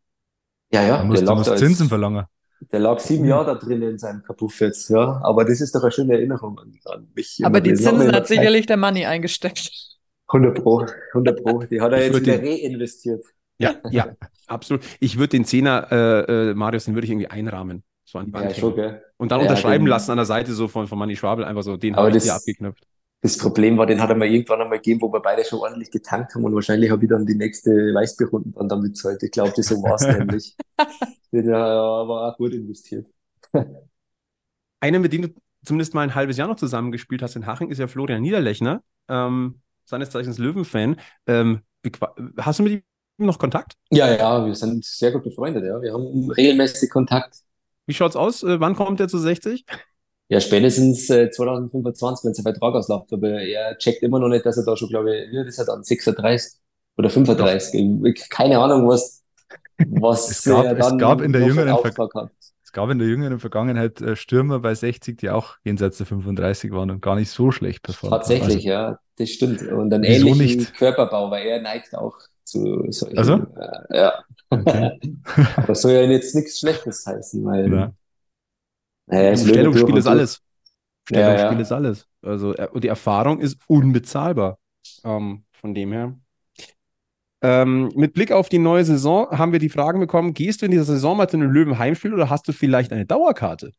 [0.71, 1.03] Ja, ja.
[1.03, 2.25] Der lag da Zinsen verlangen.
[2.71, 5.19] Der lag sieben Jahre da drin in seinem Kapuff jetzt, ja.
[5.23, 7.39] Aber das ist doch eine schöne Erinnerung an, an mich.
[7.43, 9.71] Aber die Zinsen hat sicherlich der Money eingesteckt.
[10.27, 11.63] 100 Pro, 100 Pro.
[11.63, 13.23] Die hat er jetzt wieder reinvestiert.
[13.57, 14.15] Ja, ja,
[14.47, 14.83] absolut.
[14.99, 17.83] Ich würde den Zehner, äh, äh, Marius, den würde ich irgendwie einrahmen.
[18.05, 19.03] So an die Bank ja, schon, gell?
[19.17, 21.63] Und dann ja, unterschreiben den, lassen an der Seite so von, von Manni Schwabel, einfach
[21.63, 22.83] so, den habe ich hier abgeknöpft.
[23.21, 25.91] Das Problem war, den hat er mir irgendwann einmal gegeben, wo wir beide schon ordentlich
[25.91, 29.21] getankt haben und wahrscheinlich habe ich dann die nächste Weißbierrunden dann damit zahlt.
[29.21, 30.55] Ich glaube, das so war es nämlich.
[31.31, 33.07] Der war auch gut investiert.
[34.79, 35.29] Einer, mit dem du
[35.63, 39.61] zumindest mal ein halbes Jahr noch zusammengespielt hast in Haching, ist ja Florian Niederlechner, ähm,
[39.85, 40.99] seines Zeichens Löwenfan.
[41.27, 41.61] Ähm,
[42.37, 43.75] hast du mit ihm noch Kontakt?
[43.91, 45.79] Ja, ja, wir sind sehr gut befreundet, ja.
[45.81, 47.37] Wir haben regelmäßig Kontakt.
[47.85, 48.41] Wie schaut's aus?
[48.43, 49.65] Äh, wann kommt er zu 60?
[50.31, 53.11] Ja, spätestens äh, 2025, wenn sein Vertrag ausläuft.
[53.11, 55.65] Aber er checkt immer noch nicht, dass er da schon, glaube ich, wie ist er
[55.65, 56.53] dann, 36
[56.97, 57.73] oder 35.
[57.73, 58.13] Ja.
[58.29, 59.23] Keine Ahnung, was,
[59.77, 62.31] was es gab, er dann es gab in der jüngeren hat.
[62.63, 66.71] Es gab in der jüngeren Vergangenheit äh, Stürmer bei 60, die auch jenseits der 35
[66.71, 69.61] waren und gar nicht so schlecht performt Tatsächlich, also, ja, das stimmt.
[69.63, 70.73] Und einen ähnlichen nicht?
[70.75, 72.15] Körperbau, weil er neigt auch
[72.45, 73.17] zu solchen.
[73.17, 73.33] Also?
[73.33, 74.13] Äh, ja.
[74.49, 74.97] Okay.
[75.57, 77.73] Aber soll ja jetzt nichts Schlechtes heißen, weil.
[77.73, 77.93] Ja.
[79.11, 80.41] Naja, Stellungsspiel ist alles.
[81.07, 81.59] Stellungsspiel ja, ja.
[81.59, 82.07] ist alles.
[82.21, 84.57] Also, äh, die Erfahrung ist unbezahlbar.
[85.03, 86.17] Ähm, von dem her.
[87.43, 90.71] Ähm, mit Blick auf die neue Saison haben wir die Fragen bekommen: Gehst du in
[90.71, 93.71] dieser Saison mal zu einem Löwen-Heimspiel oder hast du vielleicht eine Dauerkarte?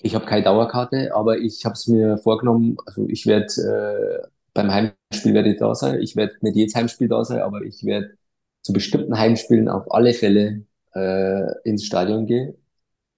[0.00, 2.76] Ich habe keine Dauerkarte, aber ich habe es mir vorgenommen.
[2.86, 6.00] Also, ich werde äh, beim Heimspiel werde ich da sein.
[6.00, 8.16] Ich werde nicht jedes Heimspiel da sein, aber ich werde
[8.62, 12.54] zu bestimmten Heimspielen auf alle Fälle äh, ins Stadion gehen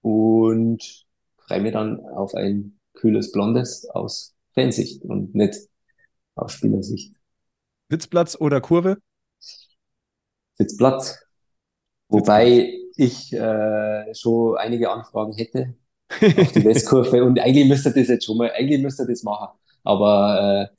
[0.01, 1.05] und
[1.51, 5.55] freue mich dann auf ein kühles Blondes aus Fansicht und nicht
[6.35, 7.13] aus Spielersicht.
[7.89, 8.97] Sitzplatz oder Kurve?
[10.57, 11.19] Sitzplatz.
[12.07, 15.75] Wobei ich äh, schon einige Anfragen hätte
[16.09, 19.49] auf die Westkurve und eigentlich müsste das jetzt schon mal, eigentlich müsste das machen.
[19.83, 20.75] Aber äh,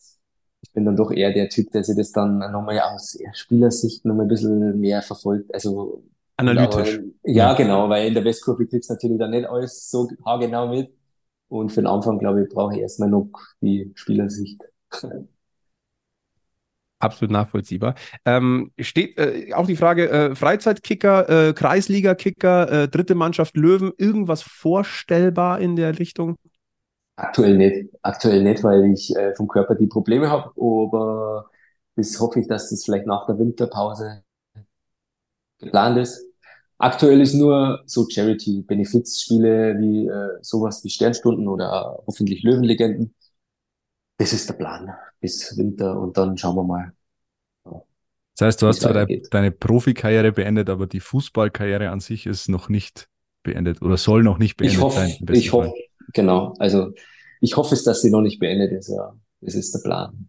[0.63, 4.25] ich bin dann doch eher der Typ, der sich das dann nochmal aus Spielersicht nochmal
[4.25, 5.53] ein bisschen mehr verfolgt.
[5.53, 6.03] Also
[6.37, 6.99] analytisch.
[6.99, 10.69] Aber, ja, genau, weil in der Westkurve kriegst du natürlich dann nicht alles so haargenau
[10.69, 10.93] mit.
[11.49, 13.31] Und für den Anfang, glaube ich, brauche ich erstmal noch
[13.61, 14.61] die Spielersicht.
[16.99, 17.97] Absolut nachvollziehbar.
[18.25, 24.43] Ähm, steht äh, auch die Frage, äh, Freizeitkicker, äh, Kreisliga-Kicker, äh, dritte Mannschaft Löwen, irgendwas
[24.43, 26.37] vorstellbar in der Richtung?
[27.17, 27.93] Aktuell nicht.
[28.03, 31.51] Aktuell nicht, weil ich äh, vom Körper die Probleme habe, aber
[31.97, 34.23] das hoffe ich, dass das vielleicht nach der Winterpause
[35.63, 36.25] geplant ist.
[36.79, 43.15] Aktuell ist nur so Charity-Benefits-Spiele wie äh, sowas wie Sternstunden oder hoffentlich Löwenlegenden.
[44.19, 44.91] Das ist der Plan
[45.21, 46.93] bis Winter und dann schauen wir mal.
[48.37, 52.49] Das heißt, du hast zwar de deine Profikarriere beendet, aber die Fußballkarriere an sich ist
[52.49, 53.09] noch nicht
[53.43, 55.17] beendet oder soll noch nicht beendet ich hoff, sein.
[55.33, 55.73] Ich hoffe,
[56.13, 56.55] genau.
[56.59, 56.93] Also
[57.41, 58.89] ich hoffe es, dass sie noch nicht beendet ist.
[58.89, 60.29] Ja, das ist der Plan.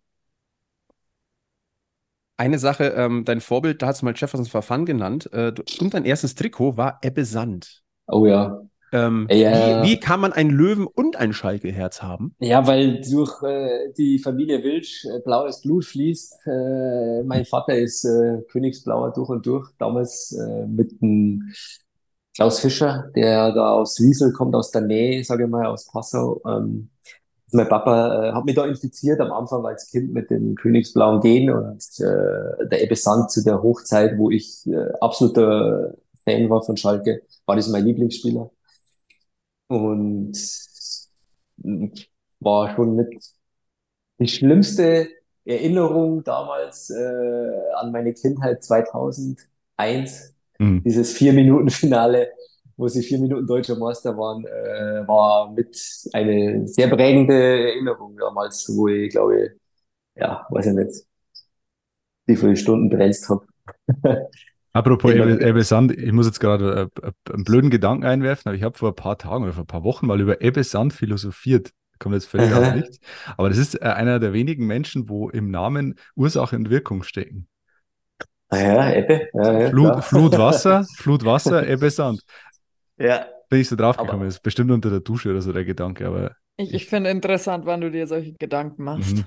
[2.38, 5.30] Eine Sache, ähm, dein Vorbild, da hast du mal Jeffersons Verfahren genannt.
[5.34, 7.84] Äh, und dein erstes Trikot war Ebbe Sand.
[8.08, 8.62] Oh ja.
[8.92, 9.84] Ähm, ja.
[9.84, 12.36] Wie, wie, kann man ein Löwen und ein Schalke-Herz haben?
[12.40, 16.46] Ja, weil durch äh, die Familie Wilsch äh, blaues Blut fließt.
[16.46, 19.72] Äh, mein Vater ist äh, Königsblauer durch und durch.
[19.80, 21.52] Damals äh, mit dem
[22.36, 26.42] Klaus Fischer, der da aus Wiesel kommt, aus der Nähe, sage ich mal, aus Passau.
[26.48, 26.90] Ähm,
[27.54, 31.50] mein Papa äh, hat mich da infiziert am Anfang als Kind mit dem königsblauen Gen
[31.50, 35.94] und äh, der Ebbe Sand zu der Hochzeit, wo ich äh, absoluter
[36.24, 38.50] Fan war von Schalke, war das mein Lieblingsspieler.
[39.68, 40.38] Und
[42.40, 43.14] war schon mit
[44.20, 45.08] die schlimmste
[45.46, 50.84] Erinnerung damals äh, an meine Kindheit 2001, mhm.
[50.84, 52.32] dieses Vier-Minuten-Finale
[52.78, 55.78] wo sie vier Minuten deutscher Meister waren, äh, war mit
[56.14, 59.52] eine sehr prägende Erinnerung damals, wo ich glaube,
[60.16, 61.06] ja, weiß ich nicht,
[62.26, 63.45] wie viele Stunden brennst habe.
[64.74, 68.76] Apropos Ebbe Sand, ich muss jetzt gerade äh, einen blöden Gedanken einwerfen, aber ich habe
[68.78, 71.74] vor ein paar Tagen oder vor ein paar Wochen mal über Ebbe Sand philosophiert.
[72.00, 73.00] Kommt jetzt völlig aus nichts.
[73.38, 77.48] Aber das ist äh, einer der wenigen Menschen, wo im Namen Ursache und Wirkung stecken.
[78.50, 79.28] Ah ja, Ebbe.
[79.34, 82.22] Ja, ja, Flut, Flutwasser, Flutwasser, Ebbe Sand.
[82.98, 83.28] Ja.
[83.49, 84.28] Bin ich so drauf gekommen.
[84.28, 86.36] ist bestimmt unter der Dusche oder so der Gedanke, aber.
[86.57, 89.18] Ich, ich finde interessant, wann du dir solche Gedanken machst.
[89.18, 89.26] Mhm.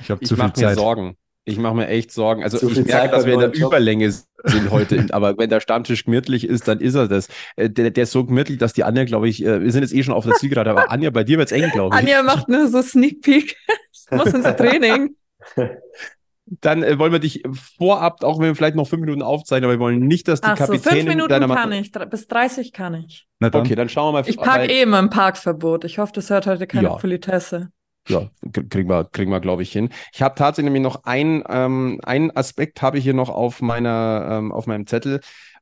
[0.00, 0.70] Ich habe zu viel Zeit.
[0.70, 1.16] Mir Sorgen.
[1.48, 2.42] Ich mache mir echt Sorgen.
[2.42, 3.70] Also zu ich merke, Zeit dass wir in der Job.
[3.70, 7.28] Überlänge sind heute, aber wenn der Stammtisch gemütlich ist, dann ist er das.
[7.54, 9.94] Äh, der, der ist so gemütlich, dass die Anja, glaube ich, äh, wir sind jetzt
[9.94, 12.00] eh schon auf der Zielgerade, aber Anja, bei dir wird es eng, glaube ich.
[12.00, 13.56] Anja macht nur so Sneak Peek.
[14.08, 15.16] Ich muss ins Training.
[16.46, 17.42] Dann äh, wollen wir dich
[17.76, 20.46] vorab, auch wenn wir vielleicht noch fünf Minuten aufzeichnen, aber wir wollen nicht, dass die
[20.46, 23.26] Ach Kapitänin so, fünf Minuten deiner kann ich, bis 30 kann ich.
[23.40, 23.62] Na dann.
[23.62, 24.28] Okay, dann schauen wir mal.
[24.28, 25.84] Ich parke eh immer im Parkverbot.
[25.84, 26.94] Ich hoffe, das hört heute keine ja.
[26.94, 27.70] Politesse.
[28.08, 29.90] Ja, kriegen wir, kriegen wir, glaube ich, hin.
[30.12, 34.28] Ich habe tatsächlich nämlich noch ein, ähm, einen Aspekt habe ich hier noch auf meiner,
[34.30, 35.20] ähm, auf meinem Zettel.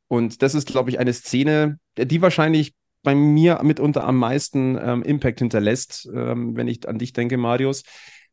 [0.09, 5.03] Und das ist, glaube ich, eine Szene, die wahrscheinlich bei mir mitunter am meisten ähm,
[5.03, 7.83] Impact hinterlässt, ähm, wenn ich an dich denke, Marius.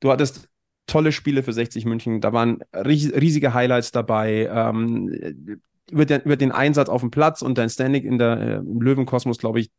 [0.02, 0.49] Du hattest
[0.91, 2.19] tolle Spiele für 60 München.
[2.19, 4.49] Da waren riesige Highlights dabei.
[4.51, 8.55] Ähm, über, den, über den Einsatz auf dem Platz und dein Standing in der, äh,
[8.55, 9.72] im Löwenkosmos, glaube ich,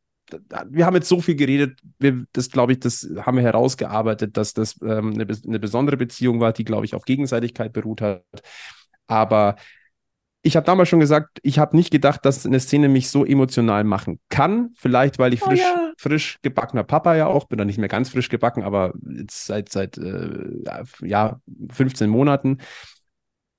[0.71, 4.55] wir haben jetzt so viel geredet, wir, das glaube ich, das haben wir herausgearbeitet, dass
[4.55, 8.25] das ähm, eine, eine, besondere Beziehung war, die, glaube ich, auf Gegenseitigkeit beruht hat.
[9.07, 9.57] Aber
[10.43, 13.85] ich habe damals schon gesagt, ich habe nicht gedacht, dass eine Szene mich so emotional
[13.85, 14.71] machen kann.
[14.77, 15.93] Vielleicht, weil ich oh, frisch, ja.
[15.97, 19.71] frisch gebackener Papa ja auch bin, dann nicht mehr ganz frisch gebacken, aber jetzt seit
[19.71, 20.51] seit äh,
[21.03, 21.41] ja
[21.71, 22.59] 15 Monaten.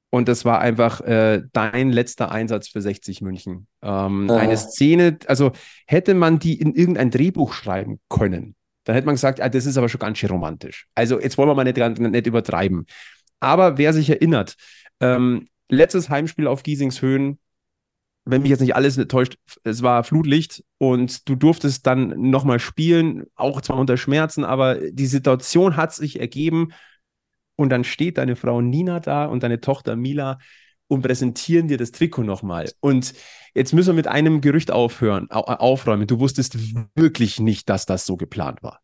[0.10, 3.68] Und das war einfach äh, dein letzter Einsatz für 60 München.
[3.82, 4.36] Ähm, oh.
[4.36, 5.54] Eine Szene, also
[5.88, 9.78] hätte man die in irgendein Drehbuch schreiben können, dann hätte man gesagt, ah, das ist
[9.78, 10.88] aber schon ganz schön romantisch.
[10.94, 12.86] Also jetzt wollen wir mal nicht, nicht übertreiben.
[13.40, 14.56] Aber wer sich erinnert,
[15.00, 17.40] ähm, letztes Heimspiel auf Giesingshöhen,
[18.26, 23.26] wenn mich jetzt nicht alles täuscht, es war Flutlicht und du durftest dann nochmal spielen,
[23.36, 26.70] auch zwar unter Schmerzen, aber die Situation hat sich ergeben
[27.56, 30.40] und dann steht deine Frau Nina da und deine Tochter Mila
[30.88, 32.72] und präsentieren dir das Trikot nochmal.
[32.80, 33.14] Und
[33.54, 36.08] jetzt müssen wir mit einem Gerücht aufhören, aufräumen.
[36.08, 36.58] Du wusstest
[36.96, 38.80] wirklich nicht, dass das so geplant war.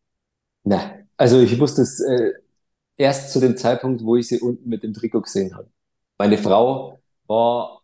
[0.64, 2.32] Nein, also ich wusste es äh,
[2.96, 5.70] erst zu dem Zeitpunkt, wo ich sie unten mit dem Trikot gesehen habe.
[6.20, 6.98] Meine Frau
[7.28, 7.80] war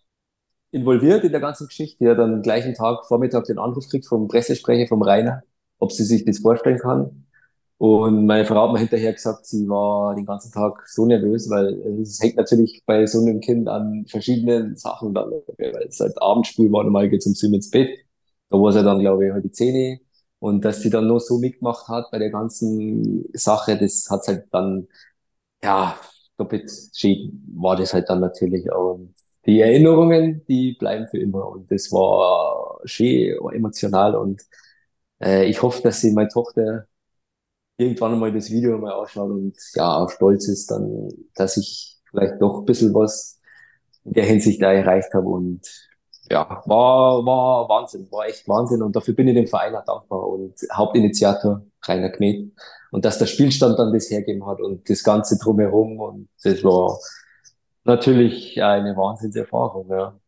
[0.71, 2.05] involviert in der ganzen Geschichte.
[2.05, 5.43] Die hat am gleichen Tag, Vormittag, den Anruf gekriegt vom Pressesprecher, vom Rainer,
[5.79, 7.25] ob sie sich das vorstellen kann.
[7.79, 11.81] Und meine Frau hat mir hinterher gesagt, sie war den ganzen Tag so nervös, weil
[12.03, 16.71] es hängt natürlich bei so einem Kind an verschiedenen Sachen dann, weil es halt Abendspiel
[16.71, 17.89] war, normal geht es um sieben ins Bett.
[18.51, 20.01] Da war sie dann, glaube ich, halb Zähne.
[20.41, 24.45] Und dass sie dann noch so mitgemacht hat bei der ganzen Sache, das hat halt
[24.53, 24.89] dann,
[25.63, 25.97] ja,
[26.39, 28.71] doppelt schön war das halt dann natürlich.
[28.71, 29.15] Und
[29.47, 31.49] die Erinnerungen, die bleiben für immer.
[31.49, 34.17] Und das war schön, emotional.
[34.17, 34.43] Und
[35.23, 36.87] äh, ich hoffe, dass sie meine Tochter
[37.77, 42.41] irgendwann einmal das Video mal ausschaut und ja, auch stolz ist dann, dass ich vielleicht
[42.41, 43.41] doch ein bisschen was
[44.05, 45.29] in der Hinsicht da erreicht habe.
[45.29, 45.61] Und
[46.31, 48.83] ja, war, war Wahnsinn, war echt Wahnsinn.
[48.83, 52.53] Und dafür bin ich dem Verein auch dankbar und Hauptinitiator Rainer Kmet
[52.97, 56.99] und dass der Spielstand dann das hergeben hat und das Ganze drumherum und das war
[57.85, 60.19] natürlich eine Wahnsinnserfahrung, ja.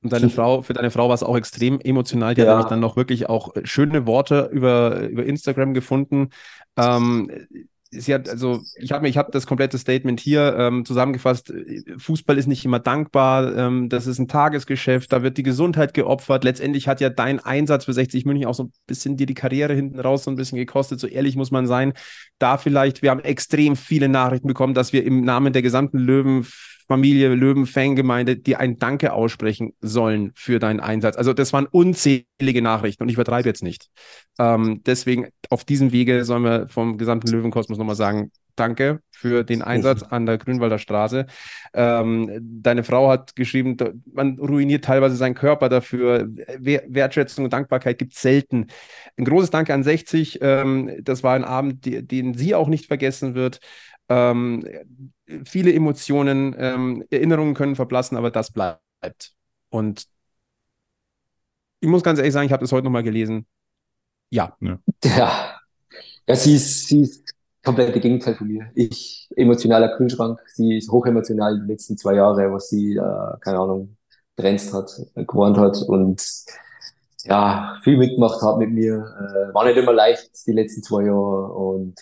[0.00, 2.36] Und deine Frau, für deine Frau war es auch extrem emotional.
[2.36, 2.46] Die ja.
[2.46, 6.30] hat nämlich dann noch wirklich auch schöne Worte über, über Instagram gefunden.
[6.76, 7.48] Ähm,
[7.90, 11.52] sie hat, also ich habe ich hab das komplette Statement hier ähm, zusammengefasst.
[11.98, 16.44] Fußball ist nicht immer dankbar, ähm, das ist ein Tagesgeschäft, da wird die Gesundheit geopfert.
[16.44, 19.74] Letztendlich hat ja dein Einsatz für 60 München auch so ein bisschen dir die Karriere
[19.74, 21.00] hinten raus so ein bisschen gekostet.
[21.00, 21.92] So ehrlich muss man sein.
[22.38, 26.46] Da vielleicht, wir haben extrem viele Nachrichten bekommen, dass wir im Namen der gesamten Löwen
[26.90, 31.16] Familie, Löwen, Fangemeinde, die ein Danke aussprechen sollen für deinen Einsatz.
[31.16, 33.90] Also das waren unzählige Nachrichten und ich übertreibe jetzt nicht.
[34.40, 39.62] Ähm, deswegen auf diesem Wege sollen wir vom gesamten Löwenkosmos nochmal sagen, danke für den
[39.62, 41.26] Einsatz an der Grünwalder Straße.
[41.74, 43.76] Ähm, deine Frau hat geschrieben,
[44.12, 46.26] man ruiniert teilweise seinen Körper dafür.
[46.28, 48.66] Wertschätzung und Dankbarkeit gibt es selten.
[49.16, 50.40] Ein großes Danke an 60.
[50.42, 53.60] Ähm, das war ein Abend, den sie auch nicht vergessen wird.
[54.10, 54.66] Ähm,
[55.44, 59.34] viele Emotionen, ähm, Erinnerungen können verblassen, aber das bleibt.
[59.70, 60.06] Und
[61.78, 63.46] ich muss ganz ehrlich sagen, ich habe das heute nochmal gelesen.
[64.30, 64.56] Ja.
[64.60, 64.78] ja.
[65.04, 65.60] Ja,
[66.26, 67.34] ja sie, ist, sie ist
[67.64, 68.70] komplette Gegenteil von mir.
[68.74, 73.96] Ich, emotionaler Kühlschrank, sie ist hochemotional die letzten zwei Jahre, was sie, äh, keine Ahnung,
[74.36, 76.20] grenzt hat, äh, gewarnt hat und
[77.24, 78.96] ja, viel mitgemacht hat mit mir.
[78.96, 82.00] Äh, war nicht immer leicht die letzten zwei Jahre und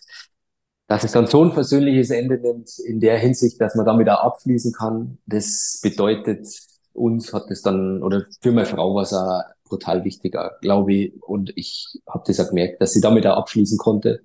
[0.89, 4.25] dass es dann so ein versöhnliches Ende nimmt, in der Hinsicht, dass man damit auch
[4.25, 6.49] abschließen kann, das bedeutet,
[6.95, 11.23] uns hat es dann, oder für meine Frau war es auch brutal wichtiger, glaube ich.
[11.23, 14.23] Und ich habe das auch gemerkt, dass sie damit auch abschließen konnte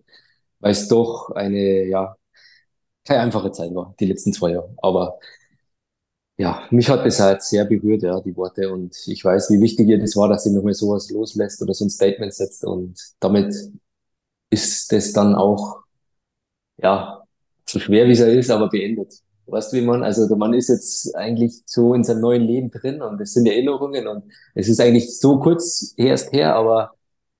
[0.63, 2.15] weil es doch eine, ja,
[3.05, 4.73] keine einfache Zeit war, die letzten zwei Jahre.
[4.81, 5.19] Aber
[6.37, 8.71] ja, mich hat das halt sehr berührt, ja, die Worte.
[8.71, 11.85] Und ich weiß, wie wichtig ihr das war, dass sie nochmal sowas loslässt oder so
[11.85, 12.65] ein Statement setzt.
[12.65, 13.53] Und damit
[14.49, 15.82] ist das dann auch,
[16.83, 17.23] ja,
[17.67, 19.13] so schwer wie es ist, aber beendet.
[19.45, 23.01] Weißt du, wie man, also man ist jetzt eigentlich so in seinem neuen Leben drin
[23.01, 24.23] und es sind Erinnerungen und
[24.55, 26.93] es ist eigentlich so kurz erst her, aber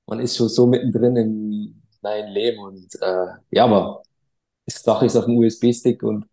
[0.08, 2.60] man ist schon so mittendrin im, nein Leben.
[2.60, 4.04] Und äh, ja, aber
[4.68, 6.26] die Sache ist auf dem USB-Stick und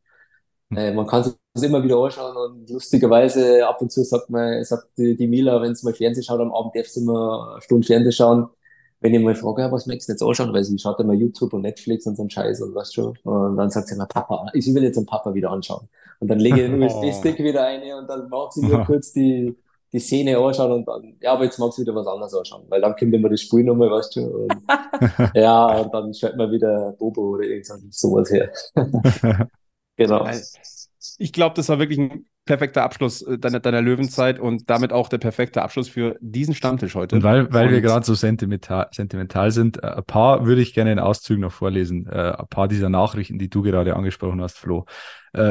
[0.77, 1.23] äh, man kann
[1.55, 5.61] es immer wieder anschauen und lustigerweise ab und zu sagt man, sagt die, die Mila,
[5.62, 8.49] wenn sie mal Fernsehen schaut am Abend, darf sie mal eine Stunde Fernsehen schauen.
[9.01, 11.55] Wenn ich mal frage, ja, was möchtest du jetzt anschauen, weil sie schaut immer YouTube
[11.55, 13.16] und Netflix und so ein Scheiß und was schon.
[13.24, 15.89] Und dann sagt sie immer, Papa, ich will jetzt den Papa wieder anschauen.
[16.18, 19.56] Und dann lege ich den USB-Stick wieder ein und dann macht sie mir kurz die,
[19.93, 22.81] die Szene anschauen und dann, ja, aber jetzt magst du wieder was anderes anschauen, weil
[22.81, 24.55] dann kommt immer das Spiel nochmal, weißt du, und,
[25.35, 28.52] ja, und dann schaut man wieder Bobo oder irgend sowas her.
[29.97, 30.27] genau.
[31.18, 35.09] Ich glaube, das war wirklich ein perfekter Abschluss äh, deiner, deiner Löwenzeit und damit auch
[35.09, 37.16] der perfekte Abschluss für diesen Stammtisch heute.
[37.16, 40.74] Und weil, weil und wir gerade so sentimental, sentimental sind, äh, ein paar würde ich
[40.74, 42.06] gerne in Auszügen noch vorlesen.
[42.06, 44.86] Äh, ein paar dieser Nachrichten, die du gerade angesprochen hast, Flo.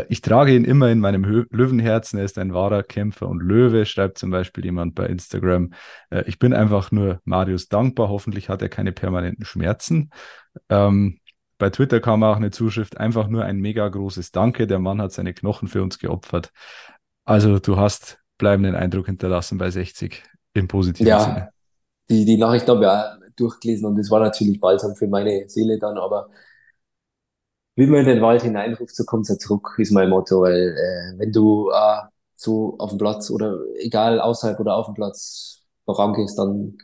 [0.09, 2.19] Ich trage ihn immer in meinem Löwenherzen.
[2.19, 5.71] Er ist ein wahrer Kämpfer und Löwe, schreibt zum Beispiel jemand bei Instagram.
[6.25, 8.09] Ich bin einfach nur Marius dankbar.
[8.09, 10.09] Hoffentlich hat er keine permanenten Schmerzen.
[10.67, 11.18] Ähm,
[11.59, 14.65] bei Twitter kam auch eine Zuschrift, einfach nur ein mega großes Danke.
[14.65, 16.51] Der Mann hat seine Knochen für uns geopfert.
[17.25, 20.23] Also du hast bleibenden Eindruck hinterlassen bei 60
[20.53, 21.49] im positiven ja, Sinne.
[22.09, 25.77] Die, die Nachricht habe ich auch durchgelesen und das war natürlich balsam für meine Seele
[25.77, 26.29] dann, aber
[27.75, 31.19] wie man in den Wald hineinruft, so kommt er zurück, ist mein Motto, weil äh,
[31.19, 32.01] wenn du äh,
[32.35, 36.77] so auf dem Platz oder egal außerhalb oder auf dem Platz vorangehst, dann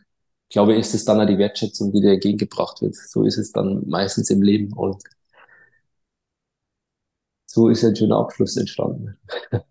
[0.49, 2.95] glaube ist es dann auch die Wertschätzung, die dir entgegengebracht wird.
[2.95, 5.01] So ist es dann meistens im Leben und
[7.45, 9.17] so ist ein schöner Abschluss entstanden.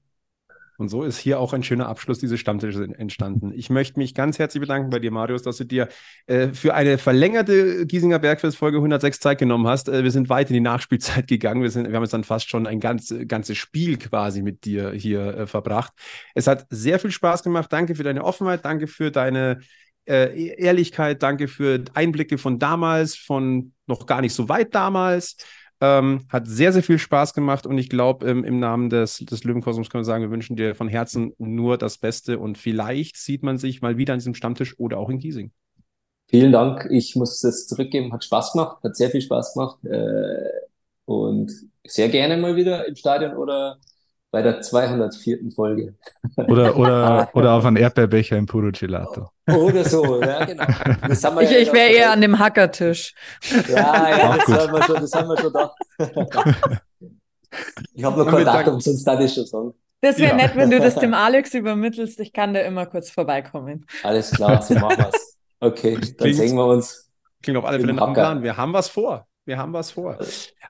[0.77, 3.53] Und so ist hier auch ein schöner Abschluss dieses Stammtisches entstanden.
[3.55, 5.89] Ich möchte mich ganz herzlich bedanken bei dir, Marius, dass du dir
[6.27, 9.89] äh, für eine verlängerte Giesinger Bergfest Folge 106 Zeit genommen hast.
[9.89, 11.63] Äh, wir sind weit in die Nachspielzeit gegangen.
[11.63, 14.91] Wir, sind, wir haben jetzt dann fast schon ein ganz, ganzes Spiel quasi mit dir
[14.91, 15.93] hier äh, verbracht.
[16.35, 17.73] Es hat sehr viel Spaß gemacht.
[17.73, 18.65] Danke für deine Offenheit.
[18.65, 19.61] Danke für deine
[20.07, 25.37] äh, e-, Ehrlichkeit, danke für Einblicke von damals, von noch gar nicht so weit damals.
[25.81, 29.45] Ähm, hat sehr, sehr viel Spaß gemacht und ich glaube, ähm, im Namen des, des
[29.45, 33.43] Löwenkosmos können wir sagen, wir wünschen dir von Herzen nur das Beste und vielleicht sieht
[33.43, 35.51] man sich mal wieder an diesem Stammtisch oder auch in Giesing.
[36.29, 36.89] Vielen Dank.
[36.91, 38.13] Ich muss es zurückgeben.
[38.13, 40.49] Hat Spaß gemacht, hat sehr viel Spaß gemacht äh,
[41.05, 41.53] und
[41.87, 43.79] sehr gerne mal wieder im Stadion oder
[44.35, 45.53] bei der 204.
[45.55, 45.95] Folge.
[46.49, 49.29] Oder, oder, oder auf einen Erdbeerbecher im Puro Gelato.
[49.47, 50.65] Oder so, ja, genau.
[51.41, 53.15] ich ja ich wäre eher an dem Hackertisch.
[53.69, 55.77] Ja, ja, das haben, wir schon, das haben wir schon gedacht.
[57.95, 59.75] ich habe noch kein Datum, sonst darf ich schon sagen.
[60.01, 60.37] Das wäre ja.
[60.37, 62.19] nett, wenn du das dem Alex übermittelst.
[62.19, 63.87] Ich kann da immer kurz vorbeikommen.
[64.03, 65.39] Alles klar, so machen wir es.
[65.61, 67.09] Okay, dann klingt, sehen wir uns.
[67.41, 68.43] Klingt auf alle Fälle nach einem Plan.
[68.43, 69.29] Wir haben was vor.
[69.45, 70.19] Wir haben was vor.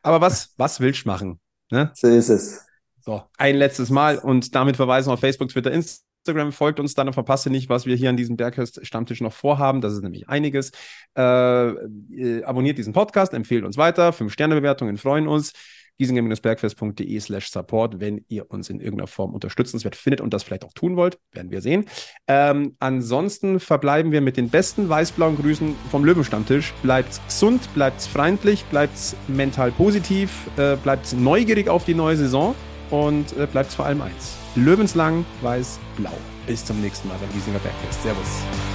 [0.02, 1.40] Aber was, was willst du machen?
[1.70, 1.90] Ne?
[1.94, 2.63] So ist es.
[3.05, 6.52] So, ein letztes Mal und damit verweisen auf Facebook, Twitter, Instagram.
[6.52, 9.82] Folgt uns dann und verpasse nicht, was wir hier an diesem Berghöst-Stammtisch noch vorhaben.
[9.82, 10.72] Das ist nämlich einiges.
[11.14, 14.14] Äh, äh, abonniert diesen Podcast, empfehlt uns weiter.
[14.14, 15.52] Fünf-Sterne-Bewertungen freuen uns
[15.98, 20.72] giesinger-bergfest.de slash support, wenn ihr uns in irgendeiner Form unterstützenswert findet und das vielleicht auch
[20.72, 21.85] tun wollt, werden wir sehen.
[22.26, 26.72] Ähm, ansonsten verbleiben wir mit den besten weiß-blauen Grüßen vom Löwenstammtisch.
[26.82, 32.55] Bleibt gesund, bleibt freundlich, bleibt mental positiv, äh, bleibt neugierig auf die neue Saison
[32.94, 34.36] und äh, bleibt vor allem eins.
[34.54, 36.12] Löwenslang, weiß, blau.
[36.46, 38.02] Bis zum nächsten Mal beim Giesinger Bergfest.
[38.02, 38.73] Servus.